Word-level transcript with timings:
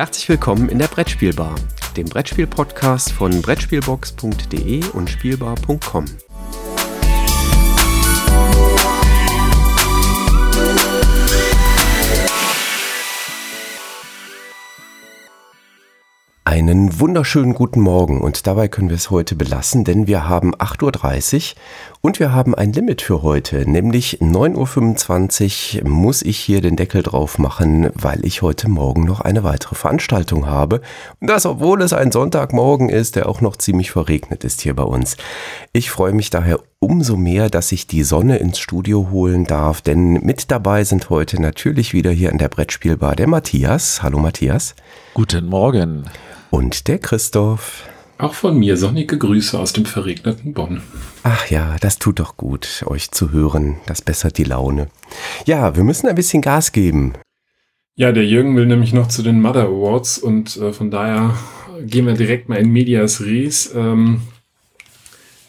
Herzlich 0.00 0.30
willkommen 0.30 0.70
in 0.70 0.78
der 0.78 0.88
Brettspielbar, 0.88 1.54
dem 1.94 2.06
Brettspiel-Podcast 2.06 3.12
von 3.12 3.42
Brettspielbox.de 3.42 4.82
und 4.94 5.10
Spielbar.com. 5.10 6.06
Einen 16.60 17.00
wunderschönen 17.00 17.54
guten 17.54 17.80
Morgen 17.80 18.20
und 18.20 18.46
dabei 18.46 18.68
können 18.68 18.90
wir 18.90 18.96
es 18.96 19.08
heute 19.08 19.34
belassen, 19.34 19.82
denn 19.82 20.06
wir 20.06 20.28
haben 20.28 20.54
8.30 20.54 21.54
Uhr 21.54 21.60
und 22.02 22.20
wir 22.20 22.34
haben 22.34 22.54
ein 22.54 22.74
Limit 22.74 23.00
für 23.00 23.22
heute, 23.22 23.68
nämlich 23.68 24.18
9.25 24.20 25.82
Uhr 25.82 25.88
muss 25.88 26.20
ich 26.20 26.36
hier 26.36 26.60
den 26.60 26.76
Deckel 26.76 27.02
drauf 27.02 27.38
machen, 27.38 27.88
weil 27.94 28.26
ich 28.26 28.42
heute 28.42 28.68
Morgen 28.68 29.04
noch 29.04 29.22
eine 29.22 29.42
weitere 29.42 29.74
Veranstaltung 29.74 30.44
habe. 30.44 30.82
Und 31.18 31.30
das, 31.30 31.46
obwohl 31.46 31.80
es 31.80 31.94
ein 31.94 32.12
Sonntagmorgen 32.12 32.90
ist, 32.90 33.16
der 33.16 33.26
auch 33.26 33.40
noch 33.40 33.56
ziemlich 33.56 33.90
verregnet 33.90 34.44
ist 34.44 34.60
hier 34.60 34.76
bei 34.76 34.82
uns. 34.82 35.16
Ich 35.72 35.90
freue 35.90 36.12
mich 36.12 36.28
daher 36.28 36.60
umso 36.78 37.16
mehr, 37.16 37.48
dass 37.48 37.72
ich 37.72 37.86
die 37.86 38.02
Sonne 38.02 38.36
ins 38.36 38.58
Studio 38.58 39.08
holen 39.10 39.46
darf, 39.46 39.80
denn 39.80 40.12
mit 40.12 40.50
dabei 40.50 40.84
sind 40.84 41.08
heute 41.08 41.40
natürlich 41.40 41.94
wieder 41.94 42.10
hier 42.10 42.30
in 42.30 42.36
der 42.36 42.50
Brettspielbar 42.50 43.16
der 43.16 43.28
Matthias. 43.28 44.02
Hallo 44.02 44.18
Matthias. 44.18 44.74
Guten 45.14 45.46
Morgen. 45.46 46.04
Und 46.50 46.88
der 46.88 46.98
Christoph. 46.98 47.88
Auch 48.18 48.34
von 48.34 48.58
mir 48.58 48.76
sonnige 48.76 49.16
Grüße 49.16 49.58
aus 49.58 49.72
dem 49.72 49.86
verregneten 49.86 50.52
Bonn. 50.52 50.82
Ach 51.22 51.48
ja, 51.48 51.76
das 51.80 51.98
tut 51.98 52.20
doch 52.20 52.36
gut, 52.36 52.84
euch 52.86 53.10
zu 53.10 53.30
hören. 53.30 53.76
Das 53.86 54.02
bessert 54.02 54.36
die 54.36 54.44
Laune. 54.44 54.88
Ja, 55.46 55.74
wir 55.76 55.84
müssen 55.84 56.06
ein 56.08 56.14
bisschen 56.14 56.42
Gas 56.42 56.72
geben. 56.72 57.14
Ja, 57.94 58.12
der 58.12 58.26
Jürgen 58.26 58.56
will 58.56 58.66
nämlich 58.66 58.92
noch 58.92 59.08
zu 59.08 59.22
den 59.22 59.40
Mother 59.40 59.64
Awards 59.64 60.18
und 60.18 60.56
äh, 60.56 60.72
von 60.72 60.90
daher 60.90 61.34
gehen 61.82 62.06
wir 62.06 62.14
direkt 62.14 62.48
mal 62.48 62.56
in 62.56 62.70
Medias 62.70 63.20
Res. 63.20 63.72
Ähm, 63.74 64.22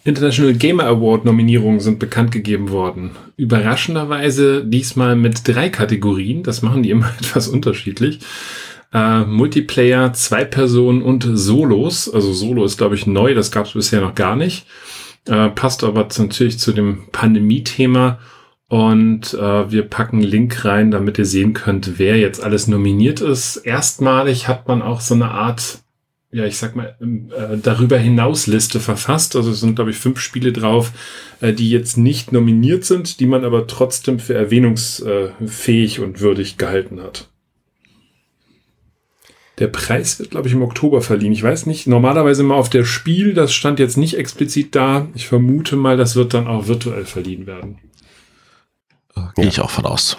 International 0.04 0.54
Gamer 0.54 0.86
Award 0.86 1.26
Nominierungen 1.26 1.80
sind 1.80 2.00
bekannt 2.00 2.32
gegeben 2.32 2.72
worden. 2.72 3.12
Überraschenderweise 3.38 4.66
diesmal 4.66 5.16
mit 5.16 5.48
drei 5.48 5.70
Kategorien. 5.70 6.44
Das 6.44 6.62
machen 6.62 6.84
die 6.84 6.90
immer 6.90 7.12
etwas 7.20 7.48
unterschiedlich. 7.48 8.20
Äh, 8.94 9.22
Multiplayer, 9.25 10.14
zwei 10.14 10.44
Personen 10.44 11.02
und 11.02 11.28
Solos. 11.34 12.14
Also 12.14 12.34
Solo 12.34 12.66
ist, 12.66 12.78
glaube 12.78 12.95
ich, 12.95 13.08
neu, 13.08 13.34
das 13.34 13.52
gab 13.52 13.66
es 13.66 13.73
bisher 13.73 14.02
noch 14.02 14.16
gar 14.16 14.36
nicht. 14.36 14.66
Äh, 15.25 15.50
passt 15.50 15.84
aber 15.84 16.08
natürlich 16.17 16.59
zu 16.59 16.73
dem 16.73 17.08
Pandemie-Thema. 17.12 18.19
Und 18.67 19.34
äh, 19.34 19.72
wir 19.72 19.84
packen 19.84 20.22
Link 20.22 20.64
rein, 20.64 20.92
damit 20.92 21.17
ihr 21.17 21.25
sehen 21.25 21.53
könnt, 21.53 22.00
wer 22.00 22.17
jetzt 22.17 22.42
alles 22.42 22.67
nominiert 22.67 23.19
ist. 23.19 23.58
Erstmalig 23.58 24.47
hat 24.47 24.67
man 24.69 24.81
auch 24.81 25.02
so 25.02 25.14
eine 25.14 25.31
Art, 25.31 25.80
ja, 26.31 26.45
ich 26.45 26.58
sag 26.58 26.78
mal, 26.78 26.95
ähm, 27.02 27.31
äh, 27.38 27.58
darüber 27.58 27.97
hinaus 27.97 28.47
Liste 28.47 28.80
verfasst. 28.80 29.36
Also 29.36 29.52
es 29.52 29.59
sind, 29.59 29.75
glaube 29.75 29.92
ich, 29.92 29.97
fünf 29.97 30.22
Spiele 30.22 30.53
drauf, 30.53 30.94
äh, 31.42 31.52
die 31.52 31.69
jetzt 31.69 31.97
nicht 31.97 32.31
nominiert 32.31 32.86
sind, 32.86 33.19
die 33.19 33.25
man 33.25 33.44
aber 33.44 33.67
trotzdem 33.67 34.19
für 34.19 34.36
erwähnungsfähig 34.36 36.00
und 36.00 36.22
würdig 36.22 36.58
gehalten 36.58 37.02
hat. 37.02 37.31
Der 39.62 39.67
Preis 39.67 40.17
wird, 40.17 40.31
glaube 40.31 40.48
ich, 40.48 40.56
im 40.56 40.64
Oktober 40.64 41.04
verliehen. 41.04 41.31
Ich 41.34 41.44
weiß 41.44 41.67
nicht, 41.67 41.86
normalerweise 41.86 42.42
mal 42.42 42.56
auf 42.56 42.72
der 42.72 42.84
Spiel, 42.84 43.36
das 43.36 43.54
stand 43.54 43.78
jetzt 43.78 43.95
nicht 43.95 44.18
explizit 44.18 44.73
da. 44.73 45.08
Ich 45.14 45.28
vermute 45.28 45.76
mal, 45.76 45.98
das 45.98 46.16
wird 46.16 46.34
dann 46.34 46.48
auch 46.48 46.68
virtuell 46.68 47.06
verliehen 47.06 47.45
werden. 47.45 47.78
Äh, 49.16 49.22
gehe 49.36 49.45
ich 49.45 49.62
auch 49.62 49.70
von 49.70 49.86
aus. 49.86 50.18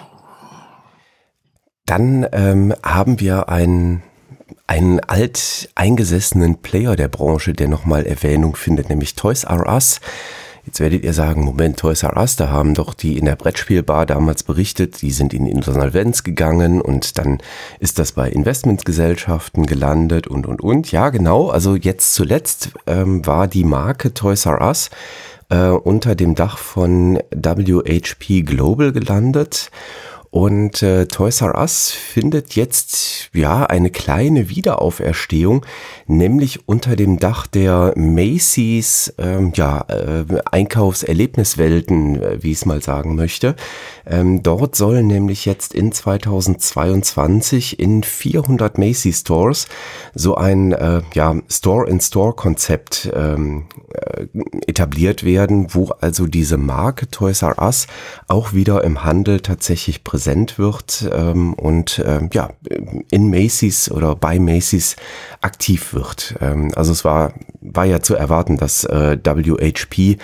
Dann 1.85 2.25
ähm, 2.31 2.73
haben 2.83 3.19
wir 3.19 3.49
einen, 3.49 4.01
einen 4.65 5.01
alt 5.01 5.69
eingesessenen 5.75 6.61
Player 6.61 6.95
der 6.95 7.09
Branche, 7.09 7.51
der 7.51 7.67
nochmal 7.67 8.05
Erwähnung 8.05 8.55
findet, 8.55 8.87
nämlich 8.87 9.15
Toys 9.15 9.43
R 9.43 9.67
Us. 9.67 9.99
Jetzt 10.65 10.79
werdet 10.79 11.03
ihr 11.03 11.11
sagen, 11.11 11.43
Moment, 11.43 11.77
Toys 11.77 12.03
R 12.03 12.15
Us, 12.15 12.37
da 12.37 12.47
haben 12.47 12.73
doch 12.73 12.93
die 12.93 13.17
in 13.17 13.25
der 13.25 13.35
Brettspielbar 13.35 14.05
damals 14.05 14.43
berichtet, 14.43 15.01
die 15.01 15.11
sind 15.11 15.33
in 15.33 15.45
Insolvenz 15.45 16.23
gegangen 16.23 16.79
und 16.79 17.17
dann 17.17 17.39
ist 17.79 17.99
das 17.99 18.13
bei 18.13 18.29
Investmentgesellschaften 18.29 19.65
gelandet 19.65 20.27
und, 20.27 20.47
und, 20.47 20.61
und. 20.61 20.89
Ja, 20.91 21.09
genau, 21.09 21.49
also 21.49 21.75
jetzt 21.75 22.13
zuletzt 22.13 22.69
ähm, 22.87 23.25
war 23.27 23.47
die 23.47 23.65
Marke 23.65 24.13
Toys 24.13 24.45
R 24.45 24.61
Us 24.61 24.89
äh, 25.49 25.67
unter 25.67 26.15
dem 26.15 26.33
Dach 26.33 26.57
von 26.57 27.19
WHP 27.31 28.43
Global 28.43 28.93
gelandet 28.93 29.69
und 30.33 30.81
äh, 30.81 31.05
Toys 31.05 31.41
R 31.41 31.53
Us 31.59 31.91
findet 31.91 32.55
jetzt 32.55 33.29
ja 33.35 33.67
eine 33.67 33.91
kleine 33.91 34.49
Wiederauferstehung, 34.49 35.63
nämlich 36.07 36.67
unter 36.67 36.95
dem 36.95 37.19
Dach 37.19 37.45
der 37.45 37.93
Macy's 37.95 39.13
ähm, 39.19 39.51
ja, 39.53 39.85
äh, 39.89 40.25
Einkaufserlebniswelten, 40.51 42.19
äh, 42.19 42.41
wie 42.41 42.49
ich 42.49 42.57
es 42.57 42.65
mal 42.65 42.81
sagen 42.81 43.13
möchte. 43.13 43.55
Ähm, 44.07 44.41
dort 44.41 44.75
sollen 44.75 45.05
nämlich 45.05 45.45
jetzt 45.45 45.75
in 45.75 45.91
2022 45.91 47.79
in 47.79 48.01
400 48.01 48.79
Macy's 48.79 49.19
Stores 49.19 49.67
so 50.15 50.33
ein 50.33 50.71
äh, 50.71 51.03
ja, 51.13 51.35
Store-in-Store-Konzept 51.47 53.11
ähm, 53.13 53.67
äh, 53.93 54.25
etabliert 54.65 55.23
werden, 55.23 55.75
wo 55.75 55.89
also 56.01 56.25
diese 56.25 56.57
Marke 56.57 57.07
Toys 57.11 57.43
R 57.43 57.61
Us 57.61 57.85
auch 58.27 58.53
wieder 58.53 58.83
im 58.83 59.03
Handel 59.03 59.39
tatsächlich 59.39 60.03
präsent 60.03 60.22
präsent 60.23 60.57
wird 60.57 61.09
ähm, 61.11 61.53
und 61.53 62.01
ähm, 62.05 62.29
ja, 62.31 62.51
in 63.11 63.29
Macy's 63.29 63.91
oder 63.91 64.15
bei 64.15 64.39
Macy's 64.39 64.95
aktiv 65.41 65.93
wird. 65.93 66.35
Ähm, 66.39 66.71
also 66.75 66.93
es 66.93 67.03
war, 67.03 67.33
war 67.59 67.83
ja 67.83 67.99
zu 67.99 68.15
erwarten, 68.15 68.55
dass 68.55 68.85
äh, 68.85 69.17
WHP 69.21 70.17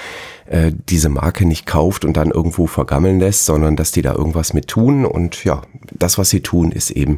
äh, 0.45 0.71
diese 0.87 1.09
Marke 1.09 1.45
nicht 1.45 1.65
kauft 1.65 2.05
und 2.05 2.15
dann 2.15 2.31
irgendwo 2.31 2.65
vergammeln 2.65 3.19
lässt, 3.19 3.45
sondern 3.45 3.75
dass 3.75 3.91
die 3.91 4.01
da 4.01 4.13
irgendwas 4.13 4.53
mit 4.53 4.67
tun. 4.67 5.05
Und 5.05 5.43
ja, 5.43 5.63
das, 5.91 6.17
was 6.17 6.29
sie 6.29 6.41
tun, 6.41 6.71
ist 6.71 6.91
eben 6.91 7.17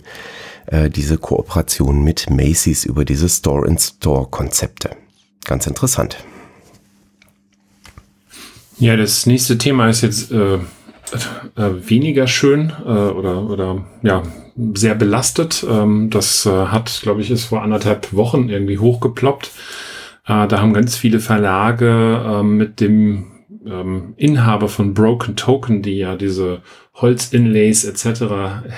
äh, 0.66 0.90
diese 0.90 1.20
Kooperation 1.20 2.04
mit 2.04 2.32
Macy's 2.32 2.84
über 2.84 3.06
diese 3.06 3.30
Store-in-Store-Konzepte. 3.30 4.90
Ganz 5.46 5.68
interessant. 5.68 6.18
Ja, 8.80 8.98
das 8.98 9.28
nächste 9.28 9.60
Thema 9.60 9.88
ist 9.90 10.02
jetzt 10.02 10.32
äh, 10.32 10.58
äh, 11.56 11.90
weniger 11.90 12.28
schön 12.28 12.74
äh, 12.86 12.90
oder, 12.90 13.50
oder 13.50 13.86
ja, 14.04 14.24
sehr 14.74 14.96
belastet. 14.96 15.66
Ähm, 15.70 16.10
das 16.10 16.46
äh, 16.46 16.50
hat, 16.68 17.00
glaube 17.04 17.22
ich, 17.22 17.32
ist 17.32 17.46
vor 17.46 17.62
anderthalb 17.64 18.14
Wochen 18.14 18.50
irgendwie 18.50 18.78
hochgeploppt. 18.78 19.52
Äh, 20.26 20.48
da 20.48 20.60
haben 20.60 20.74
ganz 20.74 20.96
viele 20.96 21.20
Verlage 21.20 22.24
äh, 22.26 22.44
mit 22.44 22.80
dem 22.80 23.32
ähm, 23.66 24.14
Inhaber 24.18 24.68
von 24.68 24.94
Broken 24.94 25.36
Token, 25.36 25.82
die 25.82 25.98
ja 25.98 26.16
diese 26.16 26.62
Holzinlays 26.96 27.86
etc. 27.86 28.24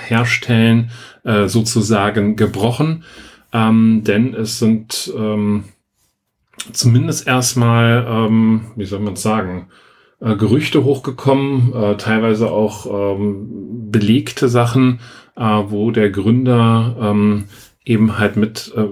herstellen, 0.08 0.90
äh, 1.24 1.48
sozusagen 1.48 2.36
gebrochen. 2.36 3.04
Ähm, 3.52 4.02
denn 4.04 4.34
es 4.34 4.58
sind 4.58 5.12
ähm, 5.16 5.64
zumindest 6.72 7.26
erstmal, 7.26 8.06
ähm, 8.08 8.66
wie 8.76 8.84
soll 8.84 9.00
man 9.00 9.16
sagen, 9.16 9.68
äh, 10.20 10.36
Gerüchte 10.36 10.84
hochgekommen, 10.84 11.72
äh, 11.74 11.96
teilweise 11.96 12.50
auch 12.50 13.16
ähm, 13.16 13.90
belegte 13.90 14.48
Sachen, 14.48 15.00
äh, 15.36 15.42
wo 15.42 15.90
der 15.90 16.10
Gründer 16.10 16.96
ähm, 17.00 17.44
eben 17.84 18.18
halt 18.18 18.36
mit, 18.36 18.72
äh, 18.76 18.86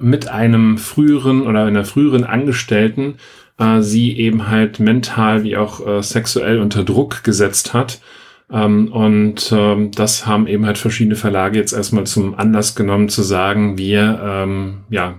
mit 0.00 0.28
einem 0.28 0.78
früheren 0.78 1.46
oder 1.46 1.64
einer 1.64 1.84
früheren 1.84 2.24
Angestellten 2.24 3.14
äh, 3.58 3.82
sie 3.82 4.16
eben 4.16 4.48
halt 4.48 4.80
mental 4.80 5.44
wie 5.44 5.56
auch 5.56 5.86
äh, 5.86 6.02
sexuell 6.02 6.60
unter 6.60 6.84
Druck 6.84 7.24
gesetzt 7.24 7.74
hat. 7.74 8.00
Ähm, 8.50 8.90
und 8.92 9.52
ähm, 9.54 9.90
das 9.90 10.26
haben 10.26 10.46
eben 10.46 10.64
halt 10.64 10.78
verschiedene 10.78 11.16
Verlage 11.16 11.58
jetzt 11.58 11.72
erstmal 11.74 12.04
zum 12.04 12.34
Anlass 12.38 12.74
genommen 12.74 13.08
zu 13.08 13.22
sagen, 13.22 13.76
wir 13.76 14.20
ähm, 14.24 14.78
ja 14.88 15.18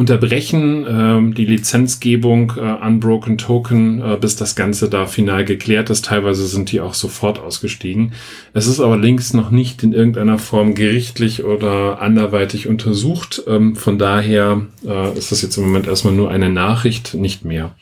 unterbrechen 0.00 0.86
ähm, 0.88 1.34
die 1.34 1.44
Lizenzgebung 1.44 2.54
äh, 2.56 2.60
an 2.62 3.00
Broken 3.00 3.36
Token, 3.36 4.00
äh, 4.00 4.16
bis 4.18 4.34
das 4.34 4.56
Ganze 4.56 4.88
da 4.88 5.04
final 5.04 5.44
geklärt 5.44 5.90
ist. 5.90 6.06
Teilweise 6.06 6.46
sind 6.46 6.72
die 6.72 6.80
auch 6.80 6.94
sofort 6.94 7.38
ausgestiegen. 7.38 8.14
Es 8.54 8.66
ist 8.66 8.80
aber 8.80 8.96
links 8.96 9.34
noch 9.34 9.50
nicht 9.50 9.82
in 9.82 9.92
irgendeiner 9.92 10.38
Form 10.38 10.74
gerichtlich 10.74 11.44
oder 11.44 12.00
anderweitig 12.00 12.66
untersucht. 12.66 13.42
Ähm, 13.46 13.76
von 13.76 13.98
daher 13.98 14.62
äh, 14.86 15.18
ist 15.18 15.32
das 15.32 15.42
jetzt 15.42 15.58
im 15.58 15.64
Moment 15.64 15.86
erstmal 15.86 16.14
nur 16.14 16.30
eine 16.30 16.48
Nachricht, 16.48 17.12
nicht 17.12 17.44
mehr. 17.44 17.74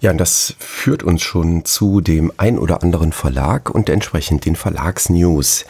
Ja, 0.00 0.12
und 0.12 0.18
das 0.18 0.54
führt 0.58 1.02
uns 1.02 1.22
schon 1.22 1.66
zu 1.66 2.00
dem 2.00 2.32
ein 2.36 2.58
oder 2.58 2.82
anderen 2.82 3.12
Verlag 3.12 3.68
und 3.68 3.90
entsprechend 3.90 4.46
den 4.46 4.56
Verlagsnews. 4.56 5.66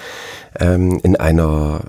Ähm, 0.58 1.00
in 1.02 1.16
einer 1.16 1.80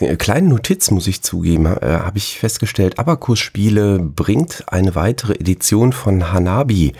äh, 0.00 0.16
kleinen 0.16 0.48
Notiz, 0.48 0.90
muss 0.90 1.06
ich 1.06 1.22
zugeben, 1.22 1.66
äh, 1.66 2.00
habe 2.02 2.18
ich 2.18 2.38
festgestellt, 2.38 2.98
Abacus 2.98 3.38
Spiele 3.38 3.98
bringt 3.98 4.64
eine 4.66 4.94
weitere 4.94 5.34
Edition 5.34 5.92
von 5.92 6.32
Hanabi 6.32 6.92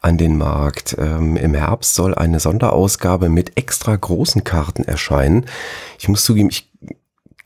an 0.00 0.18
den 0.18 0.36
Markt. 0.36 0.96
Ähm, 0.98 1.36
Im 1.36 1.54
Herbst 1.54 1.94
soll 1.94 2.14
eine 2.14 2.40
Sonderausgabe 2.40 3.28
mit 3.28 3.56
extra 3.56 3.96
großen 3.96 4.44
Karten 4.44 4.84
erscheinen. 4.84 5.46
Ich 5.98 6.08
muss 6.08 6.24
zugeben, 6.24 6.50
ich 6.50 6.70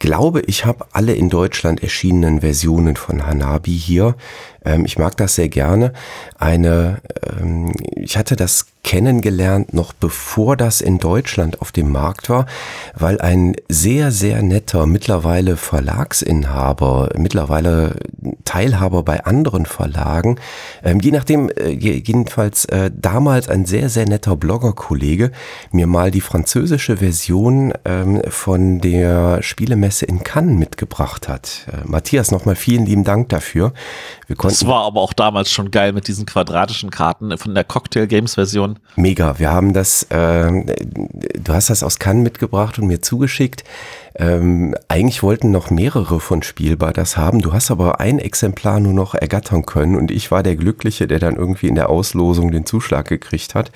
glaube, 0.03 0.41
ich 0.41 0.65
habe 0.65 0.87
alle 0.93 1.15
in 1.15 1.31
Deutschland 1.31 1.83
erschienenen 1.83 2.41
Versionen 2.41 2.97
von 2.97 3.25
Hanabi 3.25 3.79
hier. 3.79 4.17
Ähm, 4.65 4.85
ich 4.85 4.99
mag 4.99 5.17
das 5.17 5.35
sehr 5.35 5.49
gerne. 5.49 5.93
Eine, 6.39 6.99
ähm, 7.39 7.73
ich 7.97 8.17
hatte 8.17 8.37
das 8.37 8.67
kennengelernt 8.85 9.73
noch 9.73 9.93
bevor 9.93 10.57
das 10.57 10.81
in 10.81 10.99
Deutschland 10.99 11.61
auf 11.61 11.71
dem 11.71 11.93
Markt 11.93 12.29
war, 12.29 12.47
weil 12.95 13.21
ein 13.21 13.55
sehr, 13.69 14.11
sehr 14.11 14.43
netter 14.43 14.87
mittlerweile 14.87 15.57
Verlagsinhaber, 15.57 17.11
mittlerweile 17.17 17.95
Teilhaber 18.45 19.05
bei 19.05 19.25
anderen 19.25 19.67
Verlagen, 19.67 20.37
ähm, 20.83 20.99
je 21.01 21.13
nachdem, 21.13 21.49
äh, 21.51 21.69
jedenfalls 21.71 22.65
äh, 22.67 22.91
damals 22.95 23.49
ein 23.49 23.67
sehr, 23.67 23.89
sehr 23.89 24.07
netter 24.07 24.37
Bloggerkollege, 24.37 25.31
mir 25.71 25.87
mal 25.87 26.11
die 26.11 26.21
französische 26.21 26.97
Version 26.97 27.73
ähm, 27.85 28.21
von 28.29 28.81
der 28.81 29.43
Spielemesse 29.43 30.07
in 30.07 30.25
Cannes 30.25 30.59
mitgebracht 30.59 31.29
hat. 31.29 31.67
Äh, 31.69 31.87
Matthias, 31.87 32.33
nochmal 32.33 32.57
vielen 32.57 32.85
lieben 32.85 33.05
Dank 33.05 33.29
dafür. 33.29 33.73
Wir 34.27 34.35
konnten 34.37 34.52
das 34.53 34.67
war 34.67 34.85
aber 34.85 35.01
auch 35.01 35.15
damals 35.15 35.51
schon 35.51 35.71
geil 35.71 35.95
mit 35.95 36.09
diesen 36.09 36.27
quadratischen 36.27 36.91
Karten 36.91 37.39
von 37.39 37.55
der 37.55 37.65
Cocktail 37.65 38.07
Games 38.07 38.35
Version. 38.35 38.79
Mega. 38.97 39.39
Wir 39.39 39.51
haben 39.51 39.73
das, 39.73 40.03
äh, 40.11 40.51
du 40.53 41.53
hast 41.55 41.71
das 41.71 41.83
aus 41.83 41.99
Cannes 41.99 42.23
mitgebracht 42.23 42.79
und 42.79 42.87
mir 42.87 43.01
zugeschickt. 43.01 43.65
Ähm, 44.15 44.75
eigentlich 44.89 45.23
wollten 45.23 45.51
noch 45.53 45.71
mehrere 45.71 46.21
von 46.21 46.43
Spielbar 46.43 46.93
das 46.93 47.17
haben. 47.17 47.41
Du 47.41 47.55
hast 47.55 47.71
aber 47.71 47.99
ein 47.99 48.19
Exemplar 48.19 48.79
nur 48.79 48.93
noch 48.93 49.15
ergattern 49.15 49.65
können 49.65 49.97
und 49.97 50.11
ich 50.11 50.31
war 50.31 50.43
der 50.43 50.57
Glückliche, 50.57 51.07
der 51.07 51.19
dann 51.19 51.37
irgendwie 51.37 51.69
in 51.69 51.75
der 51.75 51.89
Auslosung 51.89 52.51
den 52.51 52.67
Zuschlag 52.67 53.09
gekriegt 53.09 53.55
hat. 53.55 53.73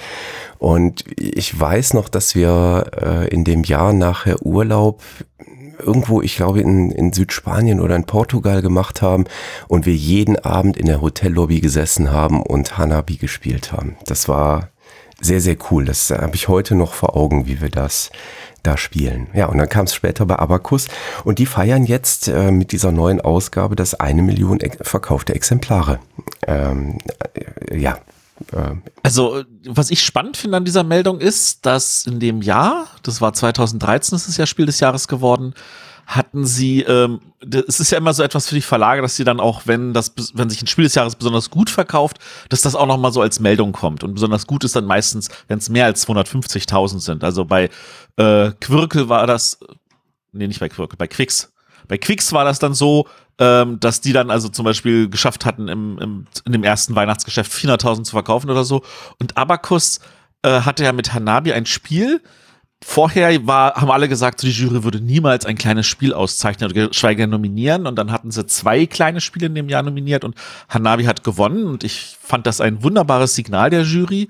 Und 0.58 1.04
ich 1.18 1.58
weiß 1.58 1.94
noch, 1.94 2.10
dass 2.10 2.34
wir 2.34 2.90
äh, 3.00 3.28
in 3.28 3.44
dem 3.44 3.64
Jahr 3.64 3.94
nachher 3.94 4.44
Urlaub 4.44 5.02
irgendwo, 5.78 6.22
ich 6.22 6.36
glaube, 6.36 6.60
in, 6.60 6.90
in 6.90 7.12
Südspanien 7.12 7.80
oder 7.80 7.96
in 7.96 8.04
Portugal 8.04 8.62
gemacht 8.62 9.02
haben 9.02 9.24
und 9.68 9.86
wir 9.86 9.94
jeden 9.94 10.36
Abend 10.38 10.76
in 10.76 10.86
der 10.86 11.00
Hotellobby 11.00 11.60
gesessen 11.60 12.10
haben 12.10 12.42
und 12.42 12.78
Hanabi 12.78 13.16
gespielt 13.16 13.72
haben. 13.72 13.96
Das 14.06 14.28
war 14.28 14.70
sehr, 15.20 15.40
sehr 15.40 15.56
cool. 15.70 15.84
Das 15.84 16.10
habe 16.10 16.34
ich 16.34 16.48
heute 16.48 16.74
noch 16.74 16.92
vor 16.92 17.16
Augen, 17.16 17.46
wie 17.46 17.60
wir 17.60 17.70
das 17.70 18.10
da 18.62 18.76
spielen. 18.76 19.28
Ja, 19.32 19.46
und 19.46 19.58
dann 19.58 19.68
kam 19.68 19.84
es 19.84 19.94
später 19.94 20.26
bei 20.26 20.36
Abacus 20.38 20.88
und 21.24 21.38
die 21.38 21.46
feiern 21.46 21.84
jetzt 21.84 22.28
äh, 22.28 22.50
mit 22.50 22.72
dieser 22.72 22.92
neuen 22.92 23.20
Ausgabe 23.20 23.76
das 23.76 23.94
eine 23.94 24.22
Million 24.22 24.58
verkaufte 24.80 25.34
Exemplare. 25.34 26.00
Ähm, 26.46 26.98
äh, 27.68 27.78
ja, 27.78 27.98
also, 29.02 29.44
was 29.66 29.90
ich 29.90 30.02
spannend 30.02 30.36
finde 30.36 30.58
an 30.58 30.64
dieser 30.64 30.84
Meldung 30.84 31.20
ist, 31.20 31.64
dass 31.64 32.06
in 32.06 32.20
dem 32.20 32.42
Jahr, 32.42 32.86
das 33.02 33.20
war 33.20 33.32
2013, 33.32 34.14
das 34.14 34.28
ist 34.28 34.36
ja 34.36 34.46
Spiel 34.46 34.66
des 34.66 34.80
Jahres 34.80 35.08
geworden, 35.08 35.54
hatten 36.06 36.46
sie, 36.46 36.82
ähm, 36.82 37.20
es 37.66 37.80
ist 37.80 37.90
ja 37.90 37.98
immer 37.98 38.14
so 38.14 38.22
etwas 38.22 38.48
für 38.48 38.54
die 38.54 38.60
Verlage, 38.60 39.02
dass 39.02 39.16
sie 39.16 39.24
dann 39.24 39.40
auch, 39.40 39.62
wenn 39.64 39.92
das, 39.92 40.12
wenn 40.34 40.48
sich 40.48 40.62
ein 40.62 40.68
Spiel 40.68 40.84
des 40.84 40.94
Jahres 40.94 41.16
besonders 41.16 41.50
gut 41.50 41.68
verkauft, 41.68 42.18
dass 42.48 42.62
das 42.62 42.76
auch 42.76 42.86
nochmal 42.86 43.12
so 43.12 43.20
als 43.20 43.40
Meldung 43.40 43.72
kommt. 43.72 44.04
Und 44.04 44.14
besonders 44.14 44.46
gut 44.46 44.62
ist 44.62 44.76
dann 44.76 44.84
meistens, 44.84 45.28
wenn 45.48 45.58
es 45.58 45.68
mehr 45.68 45.86
als 45.86 46.06
250.000 46.06 47.00
sind. 47.00 47.24
Also 47.24 47.44
bei 47.44 47.70
äh, 48.16 48.52
Quirkel 48.60 49.08
war 49.08 49.26
das, 49.26 49.58
nee, 50.32 50.46
nicht 50.46 50.60
bei 50.60 50.68
Quirkel, 50.68 50.96
bei 50.96 51.08
Quicks. 51.08 51.52
Bei 51.88 51.98
Quicks 51.98 52.32
war 52.32 52.44
das 52.44 52.60
dann 52.60 52.74
so, 52.74 53.08
ähm, 53.38 53.78
dass 53.80 54.00
die 54.00 54.12
dann 54.12 54.30
also 54.30 54.48
zum 54.48 54.64
Beispiel 54.64 55.08
geschafft 55.08 55.44
hatten, 55.44 55.68
im, 55.68 55.98
im, 55.98 56.26
in 56.44 56.52
dem 56.52 56.64
ersten 56.64 56.94
Weihnachtsgeschäft 56.94 57.52
400.000 57.52 58.04
zu 58.04 58.12
verkaufen 58.12 58.50
oder 58.50 58.64
so. 58.64 58.82
Und 59.18 59.36
Abacus 59.36 60.00
äh, 60.42 60.60
hatte 60.60 60.84
ja 60.84 60.92
mit 60.92 61.12
Hanabi 61.12 61.52
ein 61.52 61.66
Spiel. 61.66 62.22
Vorher 62.84 63.46
war, 63.46 63.74
haben 63.74 63.90
alle 63.90 64.08
gesagt, 64.08 64.40
so 64.40 64.46
die 64.46 64.52
Jury 64.52 64.84
würde 64.84 65.00
niemals 65.00 65.46
ein 65.46 65.56
kleines 65.56 65.86
Spiel 65.86 66.12
auszeichnen 66.12 66.70
oder 66.70 66.88
geschweige 66.88 67.22
denn 67.22 67.30
nominieren. 67.30 67.86
Und 67.86 67.96
dann 67.96 68.12
hatten 68.12 68.30
sie 68.30 68.46
zwei 68.46 68.86
kleine 68.86 69.20
Spiele 69.20 69.46
in 69.46 69.54
dem 69.54 69.68
Jahr 69.68 69.82
nominiert 69.82 70.24
und 70.24 70.34
Hanabi 70.68 71.04
hat 71.04 71.24
gewonnen. 71.24 71.66
Und 71.66 71.84
ich 71.84 72.16
fand 72.20 72.46
das 72.46 72.60
ein 72.60 72.82
wunderbares 72.82 73.34
Signal 73.34 73.70
der 73.70 73.82
Jury. 73.82 74.28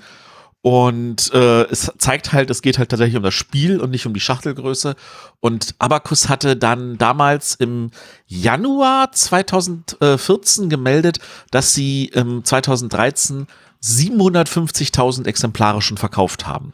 Und 0.67 1.33
äh, 1.33 1.63
es 1.71 1.93
zeigt 1.97 2.33
halt, 2.33 2.51
es 2.51 2.61
geht 2.61 2.79
halt 2.79 2.89
tatsächlich 2.89 3.17
um 3.17 3.23
das 3.23 3.35
Spiel 3.35 3.79
und 3.79 3.91
nicht 3.91 4.05
um 4.05 4.15
die 4.15 4.21
Schachtelgröße. 4.21 4.97
Und 5.39 5.77
Abacus 5.79 6.29
hatte 6.29 6.57
dann 6.57 6.99
damals 6.99 7.55
im 7.55 7.93
Januar 8.27 9.13
2014 9.13 10.69
gemeldet, 10.69 11.21
dass 11.53 11.73
sie 11.73 12.07
im 12.07 12.45
2013 12.45 13.47
750.000 13.81 15.29
Exemplare 15.29 15.83
schon 15.83 15.99
verkauft 15.99 16.49
haben. 16.49 16.73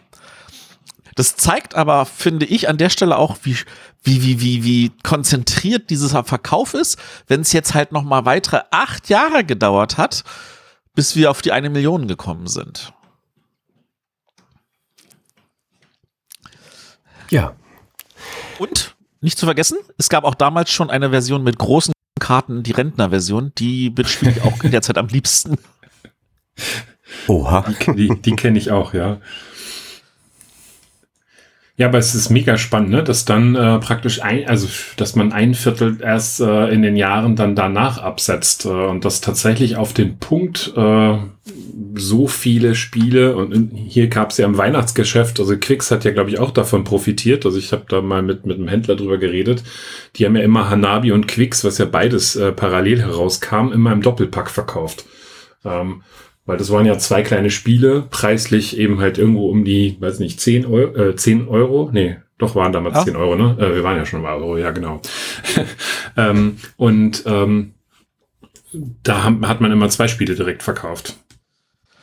Das 1.15 1.37
zeigt 1.37 1.75
aber, 1.75 2.07
finde 2.07 2.47
ich, 2.47 2.71
an 2.71 2.79
der 2.79 2.89
Stelle 2.89 3.19
auch, 3.19 3.37
wie, 3.43 3.59
wie, 4.05 4.23
wie, 4.23 4.41
wie, 4.41 4.65
wie 4.65 4.93
konzentriert 5.03 5.91
dieser 5.91 6.25
Verkauf 6.25 6.73
ist, 6.73 6.97
wenn 7.27 7.43
es 7.43 7.53
jetzt 7.53 7.75
halt 7.75 7.93
noch 7.93 8.05
mal 8.05 8.25
weitere 8.25 8.63
acht 8.71 9.11
Jahre 9.11 9.45
gedauert 9.45 9.99
hat, 9.99 10.25
bis 10.95 11.15
wir 11.15 11.31
auf 11.31 11.43
die 11.43 11.53
eine 11.53 11.69
Million 11.69 12.09
gekommen 12.09 12.47
sind. 12.47 12.95
Ja. 17.33 17.57
Und 18.59 18.95
nicht 19.23 19.39
zu 19.39 19.47
vergessen, 19.47 19.79
es 19.97 20.11
gab 20.11 20.25
auch 20.25 20.35
damals 20.35 20.71
schon 20.71 20.91
eine 20.91 21.11
Version 21.11 21.43
mit 21.43 21.59
großen 21.59 21.95
Karten, 22.21 22.63
die 22.63 22.73
Rentner-Version, 22.73 23.53
die 23.57 23.93
spiele 24.05 24.33
ich 24.33 24.43
auch 24.43 24.63
in 24.63 24.71
der 24.71 24.83
Zeit 24.83 24.99
am 24.99 25.09
liebsten. 25.09 25.57
Oha. 27.29 27.65
Die, 27.87 27.95
die, 27.95 28.21
die 28.21 28.37
kenne 28.37 28.59
ich 28.59 28.71
auch, 28.71 28.93
ja. 28.93 29.19
Ja, 31.79 31.89
aber 31.89 31.97
es 31.97 32.15
ist 32.15 32.29
mega 32.29 32.59
spannend, 32.59 32.91
ne? 32.91 33.03
dass 33.03 33.25
dann 33.25 33.55
äh, 33.55 33.79
praktisch 33.79 34.23
ein, 34.23 34.47
also 34.47 34.69
dass 34.99 35.17
man 35.17 35.33
ein 35.33 35.55
Viertel 35.55 35.99
erst 36.03 36.41
äh, 36.41 36.69
in 36.69 36.83
den 36.83 36.97
Jahren 36.97 37.35
dann 37.35 37.57
danach 37.57 37.97
absetzt 37.97 38.67
äh, 38.67 38.69
und 38.69 39.07
dass 39.07 39.23
tatsächlich 39.23 39.77
auf 39.77 39.95
den 39.95 40.19
Punkt 40.19 40.75
äh, 40.77 41.17
so 41.95 42.27
viele 42.27 42.75
Spiele 42.75 43.35
und 43.37 43.55
in, 43.55 43.71
hier 43.71 44.09
gab 44.09 44.31
es 44.31 44.37
ja 44.37 44.45
im 44.45 44.59
Weihnachtsgeschäft, 44.59 45.41
also 45.41 45.57
Quicks 45.57 45.91
hat 45.91 46.05
ja 46.05 46.11
glaube 46.11 46.29
ich 46.29 46.39
auch 46.39 46.51
davon 46.51 46.85
profitiert, 46.85 47.47
also 47.47 47.57
ich 47.57 47.73
habe 47.73 47.85
da 47.89 48.03
mal 48.03 48.21
mit 48.21 48.45
mit 48.45 48.59
einem 48.59 48.69
Händler 48.69 48.95
drüber 48.95 49.17
geredet, 49.17 49.65
die 50.17 50.27
haben 50.27 50.37
ja 50.37 50.43
immer 50.43 50.69
Hanabi 50.69 51.11
und 51.11 51.27
Quicks, 51.27 51.65
was 51.65 51.79
ja 51.79 51.87
beides 51.87 52.37
äh, 52.37 52.53
parallel 52.53 53.01
herauskam, 53.01 53.73
immer 53.73 53.93
im 53.93 54.03
Doppelpack 54.03 54.51
verkauft. 54.51 55.07
Ähm, 55.65 56.03
weil 56.45 56.57
das 56.57 56.71
waren 56.71 56.87
ja 56.87 56.99
zwei 56.99 57.23
kleine 57.23 57.51
Spiele, 57.51 58.03
preislich 58.11 58.77
eben 58.77 59.01
halt 59.01 59.19
irgendwo 59.19 59.49
um 59.49 59.65
die, 59.65 59.97
weiß 60.01 60.19
nicht, 60.19 60.41
10 60.41 60.67
Euro, 60.67 60.97
äh, 60.97 61.17
10 61.17 61.49
Euro, 61.49 61.91
nee, 61.93 62.17
doch 62.39 62.55
waren 62.57 62.73
damals 62.73 62.97
ja. 62.97 63.05
10 63.05 63.17
Euro, 63.17 63.37
ne? 63.37 63.57
Äh, 63.59 63.77
wir 63.77 63.85
waren 63.85 63.97
ja 63.97 64.07
schon 64.07 64.23
mal 64.23 64.35
Euro, 64.35 64.57
ja 64.57 64.71
genau. 64.73 65.01
ähm, 66.17 66.57
und 66.77 67.23
ähm, 67.27 67.75
da 69.03 69.23
haben, 69.23 69.47
hat 69.47 69.61
man 69.61 69.71
immer 69.71 69.89
zwei 69.89 70.09
Spiele 70.09 70.35
direkt 70.35 70.63
verkauft. 70.63 71.17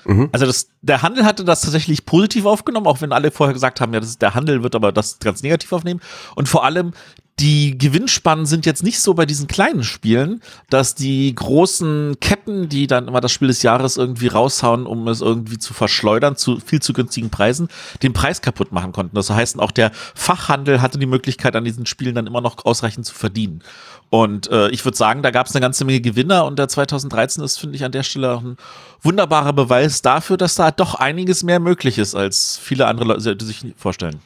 Mhm. 0.05 0.29
Also 0.31 0.45
das, 0.45 0.69
der 0.81 1.01
Handel 1.01 1.25
hatte 1.25 1.43
das 1.43 1.61
tatsächlich 1.61 2.05
positiv 2.05 2.45
aufgenommen, 2.45 2.87
auch 2.87 3.01
wenn 3.01 3.11
alle 3.11 3.31
vorher 3.31 3.53
gesagt 3.53 3.81
haben, 3.81 3.93
ja, 3.93 3.99
das 3.99 4.09
ist, 4.09 4.21
der 4.21 4.35
Handel 4.35 4.63
wird 4.63 4.75
aber 4.75 4.91
das 4.91 5.19
ganz 5.19 5.43
negativ 5.43 5.73
aufnehmen. 5.73 5.99
Und 6.35 6.47
vor 6.47 6.63
allem 6.63 6.93
die 7.39 7.77
Gewinnspannen 7.77 8.45
sind 8.45 8.65
jetzt 8.65 8.83
nicht 8.83 8.99
so 8.99 9.13
bei 9.13 9.25
diesen 9.25 9.47
kleinen 9.47 9.83
Spielen, 9.83 10.41
dass 10.69 10.93
die 10.93 11.33
großen 11.33 12.19
Ketten, 12.19 12.67
die 12.67 12.85
dann 12.85 13.07
immer 13.07 13.21
das 13.21 13.31
Spiel 13.31 13.47
des 13.47 13.63
Jahres 13.63 13.95
irgendwie 13.95 14.27
raushauen, 14.27 14.85
um 14.85 15.07
es 15.07 15.21
irgendwie 15.21 15.57
zu 15.57 15.73
verschleudern 15.73 16.35
zu 16.35 16.59
viel 16.59 16.81
zu 16.81 16.91
günstigen 16.91 17.29
Preisen, 17.29 17.69
den 18.03 18.13
Preis 18.13 18.41
kaputt 18.41 18.71
machen 18.71 18.91
konnten. 18.91 19.15
Das 19.15 19.29
heißt, 19.29 19.59
auch 19.59 19.71
der 19.71 19.91
Fachhandel 20.15 20.81
hatte 20.81 20.99
die 20.99 21.05
Möglichkeit, 21.05 21.55
an 21.55 21.63
diesen 21.63 21.85
Spielen 21.85 22.15
dann 22.15 22.27
immer 22.27 22.41
noch 22.41 22.65
ausreichend 22.65 23.05
zu 23.05 23.15
verdienen. 23.15 23.63
Und 24.09 24.49
äh, 24.49 24.69
ich 24.69 24.83
würde 24.83 24.97
sagen, 24.97 25.21
da 25.21 25.31
gab 25.31 25.47
es 25.47 25.55
eine 25.55 25.61
ganze 25.61 25.85
Menge 25.85 26.01
Gewinner 26.01 26.45
und 26.45 26.59
der 26.59 26.67
2013 26.67 27.43
ist, 27.43 27.57
finde 27.57 27.75
ich, 27.75 27.85
an 27.85 27.91
der 27.91 28.03
Stelle 28.03 28.33
auch 28.33 28.41
ein 28.41 28.57
wunderbarer 29.01 29.53
Beweis 29.53 30.01
dafür, 30.01 30.35
dass 30.35 30.55
da 30.55 30.71
doch 30.71 30.95
einiges 30.95 31.43
mehr 31.43 31.59
möglich 31.59 31.97
ist, 31.99 32.15
als 32.15 32.59
viele 32.61 32.87
andere 32.87 33.05
Leute 33.05 33.45
sich 33.45 33.63
vorstellen. 33.77 34.19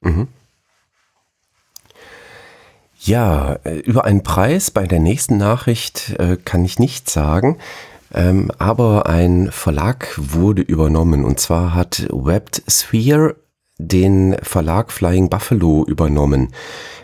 Mhm. 0.00 0.28
Ja, 3.04 3.58
äh, 3.64 3.80
über 3.80 4.06
einen 4.06 4.22
Preis 4.22 4.70
bei 4.70 4.86
der 4.86 4.98
nächsten 4.98 5.36
Nachricht 5.36 6.16
äh, 6.18 6.38
kann 6.42 6.64
ich 6.64 6.78
nichts 6.78 7.12
sagen. 7.12 7.58
Ähm, 8.14 8.50
aber 8.58 9.06
ein 9.06 9.50
Verlag 9.50 10.14
wurde 10.16 10.62
übernommen 10.62 11.24
und 11.24 11.38
zwar 11.38 11.74
hat 11.74 12.06
Webbed 12.10 12.62
Sphere 12.66 13.36
den 13.76 14.36
Verlag 14.42 14.90
Flying 14.90 15.28
Buffalo 15.28 15.84
übernommen. 15.84 16.54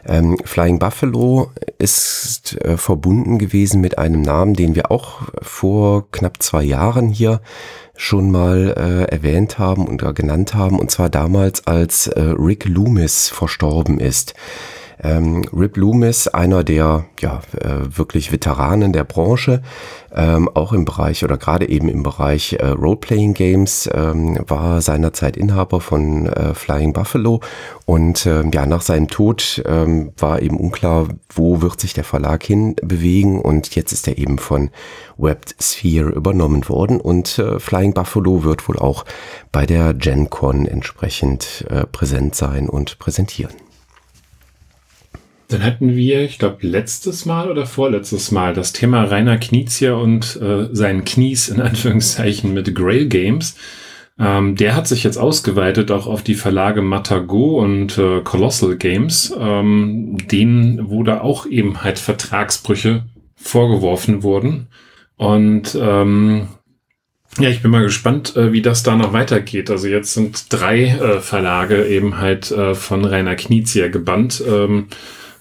Ähm, 0.07 0.38
Flying 0.42 0.78
Buffalo 0.78 1.50
ist 1.78 2.57
äh, 2.62 2.78
verbunden 2.78 3.38
gewesen 3.38 3.83
mit 3.83 3.99
einem 3.99 4.23
Namen, 4.23 4.54
den 4.54 4.75
wir 4.75 4.90
auch 4.90 5.21
vor 5.42 6.11
knapp 6.12 6.42
zwei 6.42 6.62
Jahren 6.62 7.11
hier 7.11 7.42
schon 7.95 8.30
mal 8.30 8.75
äh, 8.75 9.12
erwähnt 9.14 9.59
haben 9.59 9.87
und 9.87 10.02
genannt 10.14 10.54
haben, 10.54 10.78
und 10.78 10.90
zwar 10.90 11.11
damals, 11.11 11.66
als 11.66 12.07
äh, 12.07 12.21
Rick 12.23 12.64
Loomis 12.64 13.28
verstorben 13.28 14.00
ist. 14.00 14.35
Ähm, 15.02 15.45
Rip 15.52 15.76
Loomis, 15.76 16.28
einer 16.28 16.62
der 16.64 17.07
ja, 17.21 17.40
äh, 17.59 17.97
wirklich 17.97 18.33
Veteranen 18.33 18.92
der 18.92 19.04
Branche, 19.04 19.62
ähm, 20.14 20.49
auch 20.49 20.73
im 20.73 20.85
Bereich 20.85 21.25
oder 21.25 21.37
gerade 21.37 21.69
eben 21.69 21.88
im 21.88 22.02
Bereich 22.02 22.54
äh, 22.54 22.66
Role-Playing 22.66 23.35
Games, 23.35 23.88
ähm, 23.92 24.38
war 24.47 24.80
seinerzeit 24.80 25.37
Inhaber 25.37 25.80
von 25.80 26.26
äh, 26.26 26.54
Flying 26.54 26.92
Buffalo. 26.92 27.40
Und 27.87 28.26
äh, 28.26 28.42
ja, 28.52 28.66
nach 28.66 28.83
seinem 28.83 29.09
Tod 29.09 29.62
ähm, 29.66 30.12
war 30.19 30.42
eben 30.42 30.59
unklar, 30.59 31.09
wo 31.33 31.62
wird 31.62 31.80
sich 31.80 31.95
der 31.95 32.04
Verlag 32.04 32.42
hin 32.42 32.76
bewegen 32.83 33.40
und 33.40 33.75
jetzt 33.75 33.92
ist 33.92 34.07
er 34.07 34.19
eben 34.19 34.38
von 34.38 34.71
Webbed 35.16 35.54
Sphere 35.61 36.11
übernommen 36.11 36.69
worden. 36.69 37.00
Und 37.00 37.38
äh, 37.38 37.59
Flying 37.59 37.95
Buffalo 37.95 38.45
wird 38.45 38.69
wohl 38.69 38.78
auch 38.78 39.04
bei 39.52 39.66
der 39.66 39.95
Gen 39.95 40.30
Con 40.30 40.66
entsprechend 40.66 41.64
äh, 41.71 41.87
präsent 41.87 42.35
sein 42.35 42.69
und 42.69 42.99
präsentieren. 42.99 43.70
Dann 45.50 45.64
hatten 45.64 45.97
wir, 45.97 46.23
ich 46.23 46.38
glaube, 46.38 46.66
letztes 46.66 47.26
Mal 47.26 47.50
oder 47.50 47.66
vorletztes 47.66 48.30
Mal 48.30 48.54
das 48.54 48.73
Thema 48.73 49.02
Rainer 49.02 49.37
Knizia 49.37 49.95
und 49.95 50.40
äh, 50.40 50.69
seinen 50.73 51.04
Knies 51.04 51.49
in 51.49 51.61
Anführungszeichen 51.61 52.54
mit 52.54 52.73
Grail 52.75 53.07
Games. 53.07 53.57
Ähm, 54.19 54.54
der 54.54 54.76
hat 54.76 54.87
sich 54.87 55.02
jetzt 55.02 55.16
ausgeweitet 55.16 55.90
auch 55.90 56.07
auf 56.07 56.23
die 56.23 56.35
Verlage 56.35 56.83
Matago 56.83 57.61
und 57.61 57.99
äh, 57.99 58.21
Colossal 58.21 58.76
Games. 58.76 59.35
Ähm, 59.37 60.19
denen 60.30 60.88
wurde 60.88 61.23
auch 61.23 61.47
eben 61.47 61.83
halt 61.83 61.99
Vertragsbrüche 61.99 63.04
vorgeworfen 63.35 64.23
wurden. 64.23 64.69
Und 65.16 65.76
ähm, 65.80 66.49
ja, 67.38 67.49
ich 67.49 67.62
bin 67.62 67.73
mal 67.73 67.83
gespannt, 67.83 68.37
äh, 68.37 68.52
wie 68.52 68.62
das 68.62 68.85
da 68.85 68.95
noch 68.95 69.12
weitergeht. 69.12 69.69
Also 69.69 69.88
jetzt 69.88 70.14
sind 70.14 70.52
drei 70.52 70.85
äh, 70.85 71.21
Verlage 71.21 71.87
eben 71.87 72.19
halt 72.19 72.52
äh, 72.52 72.75
von 72.75 73.04
Rainer 73.04 73.35
Knizia 73.35 73.88
gebannt. 73.88 74.42
Ähm, 74.47 74.88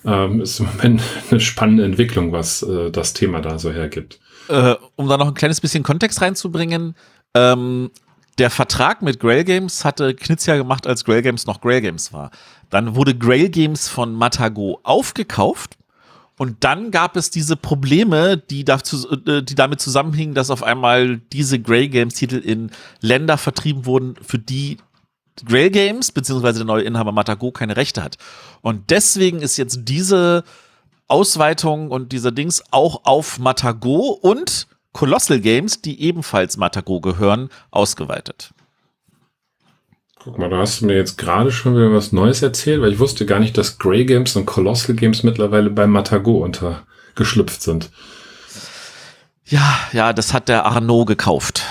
ähm, 0.05 0.41
ist 0.41 0.59
im 0.59 0.67
Moment 0.67 1.01
eine 1.31 1.39
spannende 1.39 1.85
Entwicklung, 1.85 2.31
was 2.31 2.61
äh, 2.63 2.91
das 2.91 3.13
Thema 3.13 3.41
da 3.41 3.59
so 3.59 3.71
hergibt. 3.71 4.19
Äh, 4.47 4.75
um 4.95 5.07
da 5.07 5.17
noch 5.17 5.27
ein 5.27 5.33
kleines 5.33 5.61
bisschen 5.61 5.83
Kontext 5.83 6.21
reinzubringen, 6.21 6.95
ähm, 7.33 7.91
der 8.39 8.49
Vertrag 8.49 9.01
mit 9.01 9.19
Grail 9.19 9.43
Games 9.43 9.83
hatte 9.83 10.15
Knizia 10.15 10.55
gemacht, 10.55 10.87
als 10.87 11.03
Grail 11.03 11.21
Games 11.21 11.45
noch 11.45 11.59
Grail 11.59 11.81
Games 11.81 12.13
war. 12.13 12.31
Dann 12.69 12.95
wurde 12.95 13.13
Grail 13.13 13.49
Games 13.49 13.89
von 13.89 14.13
Matago 14.13 14.79
aufgekauft 14.83 15.77
und 16.39 16.63
dann 16.63 16.89
gab 16.89 17.17
es 17.17 17.31
diese 17.31 17.57
Probleme, 17.57 18.37
die, 18.37 18.63
dazu, 18.63 19.11
äh, 19.27 19.43
die 19.43 19.55
damit 19.55 19.81
zusammenhingen, 19.81 20.33
dass 20.33 20.49
auf 20.49 20.63
einmal 20.63 21.17
diese 21.17 21.59
Grail 21.59 21.89
Games 21.89 22.13
Titel 22.13 22.37
in 22.37 22.71
Länder 23.01 23.37
vertrieben 23.37 23.85
wurden, 23.85 24.15
für 24.21 24.39
die 24.39 24.77
Grail 25.45 25.69
Games 25.69 26.11
beziehungsweise 26.11 26.59
der 26.59 26.65
neue 26.65 26.83
Inhaber 26.83 27.11
Matago 27.11 27.51
keine 27.51 27.77
Rechte 27.77 28.03
hat. 28.03 28.17
Und 28.61 28.89
deswegen 28.89 29.41
ist 29.41 29.57
jetzt 29.57 29.81
diese 29.83 30.43
Ausweitung 31.07 31.91
und 31.91 32.11
dieser 32.11 32.31
Dings 32.31 32.63
auch 32.71 33.01
auf 33.05 33.39
Matago 33.39 34.17
und 34.21 34.67
Colossal 34.93 35.39
Games, 35.39 35.81
die 35.81 36.01
ebenfalls 36.01 36.57
Matago 36.57 37.01
gehören, 37.01 37.49
ausgeweitet. 37.71 38.51
Guck 40.19 40.37
mal, 40.37 40.49
da 40.49 40.57
hast 40.57 40.81
du 40.81 40.85
mir 40.85 40.95
jetzt 40.95 41.17
gerade 41.17 41.51
schon 41.51 41.75
wieder 41.75 41.93
was 41.93 42.11
Neues 42.11 42.41
erzählt, 42.41 42.81
weil 42.81 42.91
ich 42.91 42.99
wusste 42.99 43.25
gar 43.25 43.39
nicht, 43.39 43.57
dass 43.57 43.79
Grey 43.79 44.05
Games 44.05 44.35
und 44.35 44.45
Colossal 44.45 44.95
Games 44.95 45.23
mittlerweile 45.23 45.69
bei 45.69 45.87
Matago 45.87 46.43
untergeschlüpft 46.43 47.61
sind. 47.61 47.89
Ja, 49.45 49.79
ja, 49.93 50.13
das 50.13 50.33
hat 50.33 50.49
der 50.49 50.65
Arnaud 50.65 51.07
gekauft. 51.07 51.63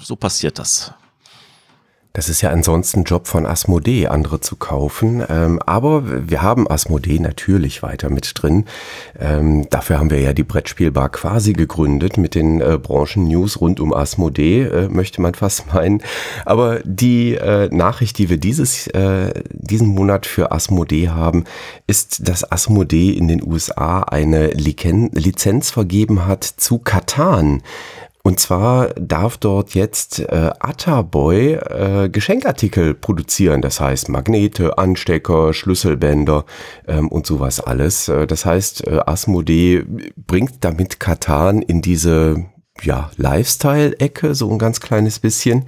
So 0.00 0.14
passiert 0.14 0.58
das. 0.58 0.92
Das 2.18 2.28
ist 2.28 2.42
ja 2.42 2.50
ansonsten 2.50 3.04
Job 3.04 3.28
von 3.28 3.46
Asmodee, 3.46 4.08
andere 4.08 4.40
zu 4.40 4.56
kaufen. 4.56 5.22
Ähm, 5.28 5.60
aber 5.64 6.28
wir 6.28 6.42
haben 6.42 6.68
Asmodee 6.68 7.20
natürlich 7.20 7.80
weiter 7.84 8.10
mit 8.10 8.32
drin. 8.34 8.64
Ähm, 9.20 9.68
dafür 9.70 10.00
haben 10.00 10.10
wir 10.10 10.18
ja 10.18 10.32
die 10.32 10.42
Brettspielbar 10.42 11.10
quasi 11.10 11.52
gegründet 11.52 12.16
mit 12.16 12.34
den 12.34 12.60
äh, 12.60 12.76
Branchen-News 12.76 13.60
rund 13.60 13.78
um 13.78 13.94
Asmodee, 13.94 14.62
äh, 14.62 14.88
möchte 14.88 15.22
man 15.22 15.34
fast 15.34 15.72
meinen. 15.72 16.02
Aber 16.44 16.80
die 16.82 17.36
äh, 17.36 17.68
Nachricht, 17.72 18.18
die 18.18 18.28
wir 18.28 18.38
dieses, 18.38 18.88
äh, 18.88 19.32
diesen 19.52 19.86
Monat 19.86 20.26
für 20.26 20.50
Asmodee 20.50 21.10
haben, 21.10 21.44
ist, 21.86 22.26
dass 22.28 22.50
Asmodee 22.50 23.10
in 23.10 23.28
den 23.28 23.46
USA 23.46 24.02
eine 24.02 24.48
Lizenz 24.48 25.70
vergeben 25.70 26.26
hat 26.26 26.42
zu 26.42 26.80
Katan. 26.80 27.62
Und 28.28 28.38
zwar 28.38 28.88
darf 28.88 29.38
dort 29.38 29.72
jetzt 29.72 30.18
äh, 30.18 30.50
Attaboy 30.60 31.54
äh, 31.54 32.10
Geschenkartikel 32.10 32.92
produzieren. 32.92 33.62
Das 33.62 33.80
heißt 33.80 34.10
Magnete, 34.10 34.76
Anstecker, 34.76 35.54
Schlüsselbänder 35.54 36.44
ähm, 36.86 37.08
und 37.08 37.26
sowas 37.26 37.58
alles. 37.58 38.06
Äh, 38.10 38.26
das 38.26 38.44
heißt, 38.44 38.86
äh, 38.86 39.00
Asmodee 39.06 39.82
bringt 40.14 40.62
damit 40.62 41.00
Katan 41.00 41.62
in 41.62 41.80
diese 41.80 42.44
ja, 42.82 43.10
Lifestyle-Ecke, 43.16 44.34
so 44.34 44.50
ein 44.50 44.58
ganz 44.58 44.82
kleines 44.82 45.20
bisschen. 45.20 45.64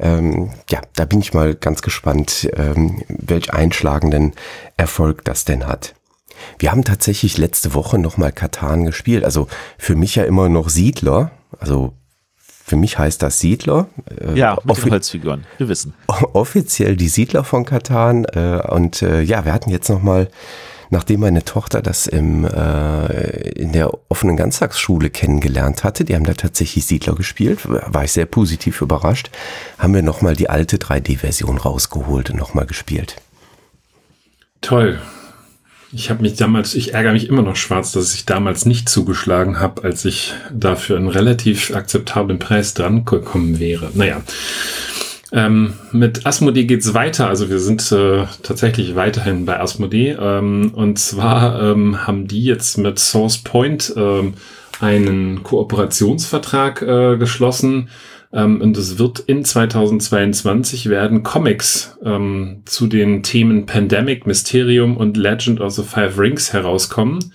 Ähm, 0.00 0.50
ja, 0.70 0.80
da 0.96 1.04
bin 1.04 1.20
ich 1.20 1.34
mal 1.34 1.54
ganz 1.54 1.82
gespannt, 1.82 2.50
ähm, 2.56 3.04
welch 3.06 3.54
einschlagenden 3.54 4.32
Erfolg 4.76 5.24
das 5.24 5.44
denn 5.44 5.68
hat. 5.68 5.94
Wir 6.58 6.72
haben 6.72 6.82
tatsächlich 6.82 7.38
letzte 7.38 7.74
Woche 7.74 7.96
nochmal 7.96 8.32
Katan 8.32 8.86
gespielt. 8.86 9.24
Also 9.24 9.46
für 9.78 9.94
mich 9.94 10.16
ja 10.16 10.24
immer 10.24 10.48
noch 10.48 10.68
Siedler. 10.68 11.30
Also 11.62 11.94
für 12.64 12.76
mich 12.76 12.98
heißt 12.98 13.22
das 13.22 13.40
Siedler. 13.40 13.88
Äh, 14.20 14.38
ja, 14.38 14.58
mit 14.64 14.90
Holzfiguren, 14.90 15.44
wir 15.58 15.68
wissen. 15.68 15.94
Offiziell 16.32 16.96
die 16.96 17.08
Siedler 17.08 17.44
von 17.44 17.64
Katan. 17.64 18.24
Äh, 18.24 18.62
und 18.68 19.02
äh, 19.02 19.20
ja, 19.20 19.44
wir 19.44 19.52
hatten 19.52 19.70
jetzt 19.70 19.88
nochmal, 19.90 20.28
nachdem 20.90 21.20
meine 21.20 21.44
Tochter 21.44 21.82
das 21.82 22.06
im, 22.06 22.44
äh, 22.44 23.50
in 23.50 23.72
der 23.72 23.90
offenen 24.08 24.36
Ganztagsschule 24.36 25.10
kennengelernt 25.10 25.84
hatte, 25.84 26.04
die 26.04 26.14
haben 26.14 26.24
da 26.24 26.34
tatsächlich 26.34 26.86
Siedler 26.86 27.14
gespielt, 27.14 27.68
war 27.68 28.04
ich 28.04 28.12
sehr 28.12 28.26
positiv 28.26 28.80
überrascht, 28.80 29.30
haben 29.78 29.94
wir 29.94 30.02
nochmal 30.02 30.36
die 30.36 30.48
alte 30.48 30.76
3D-Version 30.76 31.58
rausgeholt 31.58 32.30
und 32.30 32.36
nochmal 32.36 32.66
gespielt. 32.66 33.16
Toll. 34.60 35.00
Ich 35.94 36.08
habe 36.08 36.22
mich 36.22 36.34
damals, 36.34 36.74
ich 36.74 36.94
ärgere 36.94 37.12
mich 37.12 37.28
immer 37.28 37.42
noch 37.42 37.56
schwarz, 37.56 37.92
dass 37.92 38.14
ich 38.14 38.24
damals 38.24 38.64
nicht 38.64 38.88
zugeschlagen 38.88 39.60
habe, 39.60 39.84
als 39.84 40.06
ich 40.06 40.32
dafür 40.50 40.96
einen 40.96 41.08
relativ 41.08 41.74
akzeptablen 41.74 42.38
Preis 42.38 42.72
dran 42.72 43.04
gekommen 43.04 43.60
wäre. 43.60 43.90
Naja. 43.92 44.22
Ähm, 45.32 45.74
mit 45.92 46.26
Asmodee 46.26 46.64
geht's 46.64 46.94
weiter. 46.94 47.28
Also 47.28 47.50
wir 47.50 47.58
sind 47.58 47.92
äh, 47.92 48.24
tatsächlich 48.42 48.96
weiterhin 48.96 49.44
bei 49.44 49.60
Asmodee. 49.60 50.16
Ähm, 50.18 50.72
und 50.74 50.98
zwar 50.98 51.60
ähm, 51.60 52.06
haben 52.06 52.26
die 52.26 52.44
jetzt 52.44 52.78
mit 52.78 52.98
Source 52.98 53.38
Point 53.38 53.92
ähm, 53.96 54.34
einen 54.80 55.42
Kooperationsvertrag 55.42 56.82
äh, 56.82 57.16
geschlossen 57.18 57.88
ähm, 58.32 58.60
und 58.60 58.76
es 58.76 58.98
wird 58.98 59.20
in 59.20 59.44
2022 59.44 60.88
werden 60.88 61.22
Comics 61.22 61.98
ähm, 62.04 62.62
zu 62.64 62.86
den 62.86 63.22
Themen 63.22 63.66
Pandemic, 63.66 64.26
Mysterium 64.26 64.96
und 64.96 65.16
Legend 65.16 65.60
of 65.60 65.72
the 65.74 65.82
Five 65.82 66.18
Rings 66.18 66.52
herauskommen. 66.52 67.32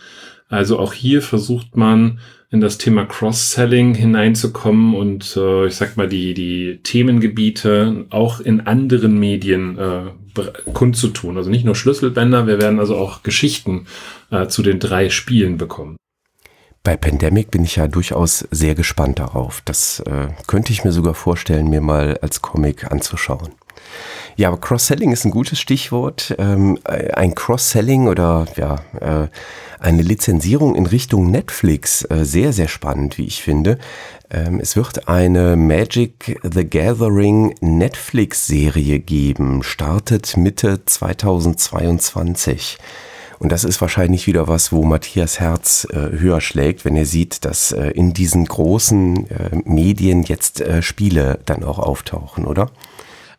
Also 0.50 0.80
auch 0.80 0.94
hier 0.94 1.22
versucht 1.22 1.76
man 1.76 2.20
in 2.50 2.62
das 2.62 2.78
Thema 2.78 3.06
Cross-Selling 3.06 3.94
hineinzukommen 3.94 4.96
und 4.96 5.36
äh, 5.36 5.68
ich 5.68 5.76
sag 5.76 5.98
mal 5.98 6.08
die, 6.08 6.34
die 6.34 6.80
Themengebiete 6.82 8.06
auch 8.10 8.40
in 8.40 8.62
anderen 8.62 9.20
Medien 9.20 9.78
äh, 9.78 10.02
kundzutun. 10.74 11.38
Also 11.38 11.50
nicht 11.50 11.66
nur 11.66 11.76
Schlüsselbänder, 11.76 12.48
wir 12.48 12.62
werden 12.62 12.80
also 12.80 12.96
auch 12.96 13.22
Geschichten 13.24 13.86
äh, 14.32 14.48
zu 14.48 14.64
den 14.64 14.80
drei 14.80 15.10
Spielen 15.10 15.58
bekommen. 15.58 15.98
Bei 16.88 16.96
Pandemic 16.96 17.52
bin 17.52 17.66
ich 17.66 17.76
ja 17.76 17.90
durchaus 17.90 18.48
sehr 18.50 18.74
gespannt 18.74 19.20
darauf. 19.20 19.62
Das 19.66 20.00
äh, 20.08 20.30
könnte 20.48 20.72
ich 20.72 20.86
mir 20.86 20.94
sogar 20.94 21.16
vorstellen, 21.16 21.70
mir 21.70 21.82
mal 21.82 22.18
als 22.22 22.42
Comic 22.42 22.90
anzuschauen. 22.90 23.50
Ja, 24.38 24.48
aber 24.48 24.62
Cross-Selling 24.62 25.12
ist 25.12 25.26
ein 25.26 25.32
gutes 25.32 25.60
Stichwort. 25.60 26.34
Ähm, 26.40 26.80
ein 26.86 27.36
Cross-Selling 27.36 28.08
oder 28.08 28.48
ja, 28.56 28.76
äh, 29.02 29.28
eine 29.82 30.02
Lizenzierung 30.02 30.76
in 30.76 30.86
Richtung 30.86 31.30
Netflix, 31.30 32.06
äh, 32.10 32.24
sehr, 32.24 32.54
sehr 32.54 32.70
spannend, 32.70 33.18
wie 33.18 33.28
ich 33.28 33.44
finde. 33.44 33.80
Ähm, 34.32 34.62
es 34.62 34.78
wird 34.78 35.10
eine 35.10 35.58
Magic 35.58 36.40
the 36.42 36.64
Gathering 36.64 37.54
Netflix-Serie 37.60 39.00
geben, 39.00 39.62
startet 39.62 40.38
Mitte 40.38 40.86
2022. 40.86 42.78
Und 43.40 43.52
das 43.52 43.64
ist 43.64 43.82
wahrscheinlich 43.82 44.28
wieder 44.28 44.48
was, 44.48 44.72
wo 44.72 44.84
Matthias 44.84 45.40
Herz 45.40 45.88
äh, 45.92 46.18
höher 46.18 46.42
schlägt, 46.42 46.86
wenn 46.86 46.96
er 46.96 47.06
sieht, 47.06 47.46
dass 47.46 47.72
äh, 47.72 47.90
in 47.92 48.14
diesen 48.14 48.46
großen 48.46 49.30
äh, 49.30 49.50
Medien 49.64 50.24
jetzt 50.24 50.62
äh, 50.62 50.82
Spiele 50.82 51.40
dann 51.46 51.64
auch 51.64 51.80
auftauchen, 51.80 52.46
oder? 52.46 52.72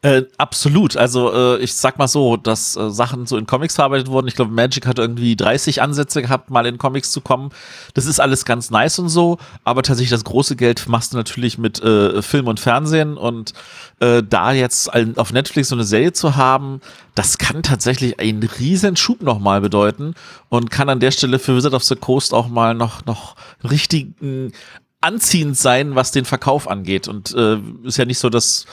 Äh, 0.00 0.22
absolut. 0.36 0.96
Also 0.96 1.32
äh, 1.32 1.58
ich 1.58 1.74
sag 1.74 1.98
mal 1.98 2.06
so, 2.06 2.36
dass 2.36 2.76
äh, 2.76 2.88
Sachen 2.88 3.26
so 3.26 3.36
in 3.36 3.46
Comics 3.46 3.74
verarbeitet 3.74 4.06
wurden. 4.06 4.28
Ich 4.28 4.36
glaube, 4.36 4.52
Magic 4.52 4.86
hat 4.86 5.00
irgendwie 5.00 5.34
30 5.34 5.82
Ansätze 5.82 6.22
gehabt, 6.22 6.50
mal 6.50 6.66
in 6.66 6.78
Comics 6.78 7.10
zu 7.10 7.20
kommen. 7.20 7.50
Das 7.94 8.06
ist 8.06 8.20
alles 8.20 8.44
ganz 8.44 8.70
nice 8.70 9.00
und 9.00 9.08
so, 9.08 9.38
aber 9.64 9.82
tatsächlich 9.82 10.10
das 10.10 10.22
große 10.22 10.54
Geld 10.54 10.88
machst 10.88 11.12
du 11.12 11.16
natürlich 11.16 11.58
mit 11.58 11.82
äh, 11.82 12.22
Film 12.22 12.46
und 12.46 12.60
Fernsehen 12.60 13.16
und 13.16 13.54
äh, 13.98 14.22
da 14.22 14.52
jetzt 14.52 14.88
auf 15.16 15.32
Netflix 15.32 15.70
so 15.70 15.74
eine 15.74 15.82
Serie 15.82 16.12
zu 16.12 16.36
haben, 16.36 16.80
das 17.16 17.38
kann 17.38 17.64
tatsächlich 17.64 18.20
einen 18.20 18.44
riesen 18.44 18.94
Schub 18.94 19.20
nochmal 19.22 19.60
bedeuten 19.60 20.14
und 20.48 20.70
kann 20.70 20.88
an 20.88 21.00
der 21.00 21.10
Stelle 21.10 21.40
für 21.40 21.56
Wizard 21.56 21.74
of 21.74 21.82
the 21.82 21.96
Coast 21.96 22.32
auch 22.34 22.46
mal 22.46 22.74
noch, 22.74 23.04
noch 23.04 23.34
richtigen 23.68 24.52
anziehend 25.00 25.56
sein, 25.56 25.94
was 25.94 26.12
den 26.12 26.24
Verkauf 26.24 26.68
angeht. 26.68 27.08
Und 27.08 27.34
äh, 27.34 27.58
ist 27.84 27.98
ja 27.98 28.04
nicht 28.04 28.18
so, 28.18 28.30
dass 28.30 28.66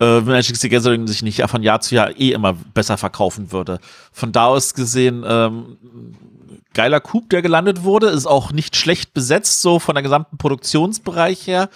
äh, 0.00 0.20
Magic 0.20 0.56
the 0.56 0.68
Gathering 0.68 1.06
sich 1.06 1.22
nicht 1.22 1.42
von 1.42 1.62
Jahr 1.62 1.80
zu 1.80 1.94
Jahr 1.94 2.18
eh 2.18 2.32
immer 2.32 2.54
besser 2.74 2.96
verkaufen 2.96 3.52
würde. 3.52 3.78
Von 4.12 4.32
da 4.32 4.46
aus 4.46 4.74
gesehen, 4.74 5.24
ähm, 5.26 5.76
geiler 6.74 7.00
Coup, 7.00 7.28
der 7.30 7.42
gelandet 7.42 7.84
wurde, 7.84 8.08
ist 8.08 8.26
auch 8.26 8.52
nicht 8.52 8.76
schlecht 8.76 9.14
besetzt, 9.14 9.62
so 9.62 9.78
von 9.78 9.94
der 9.94 10.02
gesamten 10.02 10.38
Produktionsbereich 10.38 11.46
her. 11.46 11.68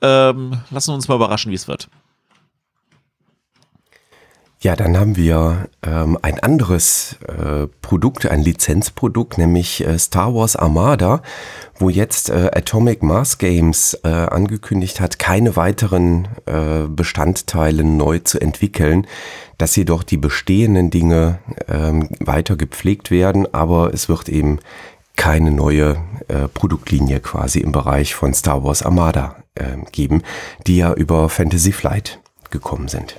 Ähm, 0.00 0.60
lassen 0.70 0.90
wir 0.90 0.94
uns 0.94 1.08
mal 1.08 1.14
überraschen, 1.14 1.52
wie 1.52 1.56
es 1.56 1.68
wird. 1.68 1.88
Ja, 4.62 4.76
dann 4.76 4.96
haben 4.96 5.16
wir 5.16 5.66
ähm, 5.82 6.16
ein 6.22 6.38
anderes 6.38 7.16
äh, 7.26 7.66
Produkt, 7.80 8.26
ein 8.26 8.42
Lizenzprodukt, 8.42 9.36
nämlich 9.36 9.84
äh, 9.84 9.98
Star 9.98 10.36
Wars 10.36 10.54
Armada, 10.54 11.20
wo 11.80 11.90
jetzt 11.90 12.30
äh, 12.30 12.48
Atomic 12.54 13.02
Mass 13.02 13.38
Games 13.38 13.98
äh, 14.04 14.08
angekündigt 14.08 15.00
hat, 15.00 15.18
keine 15.18 15.56
weiteren 15.56 16.28
äh, 16.46 16.86
Bestandteile 16.86 17.82
neu 17.82 18.20
zu 18.20 18.40
entwickeln, 18.40 19.08
dass 19.58 19.74
jedoch 19.74 20.04
die 20.04 20.16
bestehenden 20.16 20.90
Dinge 20.90 21.40
ähm, 21.66 22.08
weiter 22.20 22.54
gepflegt 22.54 23.10
werden, 23.10 23.52
aber 23.52 23.92
es 23.92 24.08
wird 24.08 24.28
eben 24.28 24.60
keine 25.16 25.50
neue 25.50 25.96
äh, 26.28 26.46
Produktlinie 26.46 27.18
quasi 27.18 27.58
im 27.58 27.72
Bereich 27.72 28.14
von 28.14 28.32
Star 28.32 28.62
Wars 28.62 28.84
Armada 28.84 29.34
äh, 29.56 29.76
geben, 29.90 30.22
die 30.68 30.76
ja 30.76 30.92
über 30.92 31.28
Fantasy 31.28 31.72
Flight 31.72 32.20
gekommen 32.52 32.86
sind. 32.86 33.16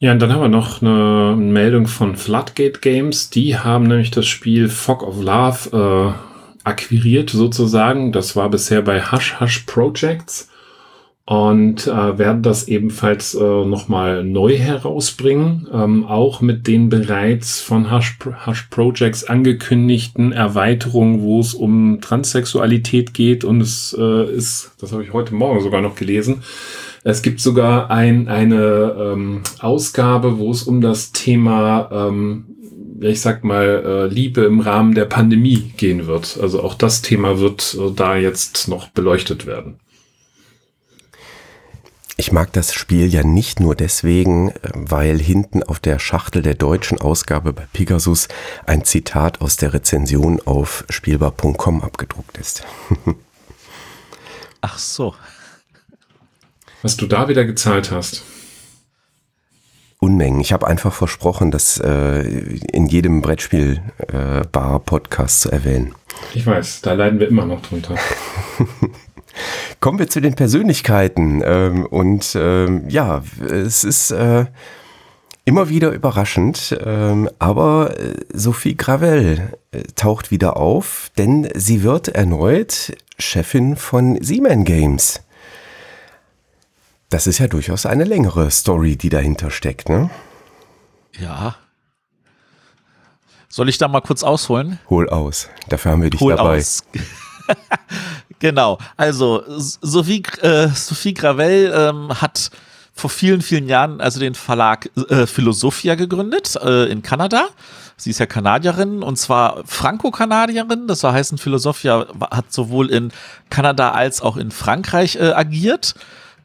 Ja, 0.00 0.12
und 0.12 0.20
dann 0.20 0.32
haben 0.32 0.42
wir 0.42 0.48
noch 0.48 0.80
eine 0.80 1.34
Meldung 1.36 1.88
von 1.88 2.16
Floodgate 2.16 2.78
Games. 2.78 3.30
Die 3.30 3.58
haben 3.58 3.84
nämlich 3.84 4.12
das 4.12 4.26
Spiel 4.26 4.68
Fog 4.68 5.02
of 5.02 5.20
Love 5.20 6.14
äh, 6.14 6.62
akquiriert 6.62 7.30
sozusagen. 7.30 8.12
Das 8.12 8.36
war 8.36 8.48
bisher 8.48 8.82
bei 8.82 9.02
Hush 9.02 9.40
Hush 9.40 9.64
Projects 9.66 10.48
und 11.28 11.86
äh, 11.86 12.16
werden 12.16 12.42
das 12.42 12.68
ebenfalls 12.68 13.34
äh, 13.34 13.38
nochmal 13.38 14.24
neu 14.24 14.56
herausbringen, 14.56 15.68
ähm, 15.70 16.06
auch 16.06 16.40
mit 16.40 16.66
den 16.66 16.88
bereits 16.88 17.60
von 17.60 17.92
Hush, 17.92 18.16
Hush 18.46 18.68
Projects 18.70 19.24
angekündigten 19.24 20.32
Erweiterungen, 20.32 21.20
wo 21.20 21.40
es 21.40 21.52
um 21.52 21.98
Transsexualität 22.00 23.12
geht 23.12 23.44
und 23.44 23.60
es 23.60 23.94
äh, 23.98 24.34
ist, 24.34 24.72
das 24.80 24.92
habe 24.92 25.04
ich 25.04 25.12
heute 25.12 25.34
Morgen 25.34 25.60
sogar 25.60 25.82
noch 25.82 25.96
gelesen, 25.96 26.42
es 27.04 27.20
gibt 27.20 27.40
sogar 27.40 27.90
ein, 27.90 28.28
eine 28.28 28.96
ähm, 28.98 29.42
Ausgabe, 29.58 30.38
wo 30.38 30.50
es 30.50 30.62
um 30.62 30.80
das 30.80 31.12
Thema, 31.12 31.90
ähm, 31.92 32.46
ich 33.02 33.20
sag 33.20 33.44
mal, 33.44 33.82
äh, 33.84 34.06
Liebe 34.06 34.44
im 34.44 34.60
Rahmen 34.60 34.94
der 34.94 35.04
Pandemie 35.04 35.72
gehen 35.76 36.06
wird. 36.06 36.38
Also 36.40 36.62
auch 36.62 36.72
das 36.72 37.02
Thema 37.02 37.38
wird 37.38 37.76
äh, 37.78 37.92
da 37.94 38.16
jetzt 38.16 38.66
noch 38.68 38.88
beleuchtet 38.88 39.44
werden. 39.44 39.78
Ich 42.20 42.32
mag 42.32 42.52
das 42.52 42.74
Spiel 42.74 43.06
ja 43.06 43.22
nicht 43.22 43.60
nur 43.60 43.76
deswegen, 43.76 44.50
äh, 44.50 44.72
weil 44.74 45.20
hinten 45.20 45.62
auf 45.62 45.78
der 45.78 46.00
Schachtel 46.00 46.42
der 46.42 46.54
deutschen 46.54 47.00
Ausgabe 47.00 47.52
bei 47.52 47.68
Pegasus 47.72 48.26
ein 48.66 48.82
Zitat 48.84 49.40
aus 49.40 49.56
der 49.56 49.72
Rezension 49.72 50.42
auf 50.44 50.84
spielbar.com 50.90 51.80
abgedruckt 51.80 52.36
ist. 52.36 52.64
Ach 54.60 54.78
so. 54.78 55.14
Was 56.82 56.96
du 56.96 57.06
da 57.06 57.28
wieder 57.28 57.44
gezahlt 57.44 57.92
hast. 57.92 58.24
Unmengen. 60.00 60.40
Ich 60.40 60.52
habe 60.52 60.66
einfach 60.66 60.92
versprochen, 60.92 61.52
das 61.52 61.78
äh, 61.78 62.22
in 62.22 62.86
jedem 62.86 63.22
Brettspiel-Bar-Podcast 63.22 65.36
äh, 65.36 65.42
zu 65.42 65.52
erwähnen. 65.52 65.94
Ich 66.34 66.44
weiß, 66.44 66.80
da 66.82 66.94
leiden 66.94 67.20
wir 67.20 67.28
immer 67.28 67.46
noch 67.46 67.62
drunter. 67.62 67.94
Kommen 69.80 69.98
wir 69.98 70.08
zu 70.08 70.20
den 70.20 70.34
Persönlichkeiten. 70.34 71.42
Ähm, 71.44 71.86
und 71.86 72.36
ähm, 72.38 72.88
ja, 72.88 73.22
es 73.40 73.84
ist 73.84 74.10
äh, 74.10 74.46
immer 75.44 75.68
wieder 75.68 75.92
überraschend, 75.92 76.78
ähm, 76.84 77.30
aber 77.38 77.98
äh, 77.98 78.16
Sophie 78.32 78.76
Gravel 78.76 79.58
äh, 79.70 79.82
taucht 79.94 80.30
wieder 80.30 80.56
auf, 80.56 81.10
denn 81.16 81.48
sie 81.54 81.82
wird 81.82 82.08
erneut 82.08 82.96
Chefin 83.18 83.76
von 83.76 84.22
Siemens 84.22 84.64
Games. 84.66 85.20
Das 87.08 87.26
ist 87.26 87.38
ja 87.38 87.46
durchaus 87.48 87.86
eine 87.86 88.04
längere 88.04 88.50
Story, 88.50 88.96
die 88.96 89.08
dahinter 89.08 89.50
steckt, 89.50 89.88
ne? 89.88 90.10
Ja. 91.18 91.56
Soll 93.48 93.70
ich 93.70 93.78
da 93.78 93.88
mal 93.88 94.02
kurz 94.02 94.22
ausholen? 94.22 94.78
Hol 94.90 95.08
aus. 95.08 95.48
Dafür 95.70 95.92
haben 95.92 96.02
wir 96.02 96.10
dich 96.10 96.20
Hol 96.20 96.36
dabei. 96.36 96.58
Aus. 96.58 96.84
genau. 98.38 98.78
Also 98.96 99.44
Sophie, 99.48 100.22
äh, 100.42 100.68
Sophie 100.68 101.14
Gravel 101.14 101.72
ähm, 101.74 102.20
hat 102.20 102.50
vor 102.92 103.10
vielen, 103.10 103.42
vielen 103.42 103.68
Jahren 103.68 104.00
also 104.00 104.18
den 104.18 104.34
Verlag 104.34 104.90
äh, 105.08 105.26
Philosophia 105.26 105.94
gegründet 105.94 106.56
äh, 106.56 106.86
in 106.86 107.02
Kanada. 107.02 107.48
Sie 107.96 108.10
ist 108.10 108.18
ja 108.18 108.26
Kanadierin 108.26 109.02
und 109.02 109.16
zwar 109.16 109.62
Franco-Kanadierin. 109.66 110.86
Das 110.86 111.04
heißt, 111.04 111.40
Philosophia 111.40 112.06
hat 112.30 112.52
sowohl 112.52 112.90
in 112.90 113.12
Kanada 113.50 113.92
als 113.92 114.20
auch 114.20 114.36
in 114.36 114.50
Frankreich 114.50 115.16
äh, 115.16 115.32
agiert 115.32 115.94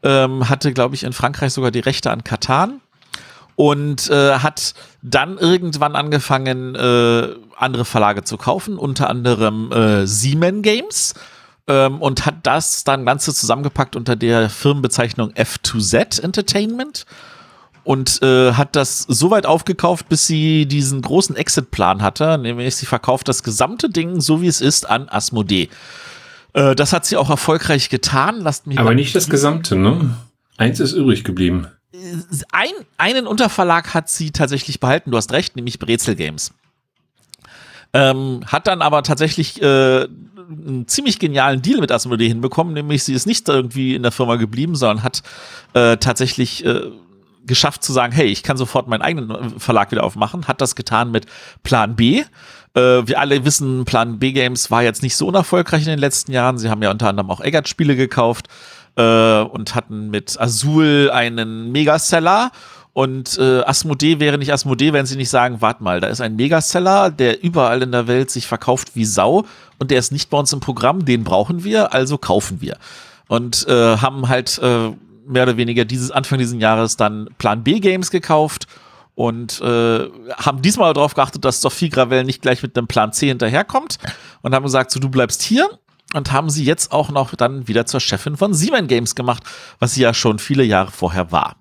ähm, 0.04 0.48
hatte, 0.48 0.72
glaube 0.72 0.94
ich, 0.94 1.02
in 1.02 1.12
Frankreich 1.12 1.52
sogar 1.52 1.70
die 1.70 1.80
Rechte 1.80 2.10
an 2.10 2.22
Katan 2.22 2.80
und 3.56 4.10
äh, 4.10 4.34
hat 4.38 4.74
dann 5.02 5.38
irgendwann 5.38 5.96
angefangen, 5.96 6.74
äh, 6.74 7.28
andere 7.56 7.84
Verlage 7.84 8.22
zu 8.24 8.36
kaufen, 8.36 8.78
unter 8.78 9.08
anderem 9.08 9.72
äh, 9.72 10.06
Siemens 10.06 10.62
Games. 10.62 11.14
Ähm, 11.66 12.02
und 12.02 12.26
hat 12.26 12.36
das 12.42 12.84
dann 12.84 13.06
Ganze 13.06 13.32
zusammengepackt 13.32 13.96
unter 13.96 14.16
der 14.16 14.50
Firmenbezeichnung 14.50 15.32
F2Z 15.32 16.22
Entertainment 16.22 17.06
und 17.84 18.22
äh, 18.22 18.52
hat 18.52 18.76
das 18.76 19.00
so 19.02 19.30
weit 19.30 19.46
aufgekauft, 19.46 20.08
bis 20.08 20.26
sie 20.26 20.66
diesen 20.66 21.02
großen 21.02 21.36
Exit-Plan 21.36 22.02
hatte, 22.02 22.38
nämlich 22.38 22.76
sie 22.76 22.86
verkauft 22.86 23.28
das 23.28 23.42
gesamte 23.42 23.90
Ding, 23.90 24.20
so 24.20 24.42
wie 24.42 24.46
es 24.46 24.60
ist, 24.60 24.88
an 24.88 25.08
Asmodee. 25.08 25.68
Äh, 26.54 26.74
das 26.74 26.92
hat 26.92 27.04
sie 27.04 27.16
auch 27.16 27.30
erfolgreich 27.30 27.90
getan. 27.90 28.40
Lasst 28.40 28.66
mich 28.66 28.78
Aber 28.78 28.94
nicht 28.94 29.14
das 29.14 29.28
Gesamte, 29.28 29.76
ne? 29.76 30.16
Eins 30.56 30.80
ist 30.80 30.92
übrig 30.92 31.24
geblieben. 31.24 31.68
Ein, 32.52 32.72
einen 32.96 33.26
Unterverlag 33.26 33.94
hat 33.94 34.08
sie 34.08 34.30
tatsächlich 34.30 34.80
behalten, 34.80 35.10
du 35.10 35.16
hast 35.16 35.32
recht, 35.32 35.56
nämlich 35.56 35.78
Brezel 35.78 36.16
Games. 36.16 36.52
Ähm, 37.94 38.40
hat 38.46 38.66
dann 38.66 38.82
aber 38.82 39.02
tatsächlich 39.02 39.62
äh, 39.62 40.04
einen 40.04 40.86
ziemlich 40.86 41.18
genialen 41.18 41.62
Deal 41.62 41.80
mit 41.80 41.90
Asmodee 41.90 42.28
hinbekommen, 42.28 42.74
nämlich 42.74 43.04
sie 43.04 43.14
ist 43.14 43.26
nicht 43.26 43.48
irgendwie 43.48 43.94
in 43.94 44.02
der 44.02 44.12
Firma 44.12 44.36
geblieben, 44.36 44.74
sondern 44.74 45.02
hat 45.02 45.22
äh, 45.72 45.96
tatsächlich 45.96 46.64
äh, 46.66 46.90
geschafft 47.46 47.82
zu 47.82 47.92
sagen, 47.92 48.12
hey, 48.12 48.26
ich 48.26 48.42
kann 48.42 48.56
sofort 48.56 48.88
meinen 48.88 49.02
eigenen 49.02 49.58
Verlag 49.58 49.90
wieder 49.90 50.04
aufmachen, 50.04 50.48
hat 50.48 50.60
das 50.60 50.76
getan 50.76 51.10
mit 51.10 51.26
Plan 51.62 51.96
B 51.96 52.24
äh, 52.74 53.06
wir 53.06 53.20
alle 53.20 53.44
wissen, 53.44 53.84
Plan 53.84 54.18
B 54.18 54.32
Games 54.32 54.70
war 54.70 54.82
jetzt 54.82 55.02
nicht 55.02 55.16
so 55.16 55.26
unerfolgreich 55.28 55.82
in 55.82 55.90
den 55.90 55.98
letzten 55.98 56.32
Jahren. 56.32 56.58
Sie 56.58 56.68
haben 56.68 56.82
ja 56.82 56.90
unter 56.90 57.08
anderem 57.08 57.30
auch 57.30 57.40
Eggert-Spiele 57.40 57.96
gekauft 57.96 58.48
äh, 58.96 59.40
und 59.40 59.74
hatten 59.74 60.10
mit 60.10 60.38
Azul 60.40 61.10
einen 61.12 61.72
Megaseller. 61.72 62.50
Und 62.94 63.38
äh, 63.38 63.60
Asmodee 63.62 64.20
wäre 64.20 64.38
nicht 64.38 64.52
Asmodee, 64.52 64.92
wenn 64.92 65.04
sie 65.04 65.16
nicht 65.16 65.28
sagen, 65.28 65.60
warte 65.60 65.82
mal, 65.82 66.00
da 66.00 66.06
ist 66.06 66.20
ein 66.20 66.36
Megaseller, 66.36 67.10
der 67.10 67.42
überall 67.42 67.82
in 67.82 67.90
der 67.90 68.06
Welt 68.06 68.30
sich 68.30 68.46
verkauft 68.46 68.92
wie 68.94 69.04
Sau 69.04 69.44
und 69.80 69.90
der 69.90 69.98
ist 69.98 70.12
nicht 70.12 70.30
bei 70.30 70.38
uns 70.38 70.52
im 70.52 70.60
Programm, 70.60 71.04
den 71.04 71.24
brauchen 71.24 71.64
wir, 71.64 71.92
also 71.92 72.18
kaufen 72.18 72.60
wir. 72.60 72.78
Und 73.26 73.66
äh, 73.66 73.96
haben 73.96 74.28
halt 74.28 74.58
äh, 74.62 74.90
mehr 75.26 75.42
oder 75.42 75.56
weniger 75.56 75.84
dieses 75.84 76.12
Anfang 76.12 76.38
dieses 76.38 76.60
Jahres 76.60 76.96
dann 76.96 77.28
Plan 77.36 77.64
B 77.64 77.80
Games 77.80 78.12
gekauft 78.12 78.68
und 79.16 79.60
äh, 79.60 80.08
haben 80.36 80.62
diesmal 80.62 80.94
darauf 80.94 81.14
geachtet, 81.14 81.44
dass 81.44 81.60
Sophie 81.60 81.88
Gravel 81.88 82.22
nicht 82.22 82.42
gleich 82.42 82.62
mit 82.62 82.78
einem 82.78 82.86
Plan 82.86 83.12
C 83.12 83.26
hinterherkommt 83.26 83.98
und 84.42 84.54
haben 84.54 84.62
gesagt, 84.62 84.92
so 84.92 85.00
du 85.00 85.08
bleibst 85.08 85.42
hier 85.42 85.68
und 86.14 86.30
haben 86.30 86.48
sie 86.48 86.64
jetzt 86.64 86.92
auch 86.92 87.10
noch 87.10 87.34
dann 87.34 87.66
wieder 87.66 87.86
zur 87.86 87.98
Chefin 87.98 88.36
von 88.36 88.54
Siemens 88.54 88.86
Games 88.86 89.14
gemacht, 89.16 89.42
was 89.80 89.94
sie 89.94 90.02
ja 90.02 90.14
schon 90.14 90.38
viele 90.38 90.62
Jahre 90.62 90.92
vorher 90.92 91.32
war. 91.32 91.56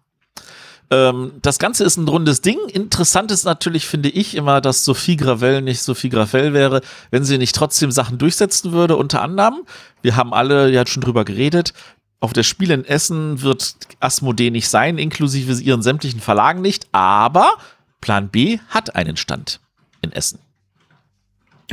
Ähm, 0.94 1.32
das 1.42 1.58
Ganze 1.58 1.84
ist 1.84 1.98
ein 1.98 2.08
rundes 2.08 2.42
Ding. 2.42 2.58
Interessant 2.72 3.32
ist 3.32 3.46
natürlich, 3.46 3.88
finde 3.88 4.10
ich, 4.10 4.36
immer, 4.36 4.62
dass 4.62 4.86
Sophie 4.86 5.18
Gravel 5.18 5.62
nicht 5.62 5.82
Sophie 5.82 6.10
Gravel 6.10 6.54
wäre, 6.54 6.82
wenn 7.10 7.24
sie 7.24 7.38
nicht 7.38 7.56
trotzdem 7.56 7.92
Sachen 7.92 8.18
durchsetzen 8.18 8.72
würde. 8.72 8.96
Unter 8.96 9.22
anderem, 9.22 9.64
wir 10.02 10.16
haben 10.16 10.34
alle 10.34 10.70
ja 10.70 10.86
schon 10.86 11.02
drüber 11.02 11.26
geredet, 11.26 11.74
auf 12.20 12.32
der 12.32 12.44
Spiel 12.44 12.72
in 12.72 12.86
Essen 12.86 13.42
wird 13.42 13.76
Asmodee 14.00 14.50
nicht 14.50 14.70
sein, 14.70 14.98
inklusive 14.98 15.62
ihren 15.62 15.82
sämtlichen 15.82 16.22
Verlagen 16.22 16.62
nicht, 16.62 16.88
aber 16.94 17.56
Plan 18.00 18.30
B 18.30 18.60
hat 18.70 18.96
einen 18.96 19.18
Stand 19.18 19.60
in 20.02 20.14
Essen. 20.14 20.40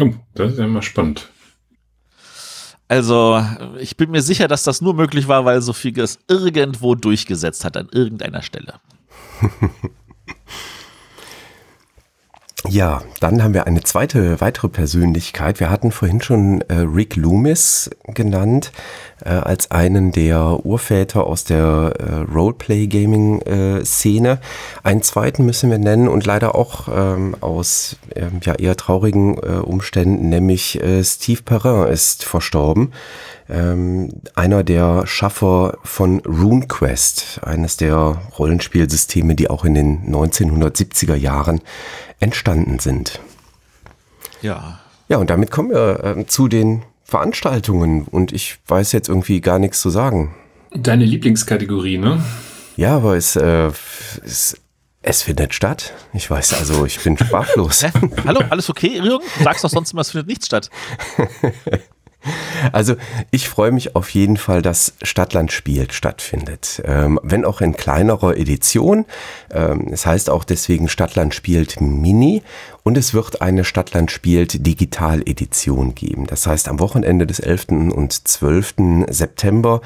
Oh, 0.00 0.10
das 0.34 0.52
ist 0.52 0.58
ja 0.58 0.64
immer 0.64 0.82
spannend. 0.82 1.28
Also, 2.88 3.40
ich 3.78 3.96
bin 3.96 4.10
mir 4.10 4.22
sicher, 4.22 4.48
dass 4.48 4.64
das 4.64 4.80
nur 4.80 4.94
möglich 4.94 5.28
war, 5.28 5.44
weil 5.44 5.62
Sophie 5.62 5.94
es 6.00 6.18
irgendwo 6.26 6.96
durchgesetzt 6.96 7.64
hat, 7.64 7.76
an 7.76 7.88
irgendeiner 7.92 8.42
Stelle. 8.42 8.80
Ja, 12.68 13.00
dann 13.20 13.42
haben 13.42 13.54
wir 13.54 13.66
eine 13.66 13.82
zweite, 13.82 14.42
weitere 14.42 14.68
Persönlichkeit. 14.68 15.60
Wir 15.60 15.70
hatten 15.70 15.92
vorhin 15.92 16.20
schon 16.20 16.60
äh, 16.68 16.74
Rick 16.74 17.16
Loomis 17.16 17.88
genannt, 18.06 18.70
äh, 19.24 19.30
als 19.30 19.70
einen 19.70 20.12
der 20.12 20.66
Urväter 20.66 21.26
aus 21.26 21.44
der 21.44 21.94
äh, 21.98 22.16
Roleplay-Gaming-Szene. 22.32 24.40
einen 24.82 25.02
zweiten 25.02 25.46
müssen 25.46 25.70
wir 25.70 25.78
nennen 25.78 26.06
und 26.06 26.26
leider 26.26 26.54
auch 26.54 26.88
ähm, 26.94 27.34
aus 27.40 27.96
ähm, 28.14 28.40
ja, 28.42 28.52
eher 28.54 28.76
traurigen 28.76 29.38
äh, 29.38 29.62
Umständen, 29.62 30.28
nämlich 30.28 30.82
äh, 30.82 31.02
Steve 31.02 31.40
Perrin 31.42 31.88
ist 31.90 32.24
verstorben. 32.24 32.92
Ähm, 33.50 34.12
einer 34.36 34.62
der 34.62 35.06
Schaffer 35.06 35.78
von 35.82 36.20
RuneQuest, 36.20 37.40
eines 37.42 37.76
der 37.76 38.22
Rollenspielsysteme, 38.38 39.34
die 39.34 39.50
auch 39.50 39.64
in 39.64 39.74
den 39.74 40.14
1970er 40.14 41.16
Jahren 41.16 41.60
entstanden 42.20 42.78
sind. 42.78 43.20
Ja. 44.40 44.80
Ja, 45.08 45.16
und 45.16 45.30
damit 45.30 45.50
kommen 45.50 45.70
wir 45.70 46.04
äh, 46.04 46.26
zu 46.26 46.46
den 46.46 46.84
Veranstaltungen 47.02 48.04
und 48.04 48.32
ich 48.32 48.58
weiß 48.68 48.92
jetzt 48.92 49.08
irgendwie 49.08 49.40
gar 49.40 49.58
nichts 49.58 49.80
zu 49.80 49.90
sagen. 49.90 50.34
Deine 50.72 51.04
Lieblingskategorie, 51.04 51.98
ne? 51.98 52.22
Ja, 52.76 52.96
aber 52.96 53.16
es, 53.16 53.34
äh, 53.34 53.72
es, 54.24 54.56
es 55.02 55.22
findet 55.22 55.52
statt. 55.52 55.92
Ich 56.12 56.30
weiß, 56.30 56.54
also 56.54 56.86
ich 56.86 57.02
bin 57.02 57.18
sprachlos. 57.18 57.82
Hä? 57.82 57.90
Hallo, 58.24 58.42
alles 58.50 58.70
okay, 58.70 59.00
Jürgen? 59.02 59.24
Du 59.38 59.44
sagst 59.44 59.64
doch 59.64 59.70
sonst 59.70 59.92
immer, 59.92 60.02
es 60.02 60.12
findet 60.12 60.28
nichts 60.28 60.46
statt. 60.46 60.70
Also 62.72 62.96
ich 63.30 63.48
freue 63.48 63.72
mich 63.72 63.96
auf 63.96 64.10
jeden 64.10 64.36
Fall, 64.36 64.62
dass 64.62 64.94
Stadtland 65.02 65.52
spielt 65.52 65.92
stattfindet. 65.92 66.82
Ähm, 66.84 67.18
wenn 67.22 67.44
auch 67.44 67.60
in 67.60 67.74
kleinerer 67.74 68.36
Edition. 68.36 69.06
Ähm, 69.50 69.88
es 69.90 70.06
heißt 70.06 70.30
auch 70.30 70.44
deswegen 70.44 70.88
Stadtland 70.88 71.34
spielt 71.34 71.80
Mini 71.80 72.42
und 72.82 72.96
es 72.96 73.14
wird 73.14 73.42
eine 73.42 73.64
Stadtland 73.64 74.10
spielt 74.10 74.66
Digital 74.66 75.20
Edition 75.20 75.94
geben. 75.94 76.26
Das 76.26 76.46
heißt, 76.46 76.68
am 76.68 76.80
Wochenende 76.80 77.26
des 77.26 77.40
11. 77.40 77.68
und 77.68 78.28
12. 78.28 79.06
September 79.08 79.80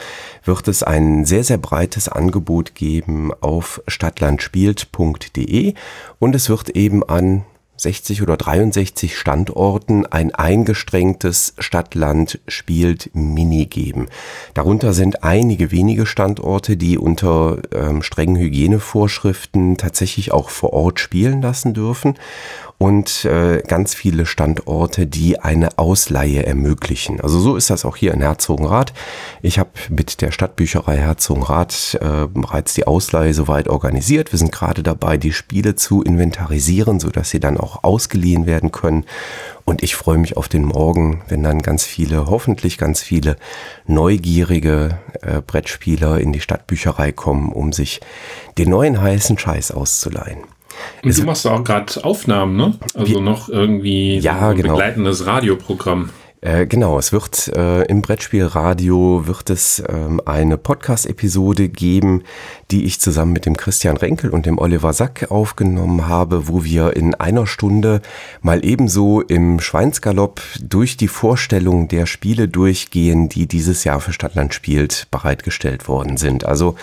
wird 0.44 0.68
es 0.68 0.82
ein 0.82 1.24
sehr, 1.24 1.44
sehr 1.44 1.58
breites 1.58 2.08
Angebot 2.08 2.74
geben 2.74 3.32
auf 3.40 3.82
stadtlandspielt.de 3.86 5.74
und 6.18 6.34
es 6.34 6.48
wird 6.48 6.70
eben 6.70 7.02
an 7.04 7.44
60 7.76 8.22
oder 8.22 8.36
63 8.36 9.16
Standorten 9.16 10.06
ein 10.06 10.34
eingestrengtes 10.34 11.54
Stadt-Land 11.58 12.40
spielt 12.48 13.10
Mini 13.14 13.66
geben. 13.66 14.08
Darunter 14.54 14.92
sind 14.92 15.24
einige 15.24 15.70
wenige 15.70 16.06
Standorte, 16.06 16.76
die 16.76 16.98
unter 16.98 17.58
ähm, 17.72 18.02
strengen 18.02 18.36
Hygienevorschriften 18.36 19.76
tatsächlich 19.76 20.32
auch 20.32 20.50
vor 20.50 20.72
Ort 20.72 21.00
spielen 21.00 21.42
lassen 21.42 21.74
dürfen 21.74 22.14
und 22.84 23.24
äh, 23.24 23.62
ganz 23.66 23.94
viele 23.94 24.26
Standorte, 24.26 25.06
die 25.06 25.40
eine 25.40 25.78
Ausleihe 25.78 26.44
ermöglichen. 26.44 27.18
Also 27.18 27.40
so 27.40 27.56
ist 27.56 27.70
das 27.70 27.86
auch 27.86 27.96
hier 27.96 28.12
in 28.12 28.20
Herzogenrath. 28.20 28.92
Ich 29.40 29.58
habe 29.58 29.70
mit 29.88 30.20
der 30.20 30.32
Stadtbücherei 30.32 30.98
Herzogenrath 30.98 31.98
äh, 32.02 32.26
bereits 32.26 32.74
die 32.74 32.86
Ausleihe 32.86 33.32
soweit 33.32 33.68
organisiert. 33.68 34.32
Wir 34.32 34.38
sind 34.38 34.52
gerade 34.52 34.82
dabei, 34.82 35.16
die 35.16 35.32
Spiele 35.32 35.76
zu 35.76 36.02
inventarisieren, 36.02 37.00
sodass 37.00 37.30
sie 37.30 37.40
dann 37.40 37.56
auch 37.56 37.84
ausgeliehen 37.84 38.44
werden 38.44 38.70
können. 38.70 39.06
Und 39.64 39.82
ich 39.82 39.96
freue 39.96 40.18
mich 40.18 40.36
auf 40.36 40.48
den 40.48 40.66
Morgen, 40.66 41.22
wenn 41.28 41.42
dann 41.42 41.62
ganz 41.62 41.84
viele, 41.84 42.26
hoffentlich 42.26 42.76
ganz 42.76 43.00
viele 43.00 43.36
neugierige 43.86 44.98
äh, 45.22 45.40
Brettspieler 45.40 46.20
in 46.20 46.34
die 46.34 46.40
Stadtbücherei 46.40 47.12
kommen, 47.12 47.50
um 47.50 47.72
sich 47.72 48.02
den 48.58 48.68
neuen 48.68 49.00
heißen 49.00 49.38
Scheiß 49.38 49.70
auszuleihen. 49.70 50.53
Und 51.02 51.10
es 51.10 51.16
du 51.16 51.24
machst 51.24 51.46
auch 51.46 51.62
gerade 51.62 52.04
Aufnahmen, 52.04 52.56
ne? 52.56 52.74
Also 52.94 53.20
noch 53.20 53.48
irgendwie 53.48 54.18
ja, 54.18 54.38
so 54.38 54.46
ein 54.46 54.56
genau. 54.56 54.72
begleitendes 54.74 55.26
Radioprogramm. 55.26 56.10
Äh, 56.44 56.66
genau, 56.66 56.98
es 56.98 57.10
wird 57.10 57.48
äh, 57.56 57.84
im 57.84 58.02
Brettspielradio 58.02 59.26
wird 59.26 59.48
es 59.48 59.82
ähm, 59.88 60.20
eine 60.26 60.58
Podcast-Episode 60.58 61.70
geben, 61.70 62.22
die 62.70 62.84
ich 62.84 63.00
zusammen 63.00 63.32
mit 63.32 63.46
dem 63.46 63.56
Christian 63.56 63.96
Renkel 63.96 64.28
und 64.28 64.44
dem 64.44 64.58
Oliver 64.58 64.92
Sack 64.92 65.30
aufgenommen 65.30 66.06
habe, 66.06 66.46
wo 66.46 66.62
wir 66.62 66.96
in 66.96 67.14
einer 67.14 67.46
Stunde 67.46 68.02
mal 68.42 68.62
ebenso 68.62 69.22
im 69.22 69.58
Schweinsgalopp 69.58 70.42
durch 70.60 70.98
die 70.98 71.08
Vorstellung 71.08 71.88
der 71.88 72.04
Spiele 72.04 72.46
durchgehen, 72.46 73.30
die 73.30 73.46
dieses 73.46 73.84
Jahr 73.84 74.02
für 74.02 74.12
Stadtland 74.12 74.52
spielt, 74.52 75.06
bereitgestellt 75.10 75.88
worden 75.88 76.18
sind. 76.18 76.44
Also 76.44 76.74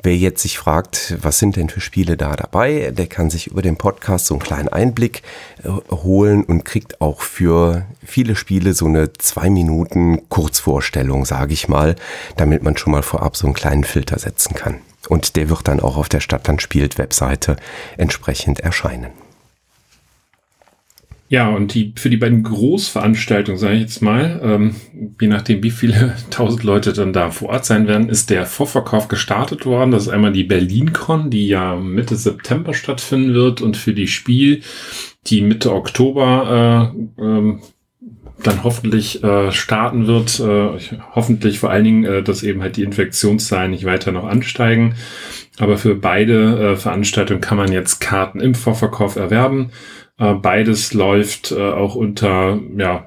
Wer 0.00 0.16
jetzt 0.16 0.42
sich 0.42 0.58
fragt, 0.58 1.16
was 1.20 1.40
sind 1.40 1.56
denn 1.56 1.68
für 1.68 1.80
Spiele 1.80 2.16
da 2.16 2.36
dabei, 2.36 2.92
der 2.92 3.08
kann 3.08 3.30
sich 3.30 3.48
über 3.48 3.62
den 3.62 3.76
Podcast 3.76 4.26
so 4.26 4.34
einen 4.34 4.42
kleinen 4.42 4.68
Einblick 4.68 5.22
äh, 5.64 5.68
holen 5.90 6.44
und 6.44 6.64
kriegt 6.64 7.00
auch 7.00 7.20
für 7.20 7.84
viele 8.04 8.36
Spiele 8.36 8.74
so 8.74 8.86
eine 8.86 9.12
zwei 9.14 9.50
Minuten 9.50 10.28
Kurzvorstellung, 10.28 11.24
sage 11.24 11.52
ich 11.52 11.68
mal, 11.68 11.96
damit 12.36 12.62
man 12.62 12.76
schon 12.76 12.92
mal 12.92 13.02
vorab 13.02 13.36
so 13.36 13.46
einen 13.48 13.54
kleinen 13.54 13.82
Filter 13.82 14.18
setzen 14.20 14.54
kann. 14.54 14.76
Und 15.08 15.34
der 15.34 15.48
wird 15.48 15.66
dann 15.66 15.80
auch 15.80 15.96
auf 15.96 16.08
der 16.08 16.20
Stadtland 16.20 16.62
spielt 16.62 16.98
Webseite 16.98 17.56
entsprechend 17.96 18.60
erscheinen. 18.60 19.10
Ja, 21.30 21.48
und 21.50 21.74
die 21.74 21.92
für 21.94 22.08
die 22.08 22.16
beiden 22.16 22.42
Großveranstaltungen, 22.42 23.58
sage 23.58 23.74
ich 23.74 23.82
jetzt 23.82 24.00
mal, 24.00 24.40
ähm, 24.42 24.74
je 25.20 25.28
nachdem, 25.28 25.62
wie 25.62 25.70
viele 25.70 26.16
tausend 26.30 26.64
Leute 26.64 26.94
dann 26.94 27.12
da 27.12 27.30
vor 27.30 27.50
Ort 27.50 27.66
sein 27.66 27.86
werden, 27.86 28.08
ist 28.08 28.30
der 28.30 28.46
Vorverkauf 28.46 29.08
gestartet 29.08 29.66
worden. 29.66 29.90
Das 29.90 30.04
ist 30.04 30.08
einmal 30.08 30.32
die 30.32 30.44
BerlinCon, 30.44 31.28
die 31.28 31.48
ja 31.48 31.76
Mitte 31.76 32.16
September 32.16 32.72
stattfinden 32.72 33.34
wird, 33.34 33.60
und 33.60 33.76
für 33.76 33.92
die 33.92 34.06
Spiel, 34.06 34.62
die 35.26 35.42
Mitte 35.42 35.72
Oktober 35.72 36.94
äh, 37.18 37.22
ähm, 37.22 37.60
dann 38.42 38.62
hoffentlich 38.64 39.22
äh, 39.22 39.52
starten 39.52 40.06
wird. 40.06 40.40
Äh, 40.40 40.78
hoffentlich 41.14 41.58
vor 41.58 41.70
allen 41.70 41.84
Dingen, 41.84 42.04
äh, 42.04 42.22
dass 42.22 42.42
eben 42.42 42.62
halt 42.62 42.76
die 42.76 42.84
Infektionszahlen 42.84 43.72
nicht 43.72 43.84
weiter 43.84 44.12
noch 44.12 44.24
ansteigen. 44.24 44.94
Aber 45.58 45.76
für 45.76 45.94
beide 45.94 46.72
äh, 46.72 46.76
Veranstaltungen 46.76 47.40
kann 47.40 47.58
man 47.58 47.72
jetzt 47.72 48.00
Karten 48.00 48.40
im 48.40 48.54
Vorverkauf 48.54 49.16
erwerben. 49.16 49.72
Äh, 50.18 50.34
beides 50.34 50.92
läuft 50.92 51.52
äh, 51.52 51.70
auch 51.70 51.94
unter, 51.94 52.60
ja, 52.76 53.06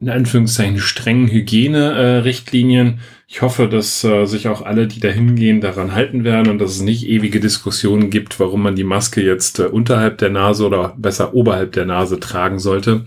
in 0.00 0.08
Anführungszeichen 0.08 0.78
strengen 0.78 1.26
Hygienerichtlinien. 1.28 3.00
ich 3.26 3.42
hoffe, 3.42 3.68
dass 3.68 4.04
äh, 4.04 4.26
sich 4.26 4.46
auch 4.46 4.62
alle, 4.62 4.86
die 4.86 5.00
da 5.00 5.08
hingehen, 5.08 5.60
daran 5.60 5.92
halten 5.92 6.22
werden 6.22 6.50
und 6.50 6.60
dass 6.60 6.70
es 6.70 6.82
nicht 6.82 7.08
ewige 7.08 7.40
Diskussionen 7.40 8.08
gibt, 8.08 8.38
warum 8.38 8.62
man 8.62 8.76
die 8.76 8.84
Maske 8.84 9.20
jetzt 9.20 9.58
unterhalb 9.58 10.18
der 10.18 10.30
Nase 10.30 10.64
oder 10.66 10.94
besser 10.96 11.34
oberhalb 11.34 11.72
der 11.72 11.84
Nase 11.84 12.20
tragen 12.20 12.60
sollte, 12.60 13.04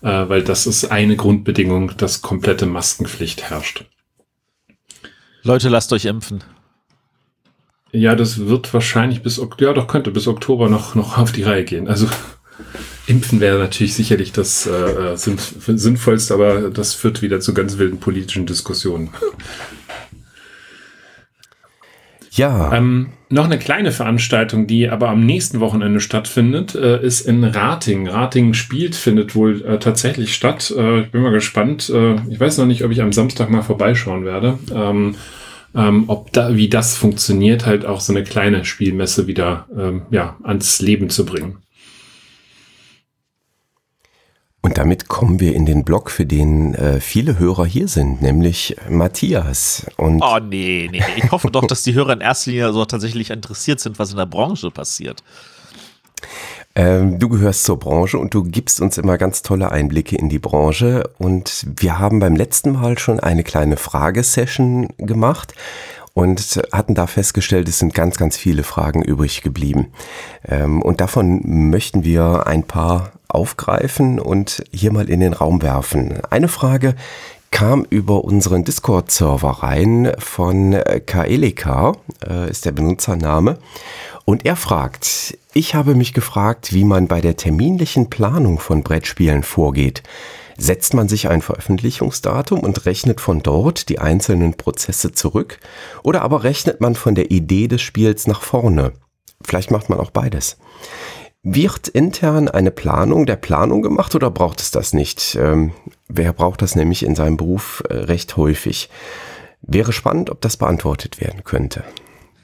weil 0.00 0.42
das 0.42 0.66
ist 0.66 0.90
eine 0.90 1.16
Grundbedingung, 1.16 1.92
dass 1.96 2.20
komplette 2.20 2.66
Maskenpflicht 2.66 3.50
herrscht. 3.50 3.84
Leute, 5.42 5.68
lasst 5.68 5.92
euch 5.92 6.06
impfen. 6.06 6.42
Ja, 7.92 8.14
das 8.14 8.46
wird 8.46 8.74
wahrscheinlich 8.74 9.22
bis 9.22 9.38
Oktober, 9.38 9.70
ja 9.70 9.74
doch 9.74 9.86
könnte 9.86 10.10
bis 10.10 10.26
Oktober 10.26 10.68
noch, 10.68 10.94
noch 10.94 11.16
auf 11.16 11.32
die 11.32 11.42
Reihe 11.42 11.64
gehen. 11.64 11.86
Also 11.86 12.08
Impfen 13.06 13.40
wäre 13.40 13.58
natürlich 13.58 13.94
sicherlich 13.94 14.32
das 14.32 14.66
äh, 14.66 15.16
Sinnvollste, 15.16 16.34
aber 16.34 16.70
das 16.70 16.94
führt 16.94 17.22
wieder 17.22 17.40
zu 17.40 17.52
ganz 17.54 17.78
wilden 17.78 17.98
politischen 17.98 18.46
Diskussionen. 18.46 19.10
Ja. 22.36 22.72
Ähm, 22.72 23.10
noch 23.28 23.44
eine 23.44 23.58
kleine 23.58 23.92
Veranstaltung, 23.92 24.66
die 24.66 24.88
aber 24.88 25.08
am 25.08 25.24
nächsten 25.24 25.60
Wochenende 25.60 26.00
stattfindet, 26.00 26.74
äh, 26.74 27.00
ist 27.04 27.20
in 27.22 27.44
Rating. 27.44 28.08
Rating 28.08 28.54
spielt, 28.54 28.96
findet 28.96 29.34
wohl 29.34 29.62
äh, 29.64 29.78
tatsächlich 29.78 30.34
statt. 30.34 30.72
Äh, 30.76 31.02
ich 31.02 31.10
bin 31.10 31.22
mal 31.22 31.32
gespannt. 31.32 31.90
Äh, 31.90 32.16
ich 32.28 32.40
weiß 32.40 32.58
noch 32.58 32.66
nicht, 32.66 32.84
ob 32.84 32.90
ich 32.90 33.02
am 33.02 33.12
Samstag 33.12 33.50
mal 33.50 33.62
vorbeischauen 33.62 34.24
werde. 34.24 34.58
Ähm, 34.72 35.14
ähm, 35.76 36.04
ob 36.06 36.32
da, 36.32 36.56
wie 36.56 36.68
das 36.68 36.96
funktioniert, 36.96 37.66
halt 37.66 37.84
auch 37.84 38.00
so 38.00 38.12
eine 38.12 38.24
kleine 38.24 38.64
Spielmesse 38.64 39.26
wieder 39.26 39.66
ähm, 39.76 40.02
ja, 40.10 40.36
ans 40.42 40.80
Leben 40.80 41.10
zu 41.10 41.24
bringen. 41.26 41.58
Und 44.64 44.78
damit 44.78 45.08
kommen 45.08 45.40
wir 45.40 45.54
in 45.54 45.66
den 45.66 45.84
Blog, 45.84 46.10
für 46.10 46.24
den 46.24 46.74
äh, 46.74 46.98
viele 46.98 47.38
Hörer 47.38 47.66
hier 47.66 47.86
sind, 47.86 48.22
nämlich 48.22 48.74
Matthias. 48.88 49.84
Und 49.98 50.22
oh 50.22 50.38
nee, 50.38 50.88
nee. 50.90 51.02
Ich 51.16 51.30
hoffe 51.30 51.50
doch, 51.50 51.66
dass 51.66 51.82
die 51.82 51.92
Hörer 51.92 52.14
in 52.14 52.22
erster 52.22 52.50
Linie 52.50 52.72
so 52.72 52.86
tatsächlich 52.86 53.28
interessiert 53.28 53.80
sind, 53.80 53.98
was 53.98 54.12
in 54.12 54.16
der 54.16 54.24
Branche 54.24 54.70
passiert. 54.70 55.22
Ähm, 56.74 57.18
du 57.18 57.28
gehörst 57.28 57.64
zur 57.64 57.78
Branche 57.78 58.16
und 58.16 58.32
du 58.32 58.42
gibst 58.42 58.80
uns 58.80 58.96
immer 58.96 59.18
ganz 59.18 59.42
tolle 59.42 59.70
Einblicke 59.70 60.16
in 60.16 60.30
die 60.30 60.38
Branche. 60.38 61.10
Und 61.18 61.66
wir 61.76 61.98
haben 61.98 62.18
beim 62.18 62.34
letzten 62.34 62.72
Mal 62.72 62.98
schon 62.98 63.20
eine 63.20 63.44
kleine 63.44 63.76
Fragesession 63.76 64.88
gemacht 64.96 65.52
und 66.14 66.62
hatten 66.72 66.94
da 66.94 67.06
festgestellt, 67.06 67.68
es 67.68 67.80
sind 67.80 67.92
ganz, 67.92 68.16
ganz 68.16 68.38
viele 68.38 68.62
Fragen 68.62 69.02
übrig 69.02 69.42
geblieben. 69.42 69.88
Ähm, 70.48 70.80
und 70.80 71.02
davon 71.02 71.42
möchten 71.44 72.02
wir 72.02 72.46
ein 72.46 72.62
paar 72.62 73.12
aufgreifen 73.34 74.20
und 74.20 74.64
hier 74.72 74.92
mal 74.92 75.08
in 75.08 75.20
den 75.20 75.32
Raum 75.32 75.62
werfen. 75.62 76.20
Eine 76.30 76.48
Frage 76.48 76.94
kam 77.50 77.86
über 77.88 78.24
unseren 78.24 78.64
Discord-Server 78.64 79.62
rein 79.62 80.12
von 80.18 80.76
Kaelika, 81.06 81.92
äh, 82.28 82.50
ist 82.50 82.64
der 82.64 82.72
Benutzername. 82.72 83.58
Und 84.24 84.44
er 84.44 84.56
fragt, 84.56 85.38
ich 85.52 85.76
habe 85.76 85.94
mich 85.94 86.14
gefragt, 86.14 86.72
wie 86.72 86.84
man 86.84 87.06
bei 87.06 87.20
der 87.20 87.36
terminlichen 87.36 88.10
Planung 88.10 88.58
von 88.58 88.82
Brettspielen 88.82 89.44
vorgeht. 89.44 90.02
Setzt 90.56 90.94
man 90.94 91.08
sich 91.08 91.28
ein 91.28 91.42
Veröffentlichungsdatum 91.42 92.60
und 92.60 92.86
rechnet 92.86 93.20
von 93.20 93.40
dort 93.40 93.88
die 93.88 93.98
einzelnen 93.98 94.54
Prozesse 94.54 95.12
zurück? 95.12 95.58
Oder 96.02 96.22
aber 96.22 96.42
rechnet 96.42 96.80
man 96.80 96.96
von 96.96 97.14
der 97.14 97.30
Idee 97.30 97.68
des 97.68 97.82
Spiels 97.82 98.26
nach 98.26 98.42
vorne? 98.42 98.92
Vielleicht 99.42 99.70
macht 99.70 99.90
man 99.90 100.00
auch 100.00 100.10
beides. 100.10 100.56
Wird 101.46 101.88
intern 101.88 102.48
eine 102.48 102.70
Planung 102.70 103.26
der 103.26 103.36
Planung 103.36 103.82
gemacht 103.82 104.14
oder 104.14 104.30
braucht 104.30 104.62
es 104.62 104.70
das 104.70 104.94
nicht? 104.94 105.36
Ähm, 105.38 105.72
wer 106.08 106.32
braucht 106.32 106.62
das 106.62 106.74
nämlich 106.74 107.04
in 107.04 107.14
seinem 107.14 107.36
Beruf 107.36 107.82
äh, 107.90 107.96
recht 107.96 108.38
häufig? 108.38 108.88
Wäre 109.60 109.92
spannend, 109.92 110.30
ob 110.30 110.40
das 110.40 110.56
beantwortet 110.56 111.20
werden 111.20 111.44
könnte. 111.44 111.84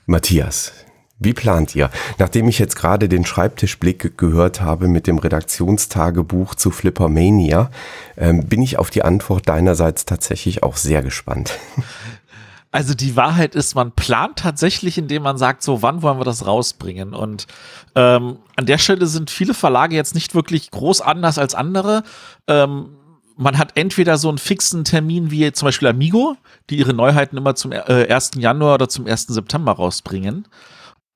Matthias, 0.04 0.72
wie 1.18 1.32
plant 1.32 1.74
ihr? 1.74 1.90
Nachdem 2.18 2.46
ich 2.46 2.58
jetzt 2.58 2.76
gerade 2.76 3.08
den 3.08 3.24
Schreibtischblick 3.24 4.18
gehört 4.18 4.60
habe 4.60 4.86
mit 4.86 5.06
dem 5.06 5.16
Redaktionstagebuch 5.16 6.54
zu 6.54 6.70
Flippermania, 6.70 7.70
ähm, 8.18 8.44
bin 8.44 8.60
ich 8.60 8.78
auf 8.78 8.90
die 8.90 9.02
Antwort 9.02 9.48
deinerseits 9.48 10.04
tatsächlich 10.04 10.62
auch 10.62 10.76
sehr 10.76 11.02
gespannt. 11.02 11.58
Also 12.72 12.94
die 12.94 13.16
Wahrheit 13.16 13.56
ist, 13.56 13.74
man 13.74 13.92
plant 13.92 14.38
tatsächlich, 14.38 14.96
indem 14.96 15.24
man 15.24 15.38
sagt, 15.38 15.62
so 15.62 15.82
wann 15.82 16.02
wollen 16.02 16.18
wir 16.18 16.24
das 16.24 16.46
rausbringen. 16.46 17.14
Und 17.14 17.46
ähm, 17.96 18.38
an 18.56 18.66
der 18.66 18.78
Stelle 18.78 19.06
sind 19.06 19.30
viele 19.30 19.54
Verlage 19.54 19.96
jetzt 19.96 20.14
nicht 20.14 20.34
wirklich 20.34 20.70
groß 20.70 21.00
anders 21.00 21.38
als 21.38 21.56
andere. 21.56 22.04
Ähm, 22.46 22.96
man 23.36 23.58
hat 23.58 23.76
entweder 23.76 24.18
so 24.18 24.28
einen 24.28 24.38
fixen 24.38 24.84
Termin 24.84 25.30
wie 25.30 25.50
zum 25.52 25.66
Beispiel 25.66 25.88
Amigo, 25.88 26.36
die 26.68 26.78
ihre 26.78 26.94
Neuheiten 26.94 27.36
immer 27.36 27.56
zum 27.56 27.72
äh, 27.72 28.06
1. 28.08 28.32
Januar 28.36 28.74
oder 28.74 28.88
zum 28.88 29.06
1. 29.06 29.28
September 29.28 29.72
rausbringen. 29.72 30.46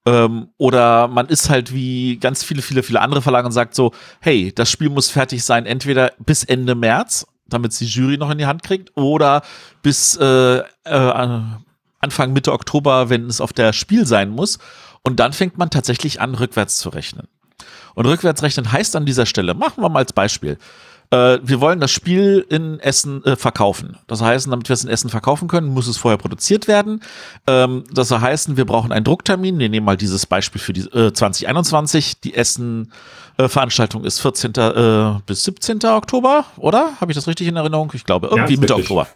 Ähm, 0.06 0.48
oder 0.58 1.06
man 1.06 1.28
ist 1.28 1.50
halt 1.50 1.72
wie 1.72 2.16
ganz 2.18 2.42
viele, 2.42 2.62
viele, 2.62 2.82
viele 2.82 3.00
andere 3.00 3.22
Verlage 3.22 3.46
und 3.46 3.52
sagt 3.52 3.74
so, 3.74 3.92
hey, 4.20 4.52
das 4.52 4.70
Spiel 4.70 4.90
muss 4.90 5.10
fertig 5.10 5.44
sein, 5.44 5.66
entweder 5.66 6.12
bis 6.18 6.44
Ende 6.44 6.74
März, 6.74 7.26
damit 7.46 7.72
es 7.72 7.78
die 7.78 7.86
Jury 7.86 8.16
noch 8.16 8.30
in 8.30 8.38
die 8.38 8.46
Hand 8.46 8.62
kriegt, 8.62 8.96
oder 8.96 9.42
bis 9.82 10.16
äh, 10.16 10.58
äh, 10.58 10.62
Anfang 12.00 12.32
Mitte 12.32 12.52
Oktober, 12.52 13.08
wenn 13.10 13.26
es 13.26 13.40
auf 13.40 13.52
der 13.52 13.72
Spiel 13.72 14.06
sein 14.06 14.30
muss. 14.30 14.58
Und 15.02 15.20
dann 15.20 15.32
fängt 15.32 15.58
man 15.58 15.70
tatsächlich 15.70 16.20
an, 16.20 16.34
rückwärts 16.34 16.78
zu 16.78 16.88
rechnen. 16.88 17.28
Und 17.94 18.06
rückwärts 18.06 18.42
rechnen 18.42 18.72
heißt 18.72 18.96
an 18.96 19.06
dieser 19.06 19.26
Stelle, 19.26 19.54
machen 19.54 19.82
wir 19.82 19.88
mal 19.88 20.00
als 20.00 20.12
Beispiel, 20.12 20.58
äh, 21.14 21.38
wir 21.42 21.60
wollen 21.60 21.78
das 21.78 21.92
Spiel 21.92 22.44
in 22.48 22.80
Essen 22.80 23.24
äh, 23.24 23.36
verkaufen. 23.36 23.96
Das 24.08 24.20
heißt, 24.20 24.50
damit 24.50 24.68
wir 24.68 24.74
es 24.74 24.82
in 24.82 24.90
Essen 24.90 25.10
verkaufen 25.10 25.46
können, 25.46 25.68
muss 25.68 25.86
es 25.86 25.96
vorher 25.96 26.18
produziert 26.18 26.66
werden. 26.66 27.02
Ähm, 27.46 27.84
das 27.92 28.08
soll 28.08 28.20
heißen, 28.20 28.56
wir 28.56 28.64
brauchen 28.64 28.90
einen 28.90 29.04
Drucktermin. 29.04 29.58
Wir 29.58 29.68
nehmen 29.68 29.86
mal 29.86 29.96
dieses 29.96 30.26
Beispiel 30.26 30.60
für 30.60 30.72
die 30.72 30.80
äh, 30.80 31.12
2021. 31.12 32.20
Die 32.20 32.34
Essen 32.34 32.92
äh, 33.36 33.48
Veranstaltung 33.48 34.04
ist 34.04 34.20
14. 34.20 34.54
Äh, 34.54 35.20
bis 35.24 35.44
17. 35.44 35.84
Oktober, 35.84 36.46
oder? 36.56 37.00
Habe 37.00 37.12
ich 37.12 37.16
das 37.16 37.28
richtig 37.28 37.46
in 37.46 37.56
Erinnerung? 37.56 37.92
Ich 37.94 38.04
glaube, 38.04 38.28
irgendwie 38.28 38.54
ja, 38.54 38.60
Mitte 38.60 38.74
Oktober. 38.74 39.06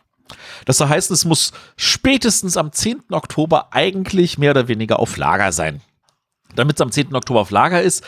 Das 0.66 0.76
soll 0.76 0.88
heißen, 0.88 1.14
es 1.14 1.24
muss 1.24 1.52
spätestens 1.76 2.56
am 2.56 2.70
10. 2.70 3.04
Oktober 3.10 3.68
eigentlich 3.72 4.38
mehr 4.38 4.52
oder 4.52 4.68
weniger 4.68 5.00
auf 5.00 5.16
Lager 5.16 5.50
sein. 5.50 5.80
Damit 6.54 6.76
es 6.76 6.80
am 6.80 6.92
10. 6.92 7.14
Oktober 7.14 7.40
auf 7.40 7.50
Lager 7.50 7.82
ist, 7.82 8.04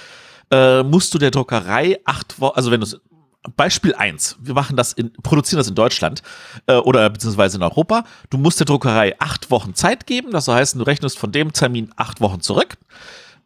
äh, 0.53 0.83
musst 0.83 1.13
du 1.15 1.19
der 1.19 1.31
Druckerei 1.31 1.99
acht 2.05 2.41
Wochen, 2.41 2.57
also 2.57 2.71
wenn 2.71 2.81
du 2.81 2.87
es 2.87 3.01
Beispiel 3.57 3.95
eins: 3.95 4.37
Wir 4.41 4.55
machen 4.55 4.77
das 4.77 4.93
in, 4.93 5.13
produzieren 5.23 5.59
das 5.59 5.69
in 5.69 5.75
Deutschland 5.75 6.23
äh, 6.67 6.77
oder 6.77 7.09
beziehungsweise 7.11 7.57
in 7.57 7.63
Europa. 7.63 8.05
Du 8.29 8.39
musst 8.39 8.61
der 8.61 8.67
Druckerei 8.67 9.19
acht 9.19 9.51
Wochen 9.51 9.75
Zeit 9.75 10.07
geben. 10.07 10.31
Das 10.31 10.49
heißt, 10.49 10.75
du 10.75 10.83
rechnest 10.83 11.19
von 11.19 11.33
dem 11.33 11.53
Termin 11.53 11.91
acht 11.97 12.21
Wochen 12.21 12.41
zurück. 12.41 12.77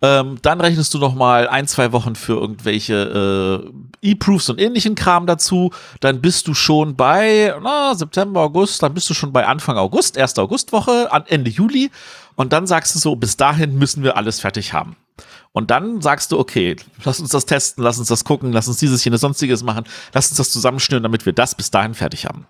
Ähm, 0.03 0.39
dann 0.43 0.61
rechnest 0.61 0.93
du 0.93 0.99
noch 0.99 1.15
mal 1.15 1.49
ein, 1.49 1.67
zwei 1.67 1.93
Wochen 1.93 2.15
für 2.15 2.35
irgendwelche 2.35 3.63
äh, 4.03 4.11
E-Proofs 4.11 4.51
und 4.51 4.61
ähnlichen 4.61 4.97
Kram 4.97 5.27
dazu. 5.27 5.71
Dann 6.01 6.21
bist 6.21 6.47
du 6.47 6.55
schon 6.55 6.97
bei 6.97 7.55
na, 7.63 7.95
September, 7.95 8.41
August, 8.41 8.83
dann 8.83 8.93
bist 8.93 9.09
du 9.09 9.15
schon 9.15 9.33
bei 9.33 9.47
Anfang 9.47 9.79
August, 9.79 10.19
1. 10.19 10.39
Augustwoche, 10.39 11.11
an 11.11 11.25
Ende 11.27 11.51
Juli. 11.51 11.91
Und 12.35 12.53
dann 12.53 12.67
sagst 12.67 12.95
du 12.95 12.99
so, 12.99 13.17
bis 13.17 13.37
dahin 13.37 13.79
müssen 13.79 14.03
wir 14.03 14.17
alles 14.17 14.41
fertig 14.41 14.73
haben. 14.73 14.97
Und 15.53 15.71
dann 15.71 16.01
sagst 16.01 16.33
du, 16.33 16.39
okay, 16.39 16.77
lass 17.05 17.21
uns 17.21 17.31
das 17.31 17.47
testen, 17.47 17.85
lass 17.85 17.99
uns 17.99 18.09
das 18.09 18.25
gucken, 18.25 18.53
lass 18.53 18.67
uns 18.67 18.79
dieses, 18.79 19.05
jenes, 19.05 19.21
sonstiges 19.21 19.63
machen, 19.63 19.85
lass 20.13 20.29
uns 20.29 20.37
das 20.37 20.51
zusammenschnüren, 20.51 21.03
damit 21.03 21.27
wir 21.27 21.33
das 21.33 21.55
bis 21.55 21.71
dahin 21.71 21.95
fertig 21.95 22.27
haben. 22.27 22.47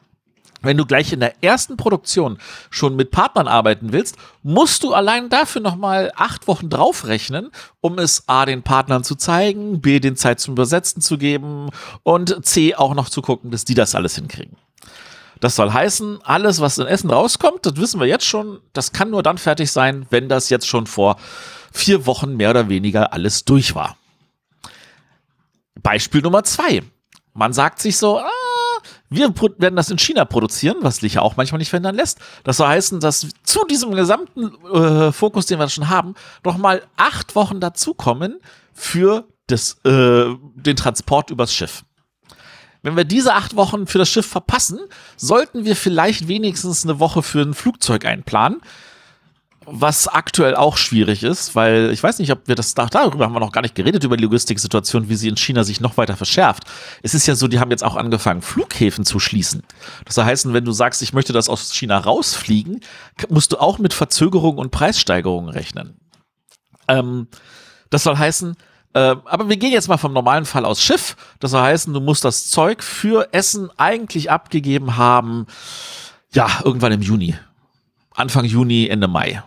Wenn 0.64 0.78
du 0.78 0.86
gleich 0.86 1.12
in 1.12 1.20
der 1.20 1.44
ersten 1.44 1.76
Produktion 1.76 2.38
schon 2.70 2.96
mit 2.96 3.10
Partnern 3.10 3.46
arbeiten 3.46 3.92
willst, 3.92 4.16
musst 4.42 4.82
du 4.82 4.94
allein 4.94 5.28
dafür 5.28 5.60
nochmal 5.60 6.10
acht 6.16 6.48
Wochen 6.48 6.70
draufrechnen, 6.70 7.50
um 7.82 7.98
es 7.98 8.24
A, 8.28 8.46
den 8.46 8.62
Partnern 8.62 9.04
zu 9.04 9.14
zeigen, 9.14 9.82
B, 9.82 10.00
den 10.00 10.16
Zeit 10.16 10.40
zum 10.40 10.54
Übersetzen 10.54 11.02
zu 11.02 11.18
geben 11.18 11.68
und 12.02 12.46
C, 12.46 12.74
auch 12.74 12.94
noch 12.94 13.10
zu 13.10 13.20
gucken, 13.20 13.50
dass 13.50 13.66
die 13.66 13.74
das 13.74 13.94
alles 13.94 14.14
hinkriegen. 14.14 14.56
Das 15.40 15.56
soll 15.56 15.72
heißen, 15.72 16.20
alles, 16.22 16.60
was 16.60 16.78
in 16.78 16.86
Essen 16.86 17.10
rauskommt, 17.10 17.66
das 17.66 17.76
wissen 17.76 18.00
wir 18.00 18.06
jetzt 18.06 18.24
schon, 18.24 18.60
das 18.72 18.92
kann 18.92 19.10
nur 19.10 19.22
dann 19.22 19.36
fertig 19.36 19.70
sein, 19.70 20.06
wenn 20.08 20.30
das 20.30 20.48
jetzt 20.48 20.66
schon 20.66 20.86
vor 20.86 21.16
vier 21.74 22.06
Wochen 22.06 22.36
mehr 22.36 22.50
oder 22.50 22.68
weniger 22.68 23.12
alles 23.12 23.44
durch 23.44 23.74
war. 23.74 23.96
Beispiel 25.82 26.22
Nummer 26.22 26.44
zwei. 26.44 26.82
Man 27.34 27.52
sagt 27.52 27.80
sich 27.80 27.98
so, 27.98 28.20
ah, 28.20 28.30
wir 29.10 29.34
werden 29.58 29.74
das 29.74 29.90
in 29.90 29.98
China 29.98 30.24
produzieren, 30.24 30.76
was 30.80 30.96
sich 30.96 31.14
ja 31.14 31.22
auch 31.22 31.36
manchmal 31.36 31.58
nicht 31.58 31.70
verändern 31.70 31.96
lässt. 31.96 32.20
Das 32.44 32.58
soll 32.58 32.68
heißen, 32.68 33.00
dass 33.00 33.28
zu 33.42 33.66
diesem 33.66 33.92
gesamten 33.92 34.52
äh, 34.72 35.12
Fokus, 35.12 35.46
den 35.46 35.58
wir 35.58 35.68
schon 35.68 35.88
haben, 35.88 36.14
noch 36.44 36.56
mal 36.56 36.82
acht 36.96 37.34
Wochen 37.34 37.58
dazukommen 37.60 38.38
für 38.72 39.26
das, 39.48 39.78
äh, 39.84 40.34
den 40.54 40.76
Transport 40.76 41.30
übers 41.30 41.52
Schiff. 41.52 41.84
Wenn 42.82 42.96
wir 42.96 43.04
diese 43.04 43.34
acht 43.34 43.56
Wochen 43.56 43.86
für 43.86 43.98
das 43.98 44.10
Schiff 44.10 44.26
verpassen, 44.26 44.78
sollten 45.16 45.64
wir 45.64 45.74
vielleicht 45.74 46.28
wenigstens 46.28 46.84
eine 46.84 47.00
Woche 47.00 47.22
für 47.22 47.40
ein 47.40 47.54
Flugzeug 47.54 48.04
einplanen, 48.04 48.60
was 49.66 50.08
aktuell 50.08 50.54
auch 50.54 50.76
schwierig 50.76 51.22
ist, 51.22 51.54
weil 51.54 51.90
ich 51.92 52.02
weiß 52.02 52.18
nicht, 52.18 52.30
ob 52.32 52.46
wir 52.48 52.54
das 52.54 52.74
darüber 52.74 53.24
haben 53.24 53.32
wir 53.32 53.40
noch 53.40 53.52
gar 53.52 53.62
nicht 53.62 53.74
geredet 53.74 54.04
über 54.04 54.16
die 54.16 54.24
Logistiksituation, 54.24 55.08
wie 55.08 55.16
sie 55.16 55.28
in 55.28 55.36
China 55.36 55.64
sich 55.64 55.80
noch 55.80 55.96
weiter 55.96 56.16
verschärft. 56.16 56.64
Es 57.02 57.14
ist 57.14 57.26
ja 57.26 57.34
so, 57.34 57.48
die 57.48 57.60
haben 57.60 57.70
jetzt 57.70 57.84
auch 57.84 57.96
angefangen, 57.96 58.42
Flughäfen 58.42 59.04
zu 59.04 59.18
schließen. 59.18 59.62
Das 60.04 60.18
heißt, 60.18 60.52
wenn 60.52 60.64
du 60.64 60.72
sagst, 60.72 61.02
ich 61.02 61.12
möchte 61.12 61.32
das 61.32 61.48
aus 61.48 61.72
China 61.72 61.98
rausfliegen, 61.98 62.80
musst 63.28 63.52
du 63.52 63.58
auch 63.58 63.78
mit 63.78 63.94
Verzögerungen 63.94 64.58
und 64.58 64.70
Preissteigerungen 64.70 65.50
rechnen. 65.50 65.96
Ähm, 66.88 67.28
das 67.90 68.02
soll 68.02 68.18
heißen, 68.18 68.56
äh, 68.94 69.16
aber 69.24 69.48
wir 69.48 69.56
gehen 69.56 69.72
jetzt 69.72 69.88
mal 69.88 69.98
vom 69.98 70.12
normalen 70.12 70.44
Fall 70.44 70.64
aus 70.64 70.82
Schiff. 70.82 71.16
Das 71.40 71.50
soll 71.50 71.62
heißen, 71.62 71.92
du 71.92 72.00
musst 72.00 72.24
das 72.24 72.50
Zeug 72.50 72.82
für 72.82 73.32
Essen 73.32 73.70
eigentlich 73.76 74.30
abgegeben 74.30 74.96
haben, 74.96 75.46
ja, 76.32 76.48
irgendwann 76.64 76.92
im 76.92 77.02
Juni. 77.02 77.34
Anfang 78.14 78.44
Juni, 78.44 78.88
Ende 78.88 79.08
Mai. 79.08 79.42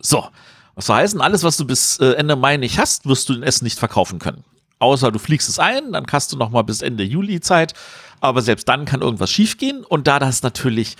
So. 0.00 0.26
Was 0.74 0.86
soll 0.86 0.96
heißen, 0.96 1.20
alles, 1.22 1.42
was 1.42 1.56
du 1.56 1.64
bis 1.64 1.98
äh, 1.98 2.12
Ende 2.12 2.36
Mai 2.36 2.58
nicht 2.58 2.78
hast, 2.78 3.06
wirst 3.06 3.30
du 3.30 3.32
in 3.32 3.42
Essen 3.42 3.64
nicht 3.64 3.78
verkaufen 3.78 4.18
können. 4.18 4.44
Außer 4.78 5.10
du 5.10 5.18
fliegst 5.18 5.48
es 5.48 5.58
ein, 5.58 5.92
dann 5.92 6.04
hast 6.12 6.32
du 6.32 6.36
noch 6.36 6.50
mal 6.50 6.62
bis 6.62 6.82
Ende 6.82 7.02
Juli 7.02 7.40
Zeit. 7.40 7.72
Aber 8.20 8.42
selbst 8.42 8.68
dann 8.68 8.84
kann 8.84 9.00
irgendwas 9.00 9.30
schiefgehen. 9.30 9.84
Und 9.84 10.06
da 10.06 10.18
das 10.18 10.42
natürlich 10.42 10.96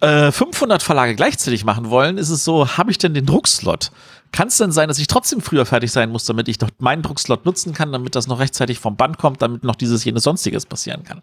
äh, 0.00 0.32
500 0.32 0.82
Verlage 0.82 1.14
gleichzeitig 1.14 1.64
machen 1.64 1.90
wollen, 1.90 2.18
ist 2.18 2.30
es 2.30 2.44
so, 2.44 2.76
habe 2.76 2.90
ich 2.90 2.98
denn 2.98 3.14
den 3.14 3.26
Druckslot? 3.26 3.92
Kann 4.32 4.48
es 4.48 4.56
denn 4.56 4.72
sein, 4.72 4.88
dass 4.88 4.98
ich 4.98 5.06
trotzdem 5.06 5.40
früher 5.40 5.64
fertig 5.64 5.92
sein 5.92 6.10
muss, 6.10 6.24
damit 6.24 6.48
ich 6.48 6.60
noch 6.60 6.70
meinen 6.78 7.02
Druckslot 7.02 7.44
nutzen 7.44 7.72
kann, 7.72 7.92
damit 7.92 8.16
das 8.16 8.26
noch 8.26 8.40
rechtzeitig 8.40 8.80
vom 8.80 8.96
Band 8.96 9.18
kommt, 9.18 9.42
damit 9.42 9.62
noch 9.62 9.76
dieses 9.76 10.04
jenes 10.04 10.24
sonstiges 10.24 10.66
passieren 10.66 11.04
kann? 11.04 11.22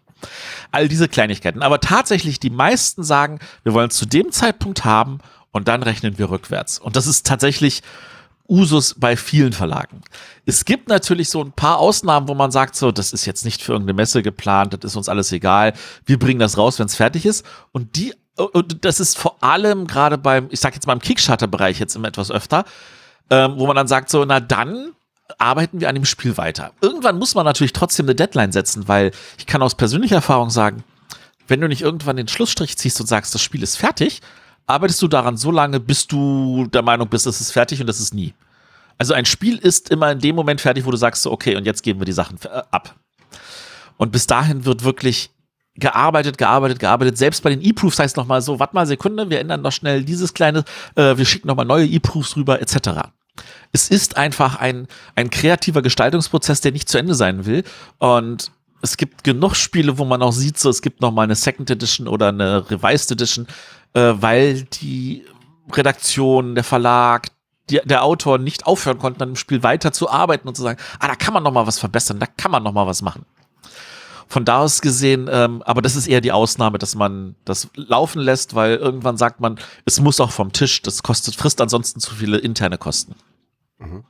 All 0.70 0.88
diese 0.88 1.08
Kleinigkeiten. 1.08 1.62
Aber 1.62 1.80
tatsächlich, 1.80 2.40
die 2.40 2.48
meisten 2.48 3.02
sagen, 3.02 3.38
wir 3.64 3.74
wollen 3.74 3.90
es 3.90 3.96
zu 3.96 4.06
dem 4.06 4.32
Zeitpunkt 4.32 4.86
haben 4.86 5.18
und 5.52 5.68
dann 5.68 5.82
rechnen 5.82 6.18
wir 6.18 6.30
rückwärts. 6.30 6.78
Und 6.78 6.96
das 6.96 7.06
ist 7.06 7.26
tatsächlich 7.26 7.82
Usus 8.48 8.94
bei 8.98 9.16
vielen 9.16 9.52
Verlagen. 9.52 10.02
Es 10.46 10.64
gibt 10.64 10.88
natürlich 10.88 11.28
so 11.28 11.42
ein 11.42 11.52
paar 11.52 11.78
Ausnahmen, 11.78 12.28
wo 12.28 12.34
man 12.34 12.50
sagt, 12.50 12.74
so, 12.74 12.90
das 12.90 13.12
ist 13.12 13.24
jetzt 13.24 13.44
nicht 13.44 13.62
für 13.62 13.72
irgendeine 13.72 13.96
Messe 13.96 14.22
geplant, 14.22 14.74
das 14.74 14.92
ist 14.92 14.96
uns 14.96 15.08
alles 15.08 15.30
egal, 15.32 15.74
wir 16.04 16.18
bringen 16.18 16.40
das 16.40 16.58
raus, 16.58 16.78
wenn 16.78 16.86
es 16.86 16.96
fertig 16.96 17.24
ist. 17.24 17.46
Und 17.70 17.96
die, 17.96 18.14
und 18.36 18.84
das 18.84 19.00
ist 19.00 19.16
vor 19.16 19.42
allem 19.42 19.86
gerade 19.86 20.18
beim, 20.18 20.48
ich 20.50 20.60
sag 20.60 20.74
jetzt 20.74 20.86
mal 20.86 20.94
im 20.94 21.00
Kickstarter-Bereich 21.00 21.78
jetzt 21.78 21.94
immer 21.94 22.08
etwas 22.08 22.30
öfter, 22.30 22.64
ähm, 23.30 23.54
wo 23.56 23.66
man 23.66 23.76
dann 23.76 23.88
sagt, 23.88 24.10
so, 24.10 24.24
na 24.24 24.40
dann 24.40 24.92
arbeiten 25.38 25.80
wir 25.80 25.88
an 25.88 25.94
dem 25.94 26.04
Spiel 26.04 26.36
weiter. 26.36 26.72
Irgendwann 26.80 27.18
muss 27.18 27.34
man 27.34 27.46
natürlich 27.46 27.72
trotzdem 27.72 28.06
eine 28.06 28.14
Deadline 28.14 28.52
setzen, 28.52 28.88
weil 28.88 29.12
ich 29.38 29.46
kann 29.46 29.62
aus 29.62 29.76
persönlicher 29.76 30.16
Erfahrung 30.16 30.50
sagen, 30.50 30.84
wenn 31.48 31.60
du 31.60 31.68
nicht 31.68 31.82
irgendwann 31.82 32.16
den 32.16 32.28
Schlussstrich 32.28 32.76
ziehst 32.76 33.00
und 33.00 33.06
sagst, 33.06 33.34
das 33.34 33.42
Spiel 33.42 33.62
ist 33.62 33.76
fertig, 33.76 34.20
arbeitest 34.66 35.02
du 35.02 35.08
daran 35.08 35.36
so 35.36 35.50
lange, 35.50 35.80
bis 35.80 36.06
du 36.06 36.66
der 36.66 36.82
Meinung 36.82 37.08
bist, 37.08 37.26
es 37.26 37.40
ist 37.40 37.52
fertig 37.52 37.80
und 37.80 37.86
das 37.86 38.00
ist 38.00 38.14
nie. 38.14 38.34
Also 38.98 39.14
ein 39.14 39.24
Spiel 39.24 39.58
ist 39.58 39.90
immer 39.90 40.12
in 40.12 40.18
dem 40.18 40.36
Moment 40.36 40.60
fertig, 40.60 40.84
wo 40.84 40.90
du 40.90 40.96
sagst, 40.96 41.26
okay, 41.26 41.56
und 41.56 41.64
jetzt 41.64 41.82
geben 41.82 42.00
wir 42.00 42.04
die 42.04 42.12
Sachen 42.12 42.38
äh, 42.44 42.62
ab. 42.70 42.94
Und 43.96 44.12
bis 44.12 44.26
dahin 44.26 44.64
wird 44.64 44.84
wirklich 44.84 45.30
gearbeitet, 45.74 46.38
gearbeitet, 46.38 46.78
gearbeitet. 46.78 47.18
Selbst 47.18 47.42
bei 47.42 47.50
den 47.50 47.62
E-Proofs 47.62 47.98
heißt 47.98 48.16
nochmal 48.16 48.42
so, 48.42 48.58
warte 48.58 48.74
mal 48.74 48.86
Sekunde, 48.86 49.30
wir 49.30 49.40
ändern 49.40 49.62
noch 49.62 49.72
schnell 49.72 50.04
dieses 50.04 50.34
kleine, 50.34 50.64
äh, 50.94 51.16
wir 51.16 51.24
schicken 51.24 51.48
nochmal 51.48 51.64
neue 51.64 51.86
E-Proofs 51.86 52.36
rüber, 52.36 52.60
etc. 52.60 53.08
Es 53.72 53.88
ist 53.88 54.16
einfach 54.16 54.56
ein, 54.56 54.86
ein 55.14 55.30
kreativer 55.30 55.82
Gestaltungsprozess, 55.82 56.60
der 56.60 56.72
nicht 56.72 56.88
zu 56.88 56.98
Ende 56.98 57.14
sein 57.14 57.46
will. 57.46 57.64
Und 57.98 58.50
es 58.82 58.96
gibt 58.96 59.24
genug 59.24 59.54
Spiele, 59.54 59.96
wo 59.96 60.04
man 60.04 60.22
auch 60.22 60.32
sieht, 60.32 60.58
so 60.58 60.68
es 60.68 60.82
gibt 60.82 61.00
nochmal 61.00 61.24
eine 61.24 61.36
Second 61.36 61.70
Edition 61.70 62.08
oder 62.08 62.28
eine 62.28 62.68
Revised 62.70 63.10
Edition, 63.12 63.46
äh, 63.94 64.14
weil 64.16 64.62
die 64.62 65.24
Redaktion, 65.70 66.54
der 66.54 66.64
Verlag, 66.64 67.28
die, 67.70 67.80
der 67.84 68.04
Autor 68.04 68.38
nicht 68.38 68.66
aufhören 68.66 68.98
konnten, 68.98 69.22
an 69.22 69.30
dem 69.30 69.36
Spiel 69.36 69.62
weiter 69.62 69.92
zu 69.92 70.10
arbeiten 70.10 70.48
und 70.48 70.56
zu 70.56 70.62
sagen, 70.62 70.78
ah, 70.98 71.08
da 71.08 71.14
kann 71.14 71.34
man 71.34 71.42
noch 71.42 71.52
mal 71.52 71.66
was 71.66 71.78
verbessern, 71.78 72.18
da 72.18 72.26
kann 72.26 72.50
man 72.50 72.62
noch 72.62 72.72
mal 72.72 72.86
was 72.86 73.02
machen. 73.02 73.24
Von 74.28 74.44
da 74.44 74.60
aus 74.60 74.80
gesehen, 74.80 75.28
ähm, 75.30 75.62
aber 75.62 75.82
das 75.82 75.94
ist 75.94 76.06
eher 76.06 76.22
die 76.22 76.32
Ausnahme, 76.32 76.78
dass 76.78 76.94
man 76.94 77.36
das 77.44 77.68
laufen 77.74 78.20
lässt, 78.20 78.54
weil 78.54 78.76
irgendwann 78.76 79.18
sagt 79.18 79.40
man, 79.40 79.58
es 79.84 80.00
muss 80.00 80.20
auch 80.20 80.30
vom 80.30 80.52
Tisch, 80.52 80.80
das 80.82 81.02
kostet, 81.02 81.36
frisst 81.36 81.60
ansonsten 81.60 82.00
zu 82.00 82.14
viele 82.14 82.38
interne 82.38 82.78
Kosten. 82.78 83.14
Mhm. 83.78 84.04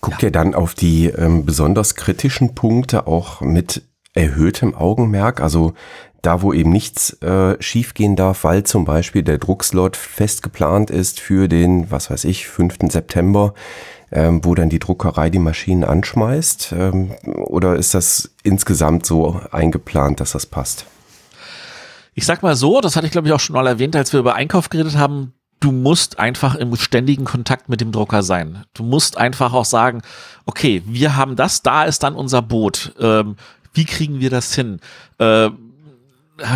Guckt 0.00 0.22
ja. 0.22 0.28
ihr 0.28 0.32
dann 0.32 0.54
auf 0.54 0.74
die 0.74 1.06
ähm, 1.06 1.44
besonders 1.44 1.94
kritischen 1.94 2.54
Punkte 2.54 3.06
auch 3.06 3.40
mit 3.40 3.82
erhöhtem 4.14 4.74
Augenmerk? 4.74 5.40
Also 5.40 5.74
da, 6.22 6.40
wo 6.40 6.52
eben 6.52 6.70
nichts 6.70 7.20
äh, 7.20 7.60
schiefgehen 7.60 8.14
darf, 8.14 8.44
weil 8.44 8.62
zum 8.62 8.84
Beispiel 8.84 9.22
der 9.22 9.38
Druckslot 9.38 9.96
fest 9.96 10.42
geplant 10.42 10.90
ist 10.90 11.20
für 11.20 11.48
den, 11.48 11.90
was 11.90 12.10
weiß 12.10 12.24
ich, 12.24 12.46
5. 12.46 12.76
September, 12.88 13.54
ähm, 14.12 14.44
wo 14.44 14.54
dann 14.54 14.68
die 14.68 14.78
Druckerei 14.78 15.30
die 15.30 15.40
Maschinen 15.40 15.82
anschmeißt? 15.82 16.74
Ähm, 16.78 17.12
oder 17.24 17.74
ist 17.74 17.94
das 17.94 18.30
insgesamt 18.44 19.04
so 19.04 19.40
eingeplant, 19.50 20.20
dass 20.20 20.32
das 20.32 20.46
passt? 20.46 20.86
Ich 22.14 22.24
sag 22.24 22.42
mal 22.42 22.54
so, 22.54 22.80
das 22.80 22.94
hatte 22.94 23.06
ich 23.06 23.12
glaube 23.12 23.26
ich 23.26 23.34
auch 23.34 23.40
schon 23.40 23.54
mal 23.54 23.66
erwähnt, 23.66 23.96
als 23.96 24.12
wir 24.12 24.20
über 24.20 24.34
Einkauf 24.34 24.68
geredet 24.68 24.96
haben, 24.96 25.32
du 25.58 25.72
musst 25.72 26.18
einfach 26.18 26.54
im 26.54 26.76
ständigen 26.76 27.24
Kontakt 27.24 27.68
mit 27.68 27.80
dem 27.80 27.90
Drucker 27.90 28.22
sein. 28.22 28.64
Du 28.74 28.82
musst 28.82 29.16
einfach 29.16 29.52
auch 29.54 29.64
sagen, 29.64 30.02
okay, 30.44 30.82
wir 30.86 31.16
haben 31.16 31.36
das, 31.36 31.62
da 31.62 31.84
ist 31.84 32.02
dann 32.02 32.14
unser 32.14 32.42
Boot. 32.42 32.94
Ähm, 33.00 33.36
wie 33.72 33.84
kriegen 33.84 34.20
wir 34.20 34.30
das 34.30 34.54
hin? 34.54 34.80
Äh, 35.18 35.50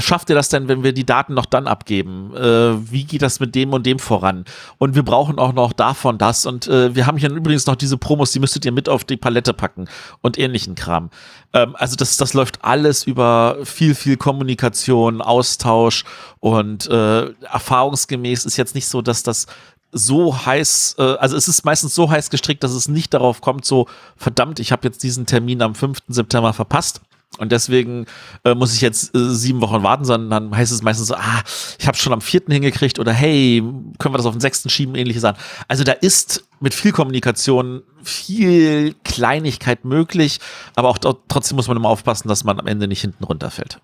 schafft 0.00 0.28
ihr 0.30 0.36
das 0.36 0.48
denn, 0.48 0.68
wenn 0.68 0.82
wir 0.82 0.92
die 0.92 1.04
Daten 1.04 1.34
noch 1.34 1.46
dann 1.46 1.66
abgeben? 1.66 2.34
Äh, 2.34 2.90
wie 2.90 3.04
geht 3.04 3.22
das 3.22 3.40
mit 3.40 3.54
dem 3.54 3.72
und 3.72 3.86
dem 3.86 3.98
voran? 3.98 4.44
Und 4.78 4.94
wir 4.94 5.02
brauchen 5.02 5.38
auch 5.38 5.52
noch 5.52 5.72
davon 5.72 6.18
das. 6.18 6.46
Und 6.46 6.66
äh, 6.66 6.94
wir 6.94 7.06
haben 7.06 7.18
hier 7.18 7.30
übrigens 7.30 7.66
noch 7.66 7.76
diese 7.76 7.96
Promos, 7.96 8.32
die 8.32 8.40
müsstet 8.40 8.64
ihr 8.64 8.72
mit 8.72 8.88
auf 8.88 9.04
die 9.04 9.16
Palette 9.16 9.52
packen 9.52 9.88
und 10.22 10.38
ähnlichen 10.38 10.74
Kram. 10.74 11.10
Ähm, 11.52 11.76
also 11.76 11.96
das, 11.96 12.16
das 12.16 12.34
läuft 12.34 12.64
alles 12.64 13.04
über 13.04 13.58
viel, 13.64 13.94
viel 13.94 14.16
Kommunikation, 14.16 15.20
Austausch 15.20 16.04
und 16.40 16.88
äh, 16.88 17.30
erfahrungsgemäß 17.42 18.46
ist 18.46 18.56
jetzt 18.56 18.74
nicht 18.74 18.88
so, 18.88 19.02
dass 19.02 19.22
das 19.22 19.46
so 19.92 20.44
heiß, 20.46 20.96
äh, 20.98 21.02
also 21.02 21.36
es 21.36 21.48
ist 21.48 21.64
meistens 21.64 21.94
so 21.94 22.10
heiß 22.10 22.30
gestrickt, 22.30 22.64
dass 22.64 22.72
es 22.72 22.88
nicht 22.88 23.14
darauf 23.14 23.40
kommt, 23.40 23.64
so 23.64 23.86
verdammt, 24.16 24.58
ich 24.58 24.72
habe 24.72 24.86
jetzt 24.86 25.02
diesen 25.02 25.26
Termin 25.26 25.62
am 25.62 25.74
5. 25.74 25.98
September 26.08 26.52
verpasst 26.52 27.00
und 27.38 27.52
deswegen 27.52 28.06
äh, 28.44 28.54
muss 28.54 28.74
ich 28.74 28.80
jetzt 28.80 29.14
äh, 29.14 29.34
sieben 29.34 29.60
Wochen 29.60 29.82
warten, 29.82 30.04
sondern 30.04 30.30
dann 30.30 30.56
heißt 30.56 30.72
es 30.72 30.82
meistens 30.82 31.08
so, 31.08 31.14
ah, 31.14 31.42
ich 31.78 31.86
habe 31.86 31.96
schon 31.96 32.12
am 32.12 32.20
vierten 32.20 32.52
hingekriegt 32.52 32.98
oder 32.98 33.12
hey, 33.12 33.62
können 33.98 34.14
wir 34.14 34.18
das 34.18 34.26
auf 34.26 34.34
den 34.34 34.40
sechsten 34.40 34.70
schieben, 34.70 34.94
ähnliche 34.94 35.20
Sachen. 35.20 35.38
Also 35.68 35.84
da 35.84 35.92
ist 35.92 36.46
mit 36.60 36.72
viel 36.72 36.92
Kommunikation 36.92 37.82
viel 38.02 38.94
Kleinigkeit 39.04 39.84
möglich, 39.84 40.40
aber 40.74 40.88
auch 40.88 40.98
trotzdem 40.98 41.56
muss 41.56 41.68
man 41.68 41.76
immer 41.76 41.90
aufpassen, 41.90 42.28
dass 42.28 42.44
man 42.44 42.58
am 42.58 42.66
Ende 42.66 42.88
nicht 42.88 43.02
hinten 43.02 43.24
runterfällt. 43.24 43.80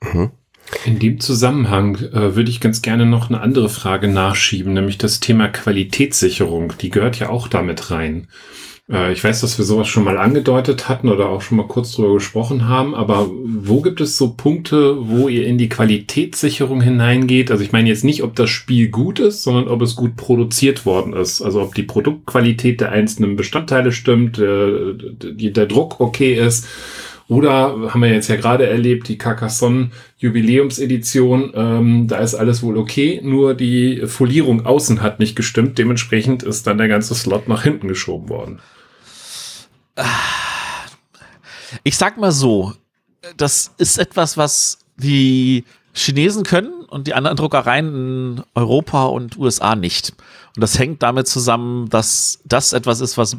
Mhm. 0.00 0.30
In 0.84 0.98
dem 1.00 1.20
Zusammenhang 1.20 1.96
äh, 1.96 2.36
würde 2.36 2.50
ich 2.50 2.60
ganz 2.60 2.82
gerne 2.82 3.04
noch 3.04 3.28
eine 3.28 3.40
andere 3.40 3.68
Frage 3.68 4.08
nachschieben, 4.08 4.72
nämlich 4.72 4.96
das 4.96 5.20
Thema 5.20 5.48
Qualitätssicherung. 5.48 6.74
Die 6.80 6.90
gehört 6.90 7.18
ja 7.18 7.28
auch 7.28 7.48
damit 7.48 7.90
rein. 7.90 8.28
Äh, 8.92 9.12
ich 9.12 9.24
weiß, 9.24 9.40
dass 9.40 9.58
wir 9.58 9.64
sowas 9.64 9.88
schon 9.88 10.04
mal 10.04 10.18
angedeutet 10.18 10.88
hatten 10.88 11.08
oder 11.08 11.28
auch 11.30 11.40
schon 11.40 11.56
mal 11.56 11.66
kurz 11.66 11.92
drüber 11.92 12.14
gesprochen 12.14 12.68
haben, 12.68 12.94
aber 12.94 13.28
wo 13.30 13.80
gibt 13.80 14.00
es 14.00 14.18
so 14.18 14.34
Punkte, 14.34 14.96
wo 15.08 15.28
ihr 15.28 15.46
in 15.46 15.58
die 15.58 15.68
Qualitätssicherung 15.68 16.80
hineingeht? 16.80 17.50
Also 17.50 17.64
ich 17.64 17.72
meine 17.72 17.88
jetzt 17.88 18.04
nicht, 18.04 18.22
ob 18.22 18.36
das 18.36 18.50
Spiel 18.50 18.88
gut 18.88 19.18
ist, 19.18 19.42
sondern 19.42 19.68
ob 19.68 19.82
es 19.82 19.96
gut 19.96 20.16
produziert 20.16 20.84
worden 20.84 21.14
ist. 21.14 21.40
Also 21.42 21.62
ob 21.62 21.74
die 21.74 21.82
Produktqualität 21.82 22.80
der 22.80 22.92
einzelnen 22.92 23.36
Bestandteile 23.36 23.92
stimmt, 23.92 24.38
der, 24.38 24.94
der 24.94 25.66
Druck 25.66 26.00
okay 26.00 26.34
ist. 26.34 26.68
Oder 27.28 27.92
haben 27.94 28.02
wir 28.02 28.12
jetzt 28.12 28.28
ja 28.28 28.36
gerade 28.36 28.66
erlebt, 28.66 29.08
die 29.08 29.16
Carcassonne 29.16 29.90
Jubiläumsedition, 30.18 31.52
ähm, 31.54 32.06
da 32.06 32.18
ist 32.18 32.34
alles 32.34 32.62
wohl 32.62 32.76
okay, 32.76 33.20
nur 33.22 33.54
die 33.54 34.02
Folierung 34.06 34.66
außen 34.66 35.00
hat 35.00 35.18
nicht 35.18 35.34
gestimmt, 35.34 35.78
dementsprechend 35.78 36.42
ist 36.42 36.66
dann 36.66 36.76
der 36.76 36.88
ganze 36.88 37.14
Slot 37.14 37.48
nach 37.48 37.62
hinten 37.62 37.88
geschoben 37.88 38.28
worden. 38.28 38.58
Ich 41.84 41.96
sag 41.96 42.18
mal 42.18 42.32
so, 42.32 42.74
das 43.36 43.72
ist 43.78 43.98
etwas, 43.98 44.36
was 44.36 44.78
die 44.96 45.64
Chinesen 45.94 46.44
können 46.44 46.84
und 46.84 47.06
die 47.06 47.14
anderen 47.14 47.36
Druckereien 47.36 48.36
in 48.38 48.44
Europa 48.54 49.04
und 49.04 49.38
USA 49.38 49.74
nicht. 49.74 50.12
Und 50.56 50.60
das 50.60 50.78
hängt 50.78 51.02
damit 51.02 51.28
zusammen, 51.28 51.88
dass 51.88 52.40
das 52.44 52.72
etwas 52.72 53.00
ist, 53.00 53.18
was 53.18 53.36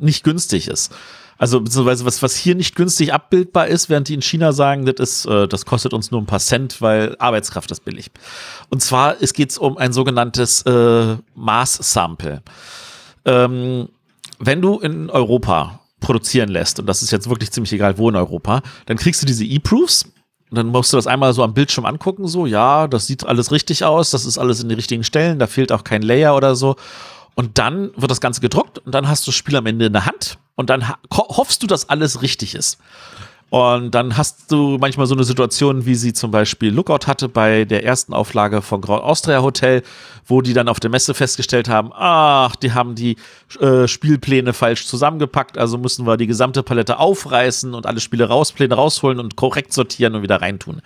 nicht 0.00 0.24
günstig 0.24 0.68
ist. 0.68 0.92
Also 1.38 1.60
beziehungsweise 1.60 2.04
was, 2.04 2.22
was 2.22 2.36
hier 2.36 2.54
nicht 2.54 2.74
günstig 2.74 3.14
abbildbar 3.14 3.66
ist, 3.68 3.88
während 3.88 4.08
die 4.08 4.14
in 4.14 4.20
China 4.20 4.52
sagen, 4.52 4.84
das 4.84 4.96
ist, 4.98 5.26
äh, 5.26 5.48
das 5.48 5.64
kostet 5.64 5.94
uns 5.94 6.10
nur 6.10 6.20
ein 6.20 6.26
paar 6.26 6.38
Cent, 6.38 6.82
weil 6.82 7.16
Arbeitskraft 7.18 7.70
ist 7.70 7.84
billig. 7.84 8.10
Und 8.68 8.82
zwar 8.82 9.16
es 9.22 9.32
geht 9.32 9.56
um 9.56 9.78
ein 9.78 9.94
sogenanntes 9.94 10.62
äh, 10.62 11.16
Maß-Sample. 11.34 12.42
Ähm, 13.24 13.88
wenn 14.40 14.60
du 14.60 14.78
in 14.80 15.10
Europa 15.10 15.80
produzieren 16.00 16.48
lässt, 16.48 16.80
und 16.80 16.86
das 16.86 17.02
ist 17.02 17.12
jetzt 17.12 17.28
wirklich 17.28 17.52
ziemlich 17.52 17.72
egal, 17.72 17.98
wo 17.98 18.08
in 18.08 18.16
Europa, 18.16 18.62
dann 18.86 18.96
kriegst 18.96 19.22
du 19.22 19.26
diese 19.26 19.44
E-Proofs 19.44 20.04
und 20.50 20.56
dann 20.56 20.68
musst 20.68 20.92
du 20.92 20.96
das 20.96 21.06
einmal 21.06 21.32
so 21.34 21.44
am 21.44 21.54
Bildschirm 21.54 21.84
angucken, 21.84 22.26
so, 22.26 22.46
ja, 22.46 22.88
das 22.88 23.06
sieht 23.06 23.24
alles 23.24 23.52
richtig 23.52 23.84
aus, 23.84 24.10
das 24.10 24.24
ist 24.24 24.38
alles 24.38 24.62
in 24.62 24.68
den 24.68 24.76
richtigen 24.76 25.04
Stellen, 25.04 25.38
da 25.38 25.46
fehlt 25.46 25.70
auch 25.70 25.84
kein 25.84 26.02
Layer 26.02 26.34
oder 26.34 26.56
so. 26.56 26.76
Und 27.36 27.58
dann 27.58 27.90
wird 27.96 28.10
das 28.10 28.20
Ganze 28.20 28.40
gedruckt 28.40 28.78
und 28.78 28.94
dann 28.94 29.08
hast 29.08 29.26
du 29.26 29.30
das 29.30 29.36
Spiel 29.36 29.56
am 29.56 29.66
Ende 29.66 29.86
in 29.86 29.92
der 29.92 30.06
Hand 30.06 30.38
und 30.56 30.68
dann 30.68 30.92
hoffst 31.12 31.62
du, 31.62 31.66
dass 31.66 31.88
alles 31.88 32.22
richtig 32.22 32.54
ist. 32.54 32.78
Und 33.50 33.96
dann 33.96 34.16
hast 34.16 34.52
du 34.52 34.78
manchmal 34.80 35.06
so 35.06 35.14
eine 35.14 35.24
Situation, 35.24 35.84
wie 35.84 35.96
sie 35.96 36.12
zum 36.12 36.30
Beispiel 36.30 36.72
Lookout 36.72 37.08
hatte 37.08 37.28
bei 37.28 37.64
der 37.64 37.84
ersten 37.84 38.14
Auflage 38.14 38.62
von 38.62 38.80
Grand 38.80 39.02
Austria 39.02 39.42
Hotel, 39.42 39.82
wo 40.24 40.40
die 40.40 40.52
dann 40.52 40.68
auf 40.68 40.78
der 40.78 40.88
Messe 40.88 41.14
festgestellt 41.14 41.68
haben, 41.68 41.90
ach, 41.92 42.54
die 42.54 42.72
haben 42.72 42.94
die 42.94 43.16
äh, 43.58 43.88
Spielpläne 43.88 44.52
falsch 44.52 44.86
zusammengepackt, 44.86 45.58
also 45.58 45.78
müssen 45.78 46.06
wir 46.06 46.16
die 46.16 46.28
gesamte 46.28 46.62
Palette 46.62 47.00
aufreißen 47.00 47.74
und 47.74 47.86
alle 47.86 47.98
Spiele 47.98 48.28
rauspläne 48.28 48.74
rausholen 48.74 49.18
und 49.18 49.34
korrekt 49.34 49.72
sortieren 49.72 50.14
und 50.14 50.22
wieder 50.22 50.40
reintun. 50.40 50.80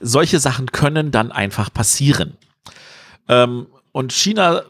Solche 0.00 0.38
Sachen 0.38 0.66
können 0.72 1.10
dann 1.10 1.32
einfach 1.32 1.72
passieren. 1.72 2.36
Ähm, 3.26 3.66
und 3.92 4.12
China 4.12 4.64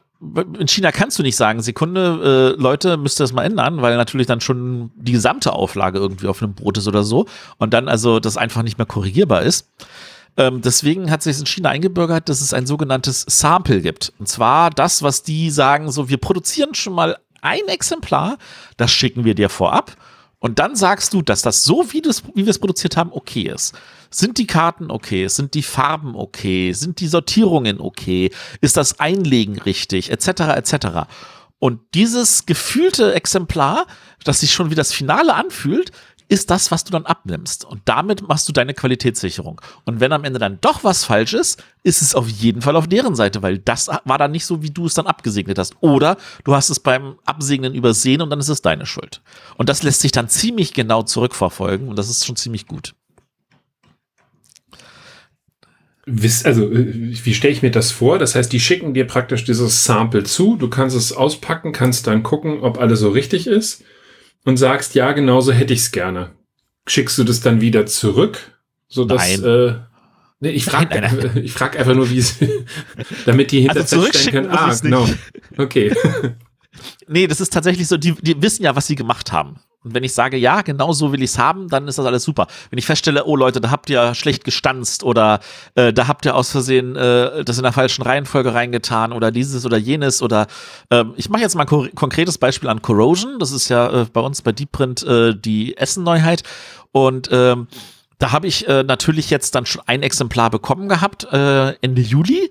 in 0.58 0.68
China 0.68 0.92
kannst 0.92 1.18
du 1.18 1.22
nicht 1.22 1.36
sagen, 1.36 1.62
Sekunde, 1.62 2.54
äh, 2.56 2.60
Leute, 2.60 2.96
müsst 2.96 3.20
ihr 3.20 3.24
das 3.24 3.32
mal 3.32 3.44
ändern, 3.44 3.80
weil 3.80 3.96
natürlich 3.96 4.26
dann 4.26 4.40
schon 4.40 4.90
die 4.94 5.12
gesamte 5.12 5.52
Auflage 5.52 5.98
irgendwie 5.98 6.28
auf 6.28 6.42
einem 6.42 6.54
Brot 6.54 6.76
ist 6.78 6.88
oder 6.88 7.02
so 7.02 7.26
und 7.58 7.72
dann 7.72 7.88
also 7.88 8.20
das 8.20 8.36
einfach 8.36 8.62
nicht 8.62 8.76
mehr 8.76 8.86
korrigierbar 8.86 9.42
ist. 9.42 9.70
Ähm, 10.36 10.60
deswegen 10.60 11.10
hat 11.10 11.22
sich 11.22 11.38
in 11.38 11.46
China 11.46 11.70
eingebürgert, 11.70 12.28
dass 12.28 12.40
es 12.40 12.52
ein 12.52 12.66
sogenanntes 12.66 13.24
Sample 13.28 13.80
gibt. 13.80 14.12
Und 14.18 14.28
zwar 14.28 14.70
das, 14.70 15.02
was 15.02 15.22
die 15.22 15.50
sagen, 15.50 15.90
so 15.90 16.08
wir 16.08 16.18
produzieren 16.18 16.74
schon 16.74 16.92
mal 16.92 17.16
ein 17.40 17.66
Exemplar, 17.68 18.36
das 18.76 18.90
schicken 18.92 19.24
wir 19.24 19.34
dir 19.34 19.48
vorab 19.48 19.96
und 20.40 20.58
dann 20.58 20.74
sagst 20.74 21.12
du, 21.12 21.22
dass 21.22 21.42
das 21.42 21.64
so, 21.64 21.92
wie, 21.92 22.02
wie 22.02 22.46
wir 22.46 22.50
es 22.50 22.58
produziert 22.58 22.96
haben, 22.96 23.12
okay 23.12 23.42
ist. 23.42 23.74
Sind 24.10 24.38
die 24.38 24.46
Karten 24.46 24.90
okay? 24.90 25.28
Sind 25.28 25.54
die 25.54 25.62
Farben 25.62 26.16
okay? 26.16 26.72
Sind 26.72 27.00
die 27.00 27.06
Sortierungen 27.06 27.78
okay? 27.78 28.32
Ist 28.60 28.78
das 28.78 28.98
Einlegen 28.98 29.58
richtig? 29.60 30.10
Etc. 30.10 30.28
etc. 30.28 30.86
Und 31.58 31.80
dieses 31.92 32.46
gefühlte 32.46 33.12
Exemplar, 33.14 33.86
das 34.24 34.40
sich 34.40 34.52
schon 34.52 34.70
wie 34.70 34.74
das 34.74 34.92
Finale 34.92 35.34
anfühlt, 35.34 35.92
ist 36.30 36.48
das, 36.50 36.70
was 36.70 36.84
du 36.84 36.92
dann 36.92 37.06
abnimmst. 37.06 37.64
Und 37.64 37.82
damit 37.86 38.26
machst 38.26 38.48
du 38.48 38.52
deine 38.52 38.72
Qualitätssicherung. 38.72 39.60
Und 39.84 39.98
wenn 39.98 40.12
am 40.12 40.22
Ende 40.22 40.38
dann 40.38 40.58
doch 40.60 40.84
was 40.84 41.04
falsch 41.04 41.34
ist, 41.34 41.62
ist 41.82 42.02
es 42.02 42.14
auf 42.14 42.28
jeden 42.28 42.62
Fall 42.62 42.76
auf 42.76 42.86
deren 42.86 43.16
Seite, 43.16 43.42
weil 43.42 43.58
das 43.58 43.88
war 44.04 44.16
dann 44.16 44.30
nicht 44.30 44.46
so, 44.46 44.62
wie 44.62 44.70
du 44.70 44.86
es 44.86 44.94
dann 44.94 45.08
abgesegnet 45.08 45.58
hast. 45.58 45.74
Oder 45.80 46.16
du 46.44 46.54
hast 46.54 46.70
es 46.70 46.78
beim 46.78 47.16
Absegnen 47.24 47.74
übersehen 47.74 48.22
und 48.22 48.30
dann 48.30 48.38
ist 48.38 48.48
es 48.48 48.62
deine 48.62 48.86
Schuld. 48.86 49.22
Und 49.56 49.68
das 49.68 49.82
lässt 49.82 50.02
sich 50.02 50.12
dann 50.12 50.28
ziemlich 50.28 50.72
genau 50.72 51.02
zurückverfolgen 51.02 51.88
und 51.88 51.98
das 51.98 52.08
ist 52.08 52.24
schon 52.24 52.36
ziemlich 52.36 52.68
gut. 52.68 52.94
Also, 56.06 56.70
äh, 56.70 57.24
wie 57.24 57.34
stelle 57.34 57.52
ich 57.52 57.62
mir 57.62 57.72
das 57.72 57.90
vor? 57.90 58.20
Das 58.20 58.36
heißt, 58.36 58.52
die 58.52 58.60
schicken 58.60 58.94
dir 58.94 59.06
praktisch 59.06 59.44
dieses 59.44 59.84
Sample 59.84 60.22
zu, 60.22 60.56
du 60.56 60.70
kannst 60.70 60.96
es 60.96 61.12
auspacken, 61.12 61.72
kannst 61.72 62.06
dann 62.06 62.22
gucken, 62.22 62.60
ob 62.60 62.78
alles 62.78 63.00
so 63.00 63.10
richtig 63.10 63.48
ist 63.48 63.82
und 64.44 64.56
sagst, 64.56 64.94
ja, 64.94 65.12
genauso 65.12 65.52
hätte 65.52 65.72
ich 65.72 65.80
es 65.80 65.92
gerne. 65.92 66.30
Schickst 66.86 67.18
du 67.18 67.24
das 67.24 67.40
dann 67.40 67.60
wieder 67.60 67.86
zurück, 67.86 68.38
so 68.88 69.04
dass 69.04 69.38
äh, 69.38 69.74
nee, 70.40 70.50
ich 70.50 70.64
frage 70.64 71.32
ich 71.42 71.52
frag 71.52 71.78
einfach 71.78 71.94
nur, 71.94 72.10
wie 72.10 72.18
es, 72.18 72.36
damit 73.26 73.52
die 73.52 73.60
hinter 73.60 73.80
also 73.80 74.02
können, 74.02 74.50
ah, 74.50 74.74
genau, 74.80 75.08
okay. 75.56 75.94
Nee, 77.08 77.26
das 77.26 77.40
ist 77.40 77.52
tatsächlich 77.52 77.88
so, 77.88 77.96
die, 77.96 78.12
die 78.12 78.40
wissen 78.40 78.62
ja, 78.62 78.76
was 78.76 78.86
sie 78.86 78.94
gemacht 78.94 79.32
haben. 79.32 79.58
Und 79.82 79.94
wenn 79.94 80.04
ich 80.04 80.12
sage, 80.12 80.36
ja, 80.36 80.60
genau 80.60 80.92
so 80.92 81.10
will 81.12 81.22
ich 81.22 81.30
es 81.30 81.38
haben, 81.38 81.68
dann 81.68 81.88
ist 81.88 81.96
das 81.96 82.04
alles 82.04 82.22
super. 82.22 82.46
Wenn 82.68 82.78
ich 82.78 82.84
feststelle, 82.84 83.24
oh 83.24 83.34
Leute, 83.34 83.62
da 83.62 83.70
habt 83.70 83.88
ihr 83.88 84.14
schlecht 84.14 84.44
gestanzt 84.44 85.02
oder 85.02 85.40
äh, 85.74 85.92
da 85.92 86.06
habt 86.06 86.26
ihr 86.26 86.36
aus 86.36 86.50
Versehen 86.50 86.96
äh, 86.96 87.44
das 87.44 87.56
in 87.56 87.62
der 87.62 87.72
falschen 87.72 88.02
Reihenfolge 88.02 88.52
reingetan 88.52 89.12
oder 89.12 89.30
dieses 89.30 89.64
oder 89.64 89.78
jenes 89.78 90.20
oder 90.20 90.48
äh, 90.90 91.04
ich 91.16 91.30
mache 91.30 91.40
jetzt 91.40 91.54
mal 91.54 91.66
ein 91.66 91.94
konkretes 91.94 92.36
Beispiel 92.36 92.68
an 92.68 92.82
Corrosion. 92.82 93.38
Das 93.38 93.52
ist 93.52 93.70
ja 93.70 94.02
äh, 94.02 94.06
bei 94.12 94.20
uns 94.20 94.42
bei 94.42 94.52
Deepprint 94.52 95.02
äh, 95.02 95.34
die 95.34 95.76
Essen-Neuheit. 95.78 96.42
Und 96.92 97.30
ähm, 97.32 97.66
da 98.18 98.32
habe 98.32 98.48
ich 98.48 98.68
äh, 98.68 98.82
natürlich 98.82 99.30
jetzt 99.30 99.54
dann 99.54 99.64
schon 99.64 99.82
ein 99.86 100.02
Exemplar 100.02 100.50
bekommen 100.50 100.88
gehabt, 100.88 101.24
Ende 101.24 102.02
Juli. 102.02 102.50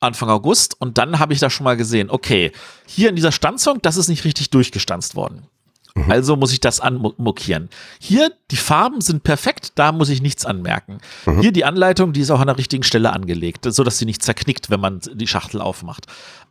Anfang 0.00 0.30
August 0.30 0.80
und 0.80 0.96
dann 0.96 1.18
habe 1.18 1.32
ich 1.32 1.40
da 1.40 1.50
schon 1.50 1.64
mal 1.64 1.76
gesehen, 1.76 2.08
okay, 2.08 2.52
hier 2.86 3.08
in 3.08 3.16
dieser 3.16 3.32
Stanzung, 3.32 3.82
das 3.82 3.96
ist 3.96 4.06
nicht 4.06 4.24
richtig 4.24 4.50
durchgestanzt 4.50 5.16
worden. 5.16 5.48
Mhm. 5.94 6.10
Also 6.10 6.36
muss 6.36 6.52
ich 6.52 6.60
das 6.60 6.80
anmokieren. 6.80 7.68
Hier, 8.00 8.30
die 8.50 8.56
Farben 8.56 9.00
sind 9.00 9.22
perfekt, 9.22 9.72
da 9.74 9.92
muss 9.92 10.08
ich 10.08 10.22
nichts 10.22 10.44
anmerken. 10.44 10.98
Mhm. 11.26 11.40
Hier 11.40 11.52
die 11.52 11.64
Anleitung, 11.64 12.12
die 12.12 12.20
ist 12.20 12.30
auch 12.30 12.40
an 12.40 12.46
der 12.46 12.58
richtigen 12.58 12.82
Stelle 12.82 13.12
angelegt, 13.12 13.66
so 13.68 13.84
dass 13.84 13.98
sie 13.98 14.04
nicht 14.04 14.22
zerknickt, 14.22 14.70
wenn 14.70 14.80
man 14.80 15.00
die 15.14 15.26
Schachtel 15.26 15.60
aufmacht. 15.60 16.06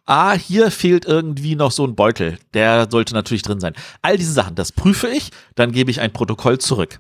Ah, 0.06 0.34
hier 0.34 0.72
fehlt 0.72 1.06
irgendwie 1.06 1.56
noch 1.56 1.72
so 1.72 1.86
ein 1.86 1.96
Beutel. 1.96 2.40
Der 2.54 2.88
sollte 2.90 3.14
natürlich 3.14 3.42
drin 3.42 3.60
sein. 3.60 3.74
All 4.02 4.18
diese 4.18 4.32
Sachen, 4.32 4.56
das 4.56 4.72
prüfe 4.72 5.08
ich, 5.10 5.32
dann 5.56 5.72
gebe 5.72 5.92
ich 5.92 6.00
ein 6.00 6.14
Protokoll 6.14 6.60
zurück. 6.60 7.00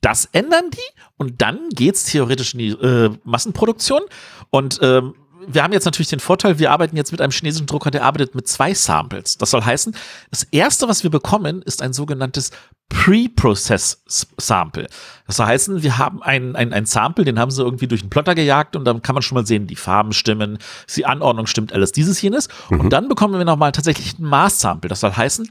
Das 0.00 0.28
ändern 0.32 0.70
die 0.72 1.00
und 1.16 1.40
dann 1.40 1.68
geht's 1.70 2.04
theoretisch 2.04 2.54
in 2.54 2.58
die 2.58 2.70
äh, 2.70 3.10
Massenproduktion. 3.22 4.02
Und 4.50 4.80
ähm, 4.82 5.14
wir 5.46 5.62
haben 5.62 5.72
jetzt 5.72 5.84
natürlich 5.84 6.08
den 6.08 6.20
Vorteil, 6.20 6.58
wir 6.58 6.70
arbeiten 6.70 6.96
jetzt 6.96 7.12
mit 7.12 7.20
einem 7.20 7.32
chinesischen 7.32 7.66
Drucker, 7.66 7.90
der 7.90 8.04
arbeitet 8.04 8.34
mit 8.34 8.48
zwei 8.48 8.74
Samples. 8.74 9.38
Das 9.38 9.50
soll 9.50 9.62
heißen, 9.62 9.94
das 10.30 10.44
erste, 10.44 10.88
was 10.88 11.02
wir 11.02 11.10
bekommen, 11.10 11.62
ist 11.62 11.82
ein 11.82 11.92
sogenanntes 11.92 12.50
Pre-Process-Sample. 12.88 14.88
Das 15.26 15.36
soll 15.36 15.46
heißen, 15.46 15.82
wir 15.82 15.98
haben 15.98 16.22
ein, 16.22 16.56
ein, 16.56 16.72
ein 16.72 16.86
Sample, 16.86 17.24
den 17.24 17.38
haben 17.38 17.50
sie 17.50 17.62
irgendwie 17.62 17.86
durch 17.86 18.02
den 18.02 18.10
Plotter 18.10 18.34
gejagt 18.34 18.76
und 18.76 18.84
dann 18.84 19.02
kann 19.02 19.14
man 19.14 19.22
schon 19.22 19.36
mal 19.36 19.46
sehen, 19.46 19.66
die 19.66 19.76
Farben 19.76 20.12
stimmen, 20.12 20.58
die 20.94 21.06
Anordnung 21.06 21.46
stimmt, 21.46 21.72
alles 21.72 21.92
dieses, 21.92 22.20
jenes. 22.20 22.48
Mhm. 22.70 22.80
Und 22.80 22.92
dann 22.92 23.08
bekommen 23.08 23.38
wir 23.38 23.44
nochmal 23.44 23.72
tatsächlich 23.72 24.18
ein 24.18 24.24
Maß-Sample. 24.24 24.88
Das 24.88 25.00
soll 25.00 25.12
heißen, 25.12 25.50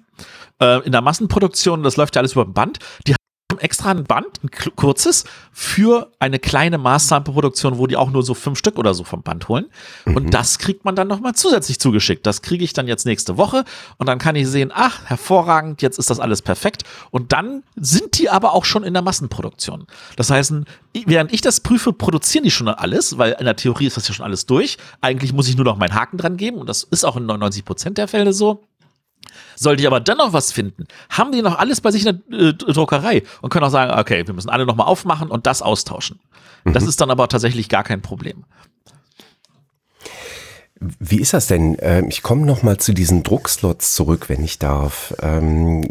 äh, 0.61 0.85
in 0.85 0.91
der 0.91 1.01
Massenproduktion, 1.01 1.83
das 1.83 1.97
läuft 1.97 2.15
ja 2.15 2.21
alles 2.21 2.33
über 2.33 2.45
den 2.45 2.53
Band, 2.53 2.79
die 3.07 3.15
extra 3.61 3.91
ein 3.91 4.03
Band, 4.03 4.43
ein 4.43 4.49
kurzes, 4.75 5.23
für 5.51 6.11
eine 6.19 6.39
kleine 6.39 6.77
Maßsample-Produktion, 6.77 7.77
wo 7.77 7.87
die 7.87 7.97
auch 7.97 8.09
nur 8.09 8.23
so 8.23 8.33
fünf 8.33 8.57
Stück 8.57 8.77
oder 8.77 8.93
so 8.93 9.03
vom 9.03 9.21
Band 9.21 9.47
holen. 9.47 9.65
Mhm. 10.05 10.15
Und 10.15 10.33
das 10.33 10.59
kriegt 10.59 10.85
man 10.85 10.95
dann 10.95 11.07
nochmal 11.07 11.35
zusätzlich 11.35 11.79
zugeschickt. 11.79 12.25
Das 12.25 12.41
kriege 12.41 12.63
ich 12.63 12.73
dann 12.73 12.87
jetzt 12.87 13.05
nächste 13.05 13.37
Woche 13.37 13.63
und 13.97 14.07
dann 14.07 14.19
kann 14.19 14.35
ich 14.35 14.47
sehen, 14.47 14.71
ach, 14.73 15.05
hervorragend, 15.05 15.81
jetzt 15.81 15.99
ist 15.99 16.09
das 16.09 16.19
alles 16.19 16.41
perfekt. 16.41 16.83
Und 17.11 17.31
dann 17.31 17.63
sind 17.75 18.17
die 18.17 18.29
aber 18.29 18.53
auch 18.53 18.65
schon 18.65 18.83
in 18.83 18.93
der 18.93 19.03
Massenproduktion. 19.03 19.85
Das 20.15 20.29
heißt, 20.29 20.53
während 21.05 21.33
ich 21.33 21.41
das 21.41 21.59
prüfe, 21.59 21.93
produzieren 21.93 22.43
die 22.43 22.51
schon 22.51 22.67
alles, 22.67 23.17
weil 23.17 23.33
in 23.33 23.45
der 23.45 23.55
Theorie 23.55 23.87
ist 23.87 23.97
das 23.97 24.07
ja 24.07 24.13
schon 24.13 24.25
alles 24.25 24.45
durch. 24.45 24.77
Eigentlich 25.01 25.33
muss 25.33 25.47
ich 25.47 25.55
nur 25.55 25.65
noch 25.65 25.77
meinen 25.77 25.93
Haken 25.93 26.17
dran 26.17 26.37
geben 26.37 26.57
und 26.57 26.67
das 26.67 26.83
ist 26.83 27.03
auch 27.03 27.17
in 27.17 27.25
99 27.25 27.65
Prozent 27.65 27.97
der 27.97 28.07
Fälle 28.07 28.33
so. 28.33 28.63
Sollte 29.61 29.83
ich 29.83 29.87
aber 29.87 29.99
dennoch 29.99 30.33
was 30.33 30.51
finden, 30.51 30.87
haben 31.11 31.31
die 31.31 31.43
noch 31.43 31.59
alles 31.59 31.81
bei 31.81 31.91
sich 31.91 32.03
in 32.03 32.23
der 32.31 32.39
äh, 32.39 32.53
Druckerei 32.55 33.21
und 33.43 33.51
können 33.51 33.63
auch 33.63 33.69
sagen, 33.69 33.99
okay, 33.99 34.25
wir 34.25 34.33
müssen 34.33 34.49
alle 34.49 34.65
nochmal 34.65 34.87
aufmachen 34.87 35.29
und 35.29 35.45
das 35.45 35.61
austauschen. 35.61 36.19
Mhm. 36.63 36.73
Das 36.73 36.83
ist 36.87 36.99
dann 36.99 37.11
aber 37.11 37.27
tatsächlich 37.27 37.69
gar 37.69 37.83
kein 37.83 38.01
Problem. 38.01 38.43
Wie 40.79 41.21
ist 41.21 41.35
das 41.35 41.45
denn? 41.45 41.77
Ähm, 41.79 42.07
ich 42.09 42.23
komme 42.23 42.43
noch 42.43 42.63
mal 42.63 42.79
zu 42.79 42.91
diesen 42.91 43.21
Druckslots 43.21 43.93
zurück, 43.93 44.29
wenn 44.29 44.43
ich 44.43 44.57
darf. 44.57 45.13
Ähm, 45.21 45.83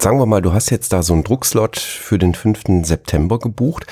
sagen 0.00 0.18
wir 0.18 0.24
mal, 0.24 0.40
du 0.40 0.54
hast 0.54 0.70
jetzt 0.70 0.94
da 0.94 1.02
so 1.02 1.12
einen 1.12 1.24
Druckslot 1.24 1.78
für 1.78 2.18
den 2.18 2.34
5. 2.34 2.86
September 2.86 3.38
gebucht. 3.38 3.84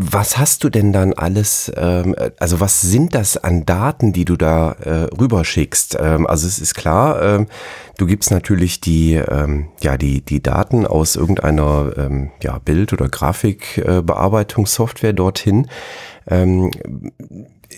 Was 0.00 0.38
hast 0.38 0.62
du 0.62 0.68
denn 0.68 0.92
dann 0.92 1.12
alles, 1.12 1.72
ähm, 1.76 2.14
also 2.38 2.60
was 2.60 2.82
sind 2.82 3.16
das 3.16 3.36
an 3.36 3.66
Daten, 3.66 4.12
die 4.12 4.24
du 4.24 4.36
da 4.36 4.70
äh, 4.74 5.08
rüberschickst? 5.12 5.98
Ähm, 6.00 6.24
also 6.24 6.46
es 6.46 6.60
ist 6.60 6.76
klar, 6.76 7.20
ähm, 7.20 7.48
du 7.96 8.06
gibst 8.06 8.30
natürlich 8.30 8.80
die, 8.80 9.14
ähm, 9.14 9.70
ja, 9.82 9.96
die, 9.96 10.24
die 10.24 10.40
Daten 10.40 10.86
aus 10.86 11.16
irgendeiner 11.16 11.94
ähm, 11.96 12.30
ja, 12.40 12.60
Bild- 12.60 12.92
oder 12.92 13.08
Grafikbearbeitungssoftware 13.08 15.10
äh, 15.10 15.14
dorthin. 15.14 15.66
Ähm, 16.28 16.70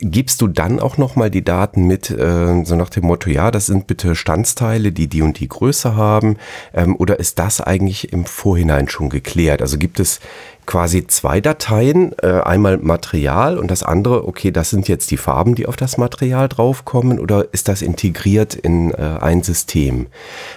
gibst 0.00 0.40
du 0.40 0.48
dann 0.48 0.80
auch 0.80 0.96
nochmal 0.96 1.30
die 1.30 1.44
Daten 1.44 1.86
mit, 1.86 2.10
äh, 2.10 2.64
so 2.64 2.74
nach 2.74 2.90
dem 2.90 3.06
Motto, 3.06 3.30
ja, 3.30 3.50
das 3.50 3.66
sind 3.66 3.86
bitte 3.86 4.14
Standsteile, 4.16 4.92
die 4.92 5.08
die 5.08 5.22
und 5.22 5.38
die 5.38 5.48
Größe 5.48 5.94
haben, 5.94 6.36
ähm, 6.74 6.96
oder 6.96 7.18
ist 7.18 7.38
das 7.38 7.60
eigentlich 7.60 8.12
im 8.12 8.24
Vorhinein 8.24 8.88
schon 8.88 9.10
geklärt? 9.10 9.62
Also 9.62 9.78
gibt 9.78 10.00
es 10.00 10.20
quasi 10.66 11.06
zwei 11.06 11.40
Dateien, 11.40 12.14
äh, 12.22 12.40
einmal 12.42 12.78
Material 12.78 13.58
und 13.58 13.70
das 13.70 13.82
andere, 13.82 14.26
okay, 14.26 14.50
das 14.52 14.70
sind 14.70 14.88
jetzt 14.88 15.10
die 15.10 15.16
Farben, 15.16 15.54
die 15.54 15.66
auf 15.66 15.76
das 15.76 15.98
Material 15.98 16.48
draufkommen, 16.48 17.18
oder 17.18 17.52
ist 17.52 17.68
das 17.68 17.82
integriert 17.82 18.54
in 18.54 18.92
äh, 18.92 19.18
ein 19.20 19.42
System? 19.42 20.06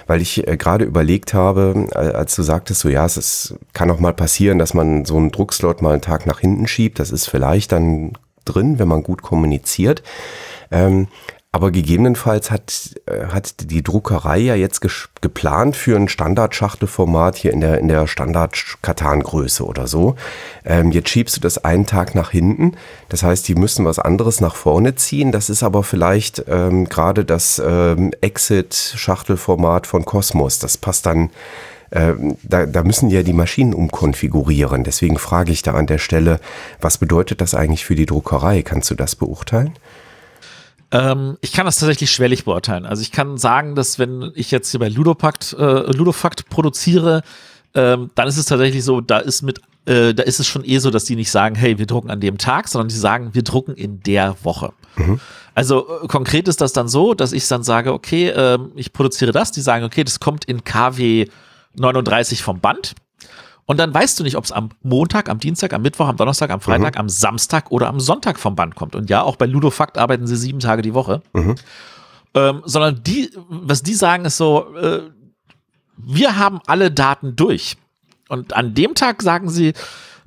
Weil 0.06 0.22
ich 0.22 0.46
äh, 0.46 0.56
gerade 0.56 0.84
überlegt 0.84 1.34
habe, 1.34 1.88
äh, 1.90 1.98
als 1.98 2.36
du 2.36 2.42
sagtest, 2.42 2.80
so 2.80 2.88
ja, 2.88 3.04
es 3.04 3.16
ist, 3.16 3.56
kann 3.72 3.90
auch 3.90 4.00
mal 4.00 4.14
passieren, 4.14 4.58
dass 4.58 4.72
man 4.72 5.04
so 5.04 5.16
einen 5.16 5.32
Druckslot 5.32 5.82
mal 5.82 5.92
einen 5.92 6.02
Tag 6.02 6.26
nach 6.26 6.40
hinten 6.40 6.66
schiebt, 6.68 6.98
das 6.98 7.10
ist 7.10 7.26
vielleicht 7.26 7.72
dann 7.72 8.12
drin, 8.44 8.78
wenn 8.78 8.88
man 8.88 9.02
gut 9.02 9.22
kommuniziert. 9.22 10.02
Ähm, 10.70 11.08
aber 11.54 11.70
gegebenenfalls 11.70 12.50
hat, 12.50 12.96
äh, 13.06 13.26
hat 13.26 13.70
die 13.70 13.84
Druckerei 13.84 14.38
ja 14.38 14.56
jetzt 14.56 14.80
geplant 15.20 15.76
für 15.76 15.94
ein 15.94 16.08
Standardschachtelformat 16.08 17.36
hier 17.36 17.52
in 17.52 17.60
der, 17.60 17.78
in 17.78 17.86
der 17.86 18.08
Standard-Katan-Größe 18.08 19.64
oder 19.64 19.86
so. 19.86 20.16
Ähm, 20.64 20.90
jetzt 20.90 21.10
schiebst 21.10 21.36
du 21.36 21.40
das 21.40 21.64
einen 21.64 21.86
Tag 21.86 22.16
nach 22.16 22.32
hinten. 22.32 22.72
Das 23.08 23.22
heißt, 23.22 23.46
die 23.46 23.54
müssen 23.54 23.84
was 23.84 24.00
anderes 24.00 24.40
nach 24.40 24.56
vorne 24.56 24.96
ziehen. 24.96 25.30
Das 25.30 25.48
ist 25.48 25.62
aber 25.62 25.84
vielleicht 25.84 26.42
ähm, 26.48 26.88
gerade 26.88 27.24
das 27.24 27.62
ähm, 27.64 28.10
Exit-Schachtelformat 28.20 29.86
von 29.86 30.04
Cosmos. 30.04 30.58
Das 30.58 30.76
passt 30.76 31.06
dann 31.06 31.30
da, 31.94 32.66
da 32.66 32.82
müssen 32.82 33.08
ja 33.08 33.22
die 33.22 33.32
Maschinen 33.32 33.72
umkonfigurieren. 33.72 34.82
Deswegen 34.82 35.16
frage 35.16 35.52
ich 35.52 35.62
da 35.62 35.74
an 35.74 35.86
der 35.86 35.98
Stelle, 35.98 36.40
was 36.80 36.98
bedeutet 36.98 37.40
das 37.40 37.54
eigentlich 37.54 37.84
für 37.84 37.94
die 37.94 38.06
Druckerei? 38.06 38.62
Kannst 38.62 38.90
du 38.90 38.96
das 38.96 39.14
beurteilen? 39.14 39.74
Ähm, 40.94 41.36
ich 41.40 41.52
kann 41.52 41.66
das 41.66 41.78
tatsächlich 41.78 42.10
schwerlich 42.10 42.44
beurteilen. 42.44 42.86
Also 42.86 43.02
ich 43.02 43.10
kann 43.10 43.36
sagen, 43.36 43.74
dass 43.74 43.98
wenn 43.98 44.30
ich 44.34 44.50
jetzt 44.52 44.70
hier 44.70 44.80
bei 44.80 44.88
Ludopakt, 44.88 45.54
äh, 45.58 45.92
Ludofakt 45.92 46.48
produziere, 46.48 47.22
ähm, 47.74 48.10
dann 48.14 48.28
ist 48.28 48.36
es 48.36 48.46
tatsächlich 48.46 48.84
so, 48.84 49.00
da 49.00 49.18
ist 49.18 49.42
mit, 49.42 49.60
äh, 49.86 50.14
da 50.14 50.22
ist 50.22 50.38
es 50.38 50.46
schon 50.46 50.64
eh 50.64 50.78
so, 50.78 50.90
dass 50.90 51.04
die 51.04 51.16
nicht 51.16 51.32
sagen, 51.32 51.56
hey, 51.56 51.78
wir 51.78 51.86
drucken 51.86 52.10
an 52.10 52.20
dem 52.20 52.38
Tag, 52.38 52.68
sondern 52.68 52.88
die 52.88 52.94
sagen, 52.94 53.30
wir 53.32 53.42
drucken 53.42 53.74
in 53.74 54.00
der 54.04 54.36
Woche. 54.44 54.72
Mhm. 54.94 55.18
Also 55.54 55.86
äh, 56.02 56.06
konkret 56.06 56.46
ist 56.46 56.60
das 56.60 56.72
dann 56.72 56.86
so, 56.86 57.14
dass 57.14 57.32
ich 57.32 57.46
dann 57.48 57.64
sage, 57.64 57.92
okay, 57.92 58.28
äh, 58.28 58.58
ich 58.76 58.92
produziere 58.92 59.32
das, 59.32 59.50
die 59.50 59.62
sagen, 59.62 59.84
okay, 59.84 60.04
das 60.04 60.20
kommt 60.20 60.44
in 60.44 60.62
KW 60.62 61.26
39 61.76 62.42
vom 62.42 62.60
Band. 62.60 62.94
Und 63.66 63.78
dann 63.78 63.94
weißt 63.94 64.18
du 64.20 64.24
nicht, 64.24 64.36
ob 64.36 64.44
es 64.44 64.52
am 64.52 64.70
Montag, 64.82 65.30
am 65.30 65.38
Dienstag, 65.38 65.72
am 65.72 65.82
Mittwoch, 65.82 66.06
am 66.06 66.16
Donnerstag, 66.16 66.50
am 66.50 66.60
Freitag, 66.60 66.94
mhm. 66.94 67.00
am 67.00 67.08
Samstag 67.08 67.70
oder 67.70 67.88
am 67.88 67.98
Sonntag 67.98 68.38
vom 68.38 68.54
Band 68.54 68.74
kommt. 68.74 68.94
Und 68.94 69.08
ja, 69.08 69.22
auch 69.22 69.36
bei 69.36 69.46
Ludofakt 69.46 69.96
arbeiten 69.96 70.26
sie 70.26 70.36
sieben 70.36 70.60
Tage 70.60 70.82
die 70.82 70.92
Woche. 70.92 71.22
Mhm. 71.32 71.54
Ähm, 72.34 72.62
sondern 72.64 73.02
die, 73.02 73.30
was 73.48 73.82
die 73.82 73.94
sagen, 73.94 74.24
ist 74.26 74.36
so, 74.36 74.74
äh, 74.76 75.02
wir 75.96 76.36
haben 76.36 76.60
alle 76.66 76.90
Daten 76.90 77.36
durch. 77.36 77.76
Und 78.28 78.54
an 78.54 78.74
dem 78.74 78.94
Tag 78.94 79.22
sagen 79.22 79.48
sie, 79.48 79.72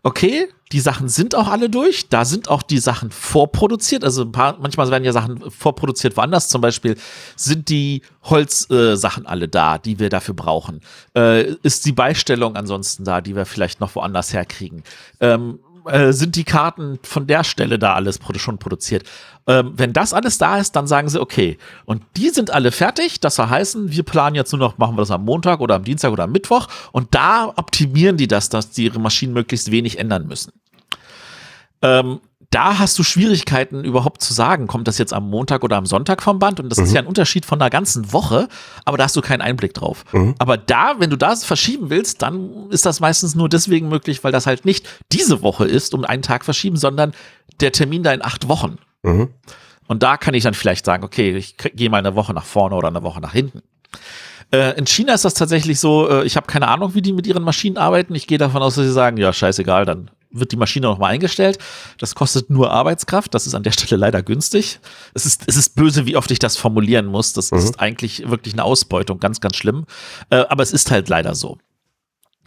okay, 0.03 0.47
die 0.71 0.79
Sachen 0.79 1.07
sind 1.07 1.35
auch 1.35 1.47
alle 1.47 1.69
durch. 1.69 2.09
Da 2.09 2.25
sind 2.25 2.49
auch 2.49 2.61
die 2.61 2.79
Sachen 2.79 3.11
vorproduziert. 3.11 4.03
Also 4.03 4.23
ein 4.23 4.31
paar, 4.31 4.57
manchmal 4.59 4.89
werden 4.91 5.05
ja 5.05 5.13
Sachen 5.13 5.49
vorproduziert 5.49 6.17
woanders. 6.17 6.49
Zum 6.49 6.61
Beispiel 6.61 6.97
sind 7.35 7.69
die 7.69 8.01
Holzsachen 8.23 9.25
äh, 9.25 9.27
alle 9.27 9.47
da, 9.47 9.77
die 9.77 9.99
wir 9.99 10.09
dafür 10.09 10.33
brauchen. 10.33 10.81
Äh, 11.15 11.53
ist 11.63 11.85
die 11.85 11.93
Beistellung 11.93 12.55
ansonsten 12.55 13.05
da, 13.05 13.21
die 13.21 13.35
wir 13.35 13.45
vielleicht 13.45 13.79
noch 13.79 13.95
woanders 13.95 14.33
herkriegen? 14.33 14.83
Ähm, 15.21 15.59
äh, 15.87 16.13
sind 16.13 16.35
die 16.35 16.43
Karten 16.43 16.99
von 17.03 17.27
der 17.27 17.43
Stelle 17.43 17.79
da 17.79 17.93
alles 17.93 18.19
schon 18.37 18.57
produziert. 18.57 19.03
Ähm, 19.47 19.73
wenn 19.75 19.93
das 19.93 20.13
alles 20.13 20.37
da 20.37 20.57
ist, 20.57 20.75
dann 20.75 20.87
sagen 20.87 21.09
sie, 21.09 21.21
okay, 21.21 21.57
und 21.85 22.03
die 22.15 22.29
sind 22.29 22.51
alle 22.51 22.71
fertig. 22.71 23.19
Das 23.19 23.35
soll 23.35 23.47
heißen, 23.49 23.91
wir 23.91 24.03
planen 24.03 24.35
jetzt 24.35 24.51
nur 24.51 24.59
noch, 24.59 24.77
machen 24.77 24.95
wir 24.95 25.01
das 25.01 25.11
am 25.11 25.23
Montag 25.25 25.61
oder 25.61 25.75
am 25.75 25.83
Dienstag 25.83 26.11
oder 26.11 26.25
am 26.25 26.31
Mittwoch. 26.31 26.67
Und 26.91 27.15
da 27.15 27.53
optimieren 27.55 28.17
die 28.17 28.27
das, 28.27 28.49
dass 28.49 28.71
die 28.71 28.85
ihre 28.85 28.99
Maschinen 28.99 29.33
möglichst 29.33 29.71
wenig 29.71 29.99
ändern 29.99 30.27
müssen. 30.27 30.51
Ähm, 31.81 32.19
da 32.49 32.79
hast 32.79 32.97
du 32.97 33.03
Schwierigkeiten 33.03 33.83
überhaupt 33.83 34.21
zu 34.21 34.33
sagen, 34.33 34.67
kommt 34.67 34.87
das 34.87 34.97
jetzt 34.97 35.13
am 35.13 35.29
Montag 35.29 35.63
oder 35.63 35.75
am 35.75 35.85
Sonntag 35.85 36.23
vom 36.23 36.39
Band? 36.39 36.59
Und 36.59 36.69
das 36.69 36.77
mhm. 36.77 36.83
ist 36.85 36.93
ja 36.93 37.01
ein 37.01 37.07
Unterschied 37.07 37.45
von 37.45 37.59
einer 37.59 37.69
ganzen 37.69 38.13
Woche, 38.13 38.47
aber 38.85 38.97
da 38.97 39.03
hast 39.03 39.15
du 39.15 39.21
keinen 39.21 39.41
Einblick 39.41 39.73
drauf. 39.73 40.05
Mhm. 40.13 40.35
Aber 40.39 40.55
da, 40.55 40.95
wenn 40.99 41.09
du 41.09 41.17
das 41.17 41.43
verschieben 41.43 41.89
willst, 41.89 42.21
dann 42.21 42.69
ist 42.69 42.85
das 42.85 42.99
meistens 42.99 43.35
nur 43.35 43.49
deswegen 43.49 43.89
möglich, 43.89 44.23
weil 44.23 44.31
das 44.31 44.47
halt 44.47 44.63
nicht 44.63 44.87
diese 45.11 45.41
Woche 45.41 45.65
ist, 45.65 45.93
um 45.93 46.05
einen 46.05 46.21
Tag 46.21 46.45
verschieben, 46.45 46.77
sondern 46.77 47.11
der 47.59 47.73
Termin 47.73 48.03
da 48.03 48.13
in 48.13 48.23
acht 48.23 48.47
Wochen. 48.47 48.77
Mhm. 49.03 49.29
Und 49.87 50.03
da 50.03 50.17
kann 50.17 50.33
ich 50.33 50.43
dann 50.43 50.53
vielleicht 50.53 50.85
sagen, 50.85 51.03
okay, 51.03 51.35
ich 51.35 51.57
gehe 51.57 51.89
mal 51.89 51.97
eine 51.97 52.15
Woche 52.15 52.33
nach 52.33 52.45
vorne 52.45 52.75
oder 52.75 52.87
eine 52.87 53.03
Woche 53.03 53.19
nach 53.19 53.33
hinten. 53.33 53.61
Äh, 54.51 54.77
in 54.77 54.87
China 54.87 55.13
ist 55.13 55.25
das 55.25 55.33
tatsächlich 55.33 55.79
so, 55.79 56.09
äh, 56.09 56.25
ich 56.25 56.37
habe 56.37 56.47
keine 56.47 56.67
Ahnung, 56.67 56.93
wie 56.93 57.01
die 57.01 57.13
mit 57.13 57.27
ihren 57.27 57.43
Maschinen 57.43 57.77
arbeiten. 57.77 58.15
Ich 58.15 58.27
gehe 58.27 58.37
davon 58.37 58.61
aus, 58.61 58.75
dass 58.75 58.85
sie 58.85 58.93
sagen, 58.93 59.17
ja, 59.17 59.33
scheißegal, 59.33 59.85
dann 59.85 60.09
wird 60.31 60.51
die 60.51 60.57
Maschine 60.57 60.87
nochmal 60.87 61.11
eingestellt. 61.11 61.57
Das 61.97 62.15
kostet 62.15 62.49
nur 62.49 62.71
Arbeitskraft. 62.71 63.33
Das 63.33 63.47
ist 63.47 63.55
an 63.55 63.63
der 63.63 63.71
Stelle 63.71 63.99
leider 63.99 64.21
günstig. 64.23 64.79
Es 65.13 65.25
ist, 65.25 65.43
es 65.47 65.55
ist 65.55 65.75
böse, 65.75 66.05
wie 66.05 66.15
oft 66.15 66.31
ich 66.31 66.39
das 66.39 66.57
formulieren 66.57 67.05
muss. 67.05 67.33
Das 67.33 67.51
mhm. 67.51 67.59
ist 67.59 67.79
eigentlich 67.79 68.29
wirklich 68.29 68.53
eine 68.53 68.63
Ausbeutung, 68.63 69.19
ganz, 69.19 69.41
ganz 69.41 69.55
schlimm. 69.55 69.85
Äh, 70.29 70.45
aber 70.49 70.63
es 70.63 70.71
ist 70.71 70.91
halt 70.91 71.09
leider 71.09 71.35
so. 71.35 71.57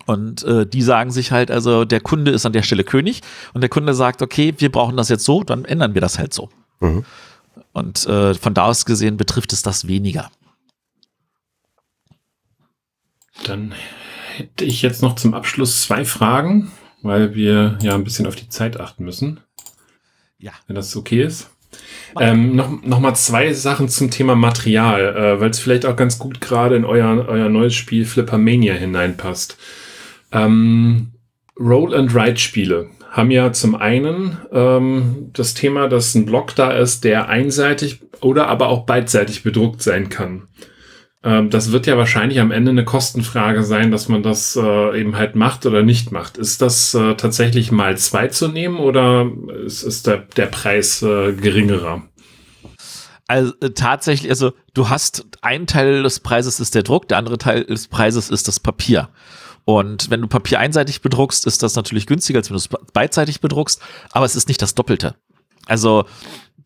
Und 0.06 0.42
äh, 0.44 0.66
die 0.66 0.82
sagen 0.82 1.10
sich 1.10 1.30
halt, 1.30 1.50
also 1.50 1.84
der 1.84 2.00
Kunde 2.00 2.30
ist 2.30 2.46
an 2.46 2.52
der 2.52 2.62
Stelle 2.62 2.84
König 2.84 3.20
und 3.54 3.60
der 3.60 3.70
Kunde 3.70 3.94
sagt, 3.94 4.22
okay, 4.22 4.54
wir 4.58 4.72
brauchen 4.72 4.96
das 4.96 5.08
jetzt 5.08 5.24
so, 5.24 5.44
dann 5.44 5.64
ändern 5.64 5.94
wir 5.94 6.00
das 6.00 6.18
halt 6.18 6.34
so. 6.34 6.48
Mhm. 6.80 7.04
Und 7.72 8.06
äh, 8.06 8.34
von 8.34 8.54
da 8.54 8.64
aus 8.64 8.84
gesehen 8.84 9.16
betrifft 9.16 9.52
es 9.52 9.62
das 9.62 9.86
weniger. 9.86 10.30
Dann 13.44 13.74
hätte 14.36 14.64
ich 14.64 14.82
jetzt 14.82 15.02
noch 15.02 15.14
zum 15.14 15.34
Abschluss 15.34 15.82
zwei 15.82 16.04
Fragen 16.04 16.72
weil 17.02 17.34
wir 17.34 17.78
ja 17.82 17.94
ein 17.94 18.04
bisschen 18.04 18.26
auf 18.26 18.36
die 18.36 18.48
Zeit 18.48 18.78
achten 18.78 19.04
müssen. 19.04 19.40
Ja. 20.38 20.52
Wenn 20.66 20.76
das 20.76 20.96
okay 20.96 21.22
ist. 21.22 21.50
Ähm, 22.18 22.56
noch, 22.56 22.82
noch 22.82 23.00
mal 23.00 23.14
zwei 23.14 23.52
Sachen 23.52 23.88
zum 23.88 24.10
Thema 24.10 24.34
Material, 24.34 25.16
äh, 25.16 25.40
weil 25.40 25.50
es 25.50 25.60
vielleicht 25.60 25.86
auch 25.86 25.94
ganz 25.94 26.18
gut 26.18 26.40
gerade 26.40 26.74
in 26.74 26.84
euer, 26.84 27.26
euer 27.28 27.48
neues 27.48 27.74
Spiel 27.74 28.04
Flippermania 28.04 28.74
hineinpasst. 28.74 29.56
Ähm, 30.32 31.12
Roll-and-Write-Spiele 31.58 32.88
haben 33.10 33.30
ja 33.30 33.52
zum 33.52 33.74
einen 33.74 34.38
ähm, 34.52 35.30
das 35.32 35.54
Thema, 35.54 35.88
dass 35.88 36.14
ein 36.14 36.26
Block 36.26 36.54
da 36.54 36.72
ist, 36.72 37.04
der 37.04 37.28
einseitig 37.28 38.00
oder 38.20 38.48
aber 38.48 38.68
auch 38.68 38.86
beidseitig 38.86 39.42
bedruckt 39.42 39.82
sein 39.82 40.08
kann. 40.08 40.48
Ähm, 41.22 41.50
das 41.50 41.70
wird 41.70 41.86
ja 41.86 41.98
wahrscheinlich 41.98 42.40
am 42.40 42.50
Ende 42.50 42.70
eine 42.70 42.84
Kostenfrage 42.84 43.62
sein, 43.62 43.90
dass 43.90 44.08
man 44.08 44.22
das 44.22 44.56
äh, 44.56 45.00
eben 45.00 45.16
halt 45.16 45.36
macht 45.36 45.66
oder 45.66 45.82
nicht 45.82 46.12
macht. 46.12 46.38
Ist 46.38 46.62
das 46.62 46.94
äh, 46.94 47.14
tatsächlich 47.14 47.70
mal 47.70 47.96
zwei 47.98 48.28
zu 48.28 48.48
nehmen 48.48 48.78
oder 48.78 49.30
ist, 49.64 50.06
der, 50.06 50.46
Preis 50.46 51.02
äh, 51.02 51.32
geringerer? 51.34 52.02
Also 53.26 53.52
tatsächlich, 53.74 54.30
also 54.30 54.52
du 54.74 54.88
hast 54.88 55.26
ein 55.42 55.66
Teil 55.66 56.02
des 56.02 56.20
Preises 56.20 56.58
ist 56.58 56.74
der 56.74 56.82
Druck, 56.82 57.06
der 57.06 57.18
andere 57.18 57.38
Teil 57.38 57.64
des 57.64 57.86
Preises 57.86 58.30
ist 58.30 58.48
das 58.48 58.58
Papier. 58.58 59.10
Und 59.66 60.10
wenn 60.10 60.22
du 60.22 60.26
Papier 60.26 60.58
einseitig 60.58 61.02
bedruckst, 61.02 61.46
ist 61.46 61.62
das 61.62 61.76
natürlich 61.76 62.06
günstiger, 62.06 62.38
als 62.38 62.50
wenn 62.50 62.56
du 62.56 62.58
es 62.58 62.68
beidseitig 62.92 63.40
bedruckst, 63.40 63.80
aber 64.10 64.24
es 64.24 64.34
ist 64.34 64.48
nicht 64.48 64.62
das 64.62 64.74
Doppelte. 64.74 65.14
Also 65.66 66.06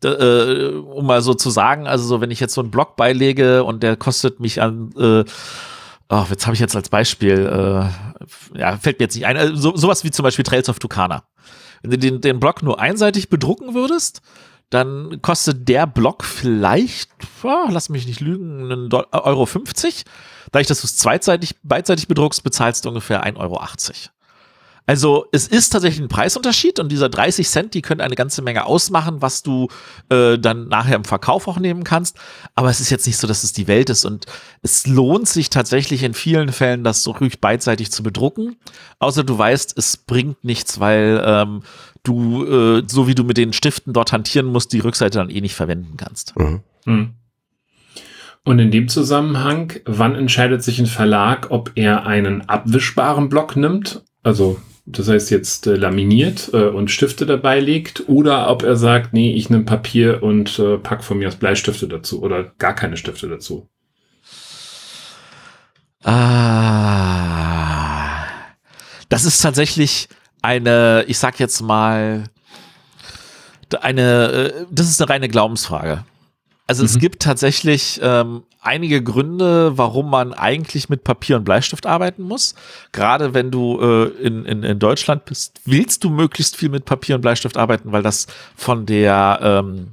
äh, 0.05 0.75
um 0.75 1.05
mal 1.05 1.21
so 1.21 1.33
zu 1.33 1.49
sagen, 1.49 1.87
also 1.87 2.05
so, 2.05 2.21
wenn 2.21 2.31
ich 2.31 2.39
jetzt 2.39 2.53
so 2.53 2.61
einen 2.61 2.71
Blog 2.71 2.95
beilege 2.95 3.63
und 3.63 3.83
der 3.83 3.95
kostet 3.95 4.39
mich 4.39 4.61
an, 4.61 4.91
äh, 4.97 5.23
oh, 6.09 6.25
jetzt 6.29 6.45
habe 6.45 6.53
ich 6.53 6.59
jetzt 6.59 6.75
als 6.75 6.89
Beispiel, 6.89 7.45
äh, 7.45 8.59
ja, 8.59 8.77
fällt 8.77 8.99
mir 8.99 9.05
jetzt 9.05 9.15
nicht 9.15 9.25
ein, 9.25 9.37
also 9.37 9.55
so, 9.55 9.75
sowas 9.75 10.03
wie 10.03 10.11
zum 10.11 10.23
Beispiel 10.23 10.43
Trails 10.43 10.69
of 10.69 10.79
Tucana. 10.79 11.23
Wenn 11.81 11.91
du 11.91 11.97
den, 11.97 12.21
den 12.21 12.39
Blog 12.39 12.63
nur 12.63 12.79
einseitig 12.79 13.29
bedrucken 13.29 13.73
würdest, 13.73 14.21
dann 14.69 15.21
kostet 15.21 15.67
der 15.69 15.85
Block 15.87 16.23
vielleicht, 16.23 17.11
oh, 17.43 17.67
lass 17.69 17.89
mich 17.89 18.07
nicht 18.07 18.19
lügen, 18.19 18.71
einen 18.71 18.93
Euro 18.93 19.45
50. 19.45 20.03
Dadurch, 20.51 20.67
dass 20.67 20.81
du 20.81 20.87
es 20.87 20.97
zweitseitig, 20.97 21.55
beidseitig 21.63 22.07
bedruckst, 22.07 22.43
bezahlst 22.43 22.85
du 22.85 22.89
ungefähr 22.89 23.25
1,80 23.25 23.37
Euro. 23.37 23.59
Also 24.87 25.25
es 25.31 25.47
ist 25.47 25.71
tatsächlich 25.71 26.01
ein 26.01 26.09
Preisunterschied 26.09 26.79
und 26.79 26.91
dieser 26.91 27.09
30 27.09 27.47
Cent, 27.47 27.73
die 27.73 27.81
können 27.81 28.01
eine 28.01 28.15
ganze 28.15 28.41
Menge 28.41 28.65
ausmachen, 28.65 29.21
was 29.21 29.41
du 29.41 29.67
äh, 30.09 30.37
dann 30.37 30.67
nachher 30.67 30.95
im 30.95 31.05
Verkauf 31.05 31.47
auch 31.47 31.59
nehmen 31.59 31.83
kannst. 31.83 32.17
Aber 32.53 32.69
es 32.69 32.79
ist 32.79 32.91
jetzt 32.91 33.07
nicht 33.07 33.17
so, 33.17 33.27
dass 33.27 33.43
es 33.43 33.53
die 33.53 33.67
Welt 33.67 33.89
ist 33.89 34.05
und 34.05 34.25
es 34.61 34.85
lohnt 34.85 35.27
sich 35.27 35.49
tatsächlich 35.49 36.03
in 36.03 36.13
vielen 36.13 36.51
Fällen, 36.51 36.83
das 36.83 37.03
so 37.03 37.11
ruhig 37.11 37.41
beidseitig 37.41 37.91
zu 37.91 38.03
bedrucken. 38.03 38.57
Außer 38.99 39.23
du 39.23 39.37
weißt, 39.37 39.77
es 39.77 39.97
bringt 39.97 40.43
nichts, 40.43 40.79
weil 40.79 41.21
ähm, 41.25 41.63
du, 42.03 42.45
äh, 42.45 42.83
so 42.87 43.07
wie 43.07 43.15
du 43.15 43.23
mit 43.23 43.37
den 43.37 43.53
Stiften 43.53 43.91
dort 43.91 44.11
hantieren 44.11 44.45
musst, 44.45 44.71
die 44.71 44.79
Rückseite 44.79 45.17
dann 45.17 45.29
eh 45.29 45.41
nicht 45.41 45.55
verwenden 45.55 45.97
kannst. 45.97 46.37
Mhm. 46.37 46.61
Mhm. 46.85 47.13
Und 48.43 48.59
in 48.59 48.69
dem 48.69 48.87
Zusammenhang, 48.87 49.73
wann 49.85 50.13
entscheidet 50.13 50.61
sich 50.61 50.77
ein 50.77 50.85
Verlag, 50.85 51.47
ob 51.49 51.71
er 51.73 52.05
einen 52.05 52.47
abwischbaren 52.47 53.27
Block 53.27 53.55
nimmt? 53.55 54.03
Also 54.21 54.59
das 54.85 55.07
heißt 55.07 55.31
jetzt 55.31 55.65
äh, 55.67 55.75
laminiert 55.75 56.51
äh, 56.53 56.67
und 56.67 56.91
Stifte 56.91 57.25
dabei 57.25 57.59
legt, 57.59 58.07
oder 58.07 58.49
ob 58.49 58.63
er 58.63 58.75
sagt, 58.75 59.13
nee, 59.13 59.33
ich 59.33 59.49
nehme 59.49 59.63
Papier 59.65 60.21
und 60.21 60.59
äh, 60.59 60.77
pack 60.77 61.03
von 61.03 61.17
mir 61.17 61.27
aus 61.27 61.37
Bleistifte 61.37 61.87
dazu 61.87 62.21
oder 62.21 62.53
gar 62.59 62.75
keine 62.75 62.95
Stifte 62.97 63.27
dazu. 63.27 63.67
Ah, 66.03 67.15
das 69.09 69.25
ist 69.25 69.41
tatsächlich 69.41 70.07
eine, 70.43 71.03
ich 71.07 71.17
sag 71.17 71.39
jetzt 71.39 71.61
mal, 71.61 72.25
eine, 73.81 74.31
äh, 74.31 74.65
das 74.69 74.87
ist 74.87 75.01
eine 75.01 75.09
reine 75.09 75.29
Glaubensfrage. 75.29 76.03
Also 76.67 76.83
mhm. 76.83 76.87
es 76.87 76.97
gibt 76.97 77.21
tatsächlich 77.21 77.99
ähm, 78.01 78.43
einige 78.59 79.03
Gründe, 79.03 79.77
warum 79.77 80.09
man 80.09 80.33
eigentlich 80.33 80.89
mit 80.89 81.03
Papier 81.03 81.37
und 81.37 81.43
Bleistift 81.43 81.85
arbeiten 81.85 82.23
muss. 82.23 82.55
Gerade 82.91 83.33
wenn 83.33 83.51
du 83.51 83.79
äh, 83.79 84.05
in, 84.25 84.45
in, 84.45 84.63
in 84.63 84.79
Deutschland 84.79 85.25
bist, 85.25 85.61
willst 85.65 86.03
du 86.03 86.09
möglichst 86.09 86.55
viel 86.55 86.69
mit 86.69 86.85
Papier 86.85 87.15
und 87.15 87.21
Bleistift 87.21 87.57
arbeiten, 87.57 87.91
weil 87.91 88.01
das 88.01 88.27
von 88.55 88.85
der 88.85 89.39
ähm, 89.41 89.91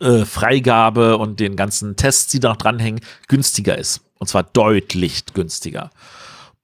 äh, 0.00 0.24
Freigabe 0.24 1.16
und 1.18 1.38
den 1.38 1.56
ganzen 1.56 1.96
Tests, 1.96 2.30
die 2.32 2.40
da 2.40 2.50
noch 2.50 2.56
dranhängen, 2.56 3.00
günstiger 3.28 3.78
ist. 3.78 4.02
Und 4.18 4.28
zwar 4.28 4.42
deutlich 4.42 5.24
günstiger. 5.34 5.90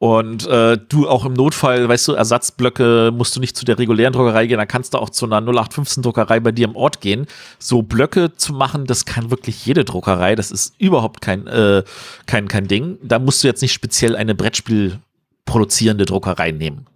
Und 0.03 0.49
äh, 0.49 0.79
du 0.89 1.09
auch 1.09 1.25
im 1.25 1.33
Notfall, 1.33 1.89
weißt 1.89 2.09
du, 2.09 2.15
Ersatzblöcke 2.15 3.13
musst 3.15 3.37
du 3.37 3.41
nicht 3.41 3.57
zu 3.57 3.65
der 3.65 3.79
regulären 3.79 4.13
Druckerei 4.13 4.49
gehen, 4.49 4.59
dann 4.59 4.67
kannst 4.67 4.95
du 4.95 4.99
auch 4.99 5.11
zu 5.11 5.27
einer 5.27 5.37
0815 5.37 6.03
Druckerei 6.03 6.41
bei 6.41 6.51
dir 6.51 6.65
im 6.65 6.75
Ort 6.75 7.01
gehen. 7.01 7.29
So 7.61 7.83
Blöcke 7.83 8.35
zu 8.35 8.53
machen, 8.53 8.87
das 8.87 9.05
kann 9.05 9.31
wirklich 9.31 9.65
jede 9.65 9.85
Druckerei. 9.85 10.35
Das 10.35 10.51
ist 10.51 10.75
überhaupt 10.79 11.21
kein, 11.21 11.47
äh, 11.47 11.85
kein, 12.27 12.49
kein 12.49 12.67
Ding. 12.67 12.99
Da 13.01 13.21
musst 13.21 13.45
du 13.45 13.47
jetzt 13.47 13.63
nicht 13.63 13.75
speziell 13.75 14.17
eine 14.17 14.35
Brettspiel 14.35 14.99
produzierende 15.45 16.05
Druckerei 16.05 16.51
nehmen. 16.51 16.89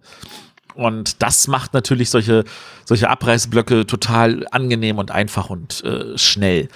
Und 0.73 1.23
das 1.23 1.47
macht 1.47 1.73
natürlich 1.73 2.09
solche, 2.09 2.43
solche 2.83 3.09
Abreißblöcke 3.09 3.87
total 3.87 4.45
angenehm 4.51 4.97
und 4.97 5.11
einfach 5.11 5.49
und 5.49 5.81
äh, 5.85 6.17
schnell. 6.17 6.67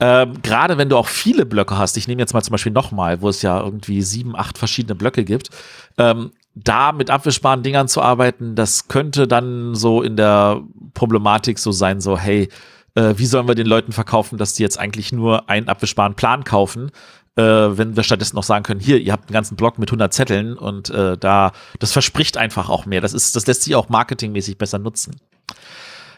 Ähm, 0.00 0.34
Gerade 0.42 0.78
wenn 0.78 0.88
du 0.88 0.96
auch 0.96 1.08
viele 1.08 1.46
Blöcke 1.46 1.76
hast, 1.76 1.96
ich 1.96 2.08
nehme 2.08 2.20
jetzt 2.20 2.34
mal 2.34 2.42
zum 2.42 2.52
Beispiel 2.52 2.72
nochmal, 2.72 3.20
wo 3.20 3.28
es 3.28 3.42
ja 3.42 3.60
irgendwie 3.60 4.02
sieben, 4.02 4.36
acht 4.36 4.58
verschiedene 4.58 4.94
Blöcke 4.94 5.24
gibt, 5.24 5.50
ähm, 5.98 6.32
da 6.54 6.92
mit 6.92 7.10
abwischbaren 7.10 7.62
Dingern 7.62 7.88
zu 7.88 8.02
arbeiten, 8.02 8.54
das 8.54 8.88
könnte 8.88 9.26
dann 9.26 9.74
so 9.74 10.02
in 10.02 10.16
der 10.16 10.62
Problematik 10.94 11.58
so 11.58 11.72
sein, 11.72 12.00
so, 12.00 12.18
hey, 12.18 12.48
äh, 12.94 13.14
wie 13.16 13.26
sollen 13.26 13.48
wir 13.48 13.54
den 13.54 13.66
Leuten 13.66 13.92
verkaufen, 13.92 14.38
dass 14.38 14.54
die 14.54 14.62
jetzt 14.62 14.78
eigentlich 14.78 15.12
nur 15.12 15.48
einen 15.48 15.68
abwischbaren 15.68 16.14
Plan 16.14 16.44
kaufen, 16.44 16.90
äh, 17.36 17.42
wenn 17.42 17.96
wir 17.96 18.02
stattdessen 18.02 18.36
noch 18.36 18.42
sagen 18.42 18.62
können, 18.64 18.80
hier, 18.80 19.00
ihr 19.00 19.12
habt 19.12 19.28
einen 19.28 19.34
ganzen 19.34 19.56
Block 19.56 19.78
mit 19.78 19.88
100 19.88 20.12
Zetteln 20.12 20.58
und 20.58 20.90
äh, 20.90 21.16
da, 21.16 21.52
das 21.78 21.92
verspricht 21.92 22.36
einfach 22.36 22.68
auch 22.68 22.84
mehr. 22.84 23.00
Das 23.00 23.14
ist, 23.14 23.34
das 23.36 23.46
lässt 23.46 23.62
sich 23.62 23.74
auch 23.74 23.88
marketingmäßig 23.88 24.58
besser 24.58 24.78
nutzen. 24.78 25.16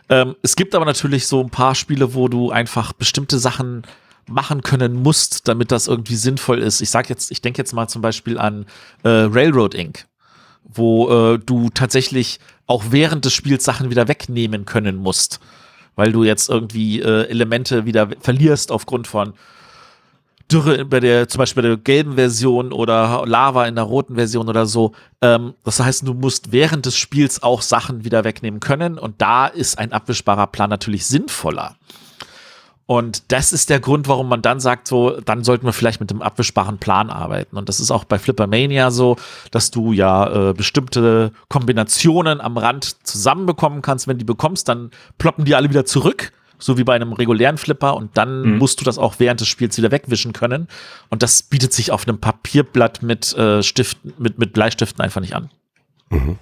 Ähm, 0.08 0.36
es 0.42 0.56
gibt 0.56 0.74
aber 0.74 0.84
natürlich 0.84 1.26
so 1.26 1.40
ein 1.40 1.50
paar 1.50 1.74
Spiele, 1.74 2.14
wo 2.14 2.28
du 2.28 2.50
einfach 2.50 2.92
bestimmte 2.92 3.38
Sachen 3.38 3.82
machen 4.28 4.62
können 4.62 4.94
musst, 4.94 5.48
damit 5.48 5.70
das 5.70 5.86
irgendwie 5.86 6.16
sinnvoll 6.16 6.62
ist. 6.62 6.80
Ich 6.80 6.90
sag 6.90 7.08
jetzt, 7.10 7.30
ich 7.30 7.42
denke 7.42 7.58
jetzt 7.58 7.72
mal 7.72 7.88
zum 7.88 8.02
Beispiel 8.02 8.38
an 8.38 8.66
äh, 9.02 9.08
Railroad 9.08 9.74
Inc. 9.74 10.06
wo 10.64 11.10
äh, 11.34 11.38
du 11.38 11.70
tatsächlich 11.70 12.40
auch 12.66 12.84
während 12.90 13.24
des 13.24 13.34
Spiels 13.34 13.64
Sachen 13.64 13.90
wieder 13.90 14.08
wegnehmen 14.08 14.64
können 14.64 14.96
musst, 14.96 15.40
weil 15.96 16.12
du 16.12 16.24
jetzt 16.24 16.48
irgendwie 16.48 17.00
äh, 17.00 17.28
Elemente 17.28 17.84
wieder 17.84 18.08
verlierst 18.20 18.72
aufgrund 18.72 19.06
von 19.06 19.34
Dürre 20.50 20.84
bei 20.84 21.00
der, 21.00 21.28
zum 21.28 21.38
Beispiel 21.38 21.62
bei 21.62 21.68
der 21.68 21.76
gelben 21.78 22.14
Version 22.14 22.72
oder 22.72 23.24
Lava 23.26 23.66
in 23.66 23.74
der 23.74 23.84
roten 23.84 24.14
Version 24.14 24.48
oder 24.48 24.66
so. 24.66 24.92
Ähm, 25.22 25.54
das 25.64 25.80
heißt, 25.80 26.06
du 26.06 26.14
musst 26.14 26.52
während 26.52 26.86
des 26.86 26.96
Spiels 26.96 27.42
auch 27.42 27.62
Sachen 27.62 28.04
wieder 28.04 28.24
wegnehmen 28.24 28.60
können 28.60 28.98
und 28.98 29.20
da 29.20 29.46
ist 29.46 29.78
ein 29.78 29.92
abwischbarer 29.92 30.46
Plan 30.46 30.70
natürlich 30.70 31.06
sinnvoller. 31.06 31.76
Und 32.86 33.32
das 33.32 33.54
ist 33.54 33.70
der 33.70 33.80
Grund, 33.80 34.08
warum 34.08 34.28
man 34.28 34.42
dann 34.42 34.60
sagt, 34.60 34.86
so, 34.88 35.18
dann 35.20 35.42
sollten 35.42 35.64
wir 35.64 35.72
vielleicht 35.72 36.00
mit 36.00 36.10
dem 36.10 36.20
abwischbaren 36.20 36.76
Plan 36.76 37.08
arbeiten. 37.08 37.56
Und 37.56 37.70
das 37.70 37.80
ist 37.80 37.90
auch 37.90 38.04
bei 38.04 38.18
Flippermania 38.18 38.90
so, 38.90 39.16
dass 39.50 39.70
du 39.70 39.92
ja 39.92 40.50
äh, 40.50 40.52
bestimmte 40.52 41.32
Kombinationen 41.48 42.42
am 42.42 42.58
Rand 42.58 43.06
zusammenbekommen 43.06 43.80
kannst. 43.80 44.06
Wenn 44.06 44.18
die 44.18 44.24
bekommst, 44.24 44.68
dann 44.68 44.90
ploppen 45.16 45.46
die 45.46 45.54
alle 45.54 45.70
wieder 45.70 45.86
zurück 45.86 46.32
so 46.58 46.78
wie 46.78 46.84
bei 46.84 46.94
einem 46.94 47.12
regulären 47.12 47.58
Flipper 47.58 47.96
und 47.96 48.16
dann 48.16 48.42
mhm. 48.42 48.58
musst 48.58 48.80
du 48.80 48.84
das 48.84 48.98
auch 48.98 49.16
während 49.18 49.40
des 49.40 49.48
Spiels 49.48 49.76
wieder 49.76 49.90
wegwischen 49.90 50.32
können 50.32 50.68
und 51.10 51.22
das 51.22 51.42
bietet 51.42 51.72
sich 51.72 51.90
auf 51.90 52.06
einem 52.06 52.18
Papierblatt 52.18 53.02
mit 53.02 53.36
äh, 53.36 53.62
Stiften, 53.62 54.14
mit, 54.18 54.38
mit 54.38 54.52
Bleistiften 54.52 55.02
einfach 55.02 55.20
nicht 55.20 55.34
an. 55.34 55.50
Mhm. 56.10 56.38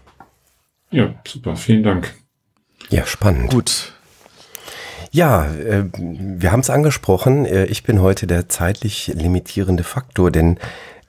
Ja, 0.91 1.15
super, 1.27 1.57
vielen 1.57 1.83
Dank. 1.83 2.15
Ja, 2.91 3.07
spannend. 3.07 3.51
Gut. 3.51 3.93
Ja, 5.11 5.47
äh, 5.47 5.85
wir 5.93 6.53
haben 6.53 6.61
es 6.61 6.71
angesprochen. 6.71 7.45
Äh, 7.45 7.67
ich 7.67 7.83
bin 7.83 8.01
heute 8.01 8.27
der 8.27 8.49
zeitlich 8.49 9.09
limitierende 9.15 9.85
Faktor, 9.85 10.31
denn 10.31 10.59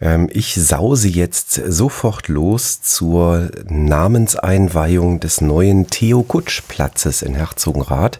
ähm, 0.01 0.29
ich 0.31 0.55
sause 0.55 1.07
jetzt 1.07 1.53
sofort 1.53 2.27
los 2.27 2.81
zur 2.81 3.49
Namenseinweihung 3.65 5.21
des 5.21 5.39
neuen 5.39 5.87
Theo 5.87 6.23
Kutsch 6.23 6.61
Platzes 6.67 7.21
in 7.21 7.35
Herzogenrath. 7.35 8.19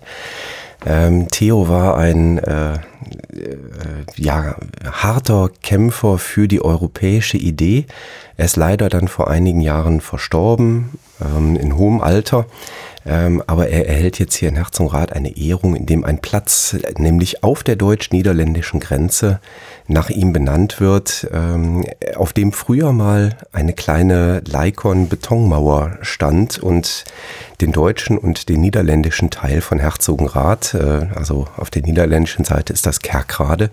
Ähm, 0.85 1.27
Theo 1.29 1.67
war 1.69 1.97
ein 1.97 2.37
äh, 2.39 2.79
ja, 4.15 4.55
harter 4.83 5.49
Kämpfer 5.61 6.17
für 6.17 6.47
die 6.47 6.61
europäische 6.61 7.37
Idee. 7.37 7.85
Er 8.37 8.45
ist 8.45 8.55
leider 8.55 8.89
dann 8.89 9.07
vor 9.07 9.29
einigen 9.29 9.61
Jahren 9.61 10.01
verstorben, 10.01 10.91
ähm, 11.21 11.55
in 11.55 11.77
hohem 11.77 12.01
Alter. 12.01 12.45
Ähm, 13.05 13.43
aber 13.47 13.67
er 13.67 13.87
erhält 13.87 14.17
jetzt 14.17 14.35
hier 14.35 14.49
in 14.49 14.55
Herzogenrath 14.55 15.11
eine 15.11 15.35
Ehrung, 15.35 15.75
in 15.75 15.85
dem 15.85 16.05
ein 16.05 16.19
Platz, 16.19 16.75
nämlich 16.97 17.43
auf 17.43 17.63
der 17.63 17.75
deutsch-niederländischen 17.75 18.79
Grenze, 18.79 19.39
nach 19.87 20.09
ihm 20.09 20.31
benannt 20.31 20.79
wird, 20.79 21.27
ähm, 21.33 21.85
auf 22.15 22.31
dem 22.31 22.53
früher 22.53 22.93
mal 22.93 23.37
eine 23.51 23.73
kleine 23.73 24.41
Leikon-Betonmauer 24.47 25.97
stand 26.01 26.59
und 26.59 27.03
den 27.59 27.73
deutschen 27.73 28.17
und 28.17 28.47
den 28.47 28.61
niederländischen 28.61 29.29
Teil 29.29 29.59
von 29.59 29.79
Herzogenrath, 29.79 30.73
äh, 30.73 31.07
also 31.13 31.47
auf 31.57 31.69
der 31.69 31.81
niederländischen 31.81 32.45
Seite 32.45 32.71
ist 32.71 32.85
das 32.85 32.92
Kerkrade, 32.99 33.69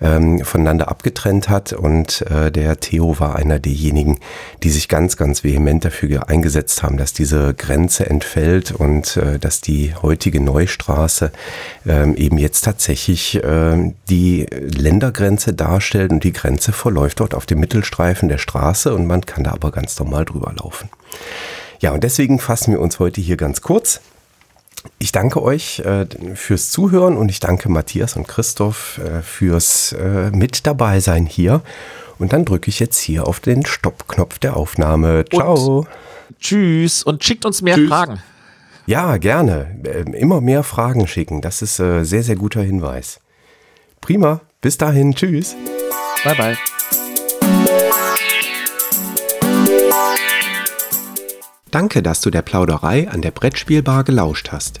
ähm, 0.00 0.44
voneinander 0.44 0.88
abgetrennt 0.88 1.48
hat. 1.48 1.72
Und 1.72 2.22
äh, 2.30 2.50
der 2.50 2.80
Theo 2.80 3.18
war 3.18 3.36
einer 3.36 3.58
derjenigen, 3.58 4.18
die 4.62 4.70
sich 4.70 4.88
ganz, 4.88 5.16
ganz 5.16 5.44
vehement 5.44 5.84
dafür 5.84 6.28
eingesetzt 6.28 6.82
haben, 6.82 6.96
dass 6.96 7.12
diese 7.12 7.54
Grenze 7.54 8.08
entfällt 8.08 8.72
und 8.72 9.16
äh, 9.16 9.38
dass 9.38 9.60
die 9.60 9.94
heutige 9.94 10.40
Neustraße 10.40 11.32
ähm, 11.86 12.14
eben 12.14 12.38
jetzt 12.38 12.62
tatsächlich 12.62 13.42
äh, 13.42 13.92
die 14.08 14.46
Ländergrenze 14.50 15.52
darstellt 15.52 16.10
und 16.10 16.24
die 16.24 16.32
Grenze 16.32 16.72
verläuft 16.72 17.20
dort 17.20 17.34
auf 17.34 17.46
dem 17.46 17.60
Mittelstreifen 17.60 18.28
der 18.28 18.38
Straße 18.38 18.94
und 18.94 19.06
man 19.06 19.22
kann 19.22 19.44
da 19.44 19.52
aber 19.52 19.70
ganz 19.70 19.98
normal 19.98 20.24
drüber 20.24 20.52
laufen. 20.56 20.88
Ja, 21.80 21.92
und 21.92 22.02
deswegen 22.02 22.38
fassen 22.38 22.72
wir 22.72 22.80
uns 22.80 22.98
heute 22.98 23.20
hier 23.20 23.36
ganz 23.36 23.60
kurz. 23.60 24.00
Ich 25.00 25.12
danke 25.12 25.40
euch 25.42 25.78
äh, 25.80 26.06
fürs 26.34 26.70
Zuhören 26.70 27.16
und 27.16 27.28
ich 27.28 27.38
danke 27.38 27.68
Matthias 27.68 28.16
und 28.16 28.26
Christoph 28.26 28.98
äh, 28.98 29.22
fürs 29.22 29.92
äh, 29.92 30.30
Mit 30.32 30.66
dabei 30.66 30.98
sein 30.98 31.24
hier. 31.24 31.62
Und 32.18 32.32
dann 32.32 32.44
drücke 32.44 32.68
ich 32.68 32.80
jetzt 32.80 32.98
hier 32.98 33.28
auf 33.28 33.38
den 33.38 33.64
Stoppknopf 33.64 34.40
der 34.40 34.56
Aufnahme. 34.56 35.24
Ciao. 35.32 35.78
Und 35.78 35.88
tschüss 36.40 37.04
und 37.04 37.22
schickt 37.22 37.44
uns 37.44 37.62
mehr 37.62 37.76
tschüss. 37.76 37.88
Fragen. 37.88 38.20
Ja, 38.86 39.18
gerne. 39.18 39.76
Ähm, 39.84 40.14
immer 40.14 40.40
mehr 40.40 40.64
Fragen 40.64 41.06
schicken. 41.06 41.42
Das 41.42 41.62
ist 41.62 41.78
äh, 41.78 42.02
sehr, 42.02 42.24
sehr 42.24 42.36
guter 42.36 42.62
Hinweis. 42.62 43.20
Prima. 44.00 44.40
Bis 44.60 44.78
dahin. 44.78 45.14
Tschüss. 45.14 45.54
Bye, 46.24 46.34
bye. 46.34 46.56
Danke, 51.70 52.02
dass 52.02 52.20
du 52.20 52.30
der 52.30 52.42
Plauderei 52.42 53.08
an 53.08 53.22
der 53.22 53.30
Brettspielbar 53.30 54.02
gelauscht 54.02 54.48
hast. 54.50 54.80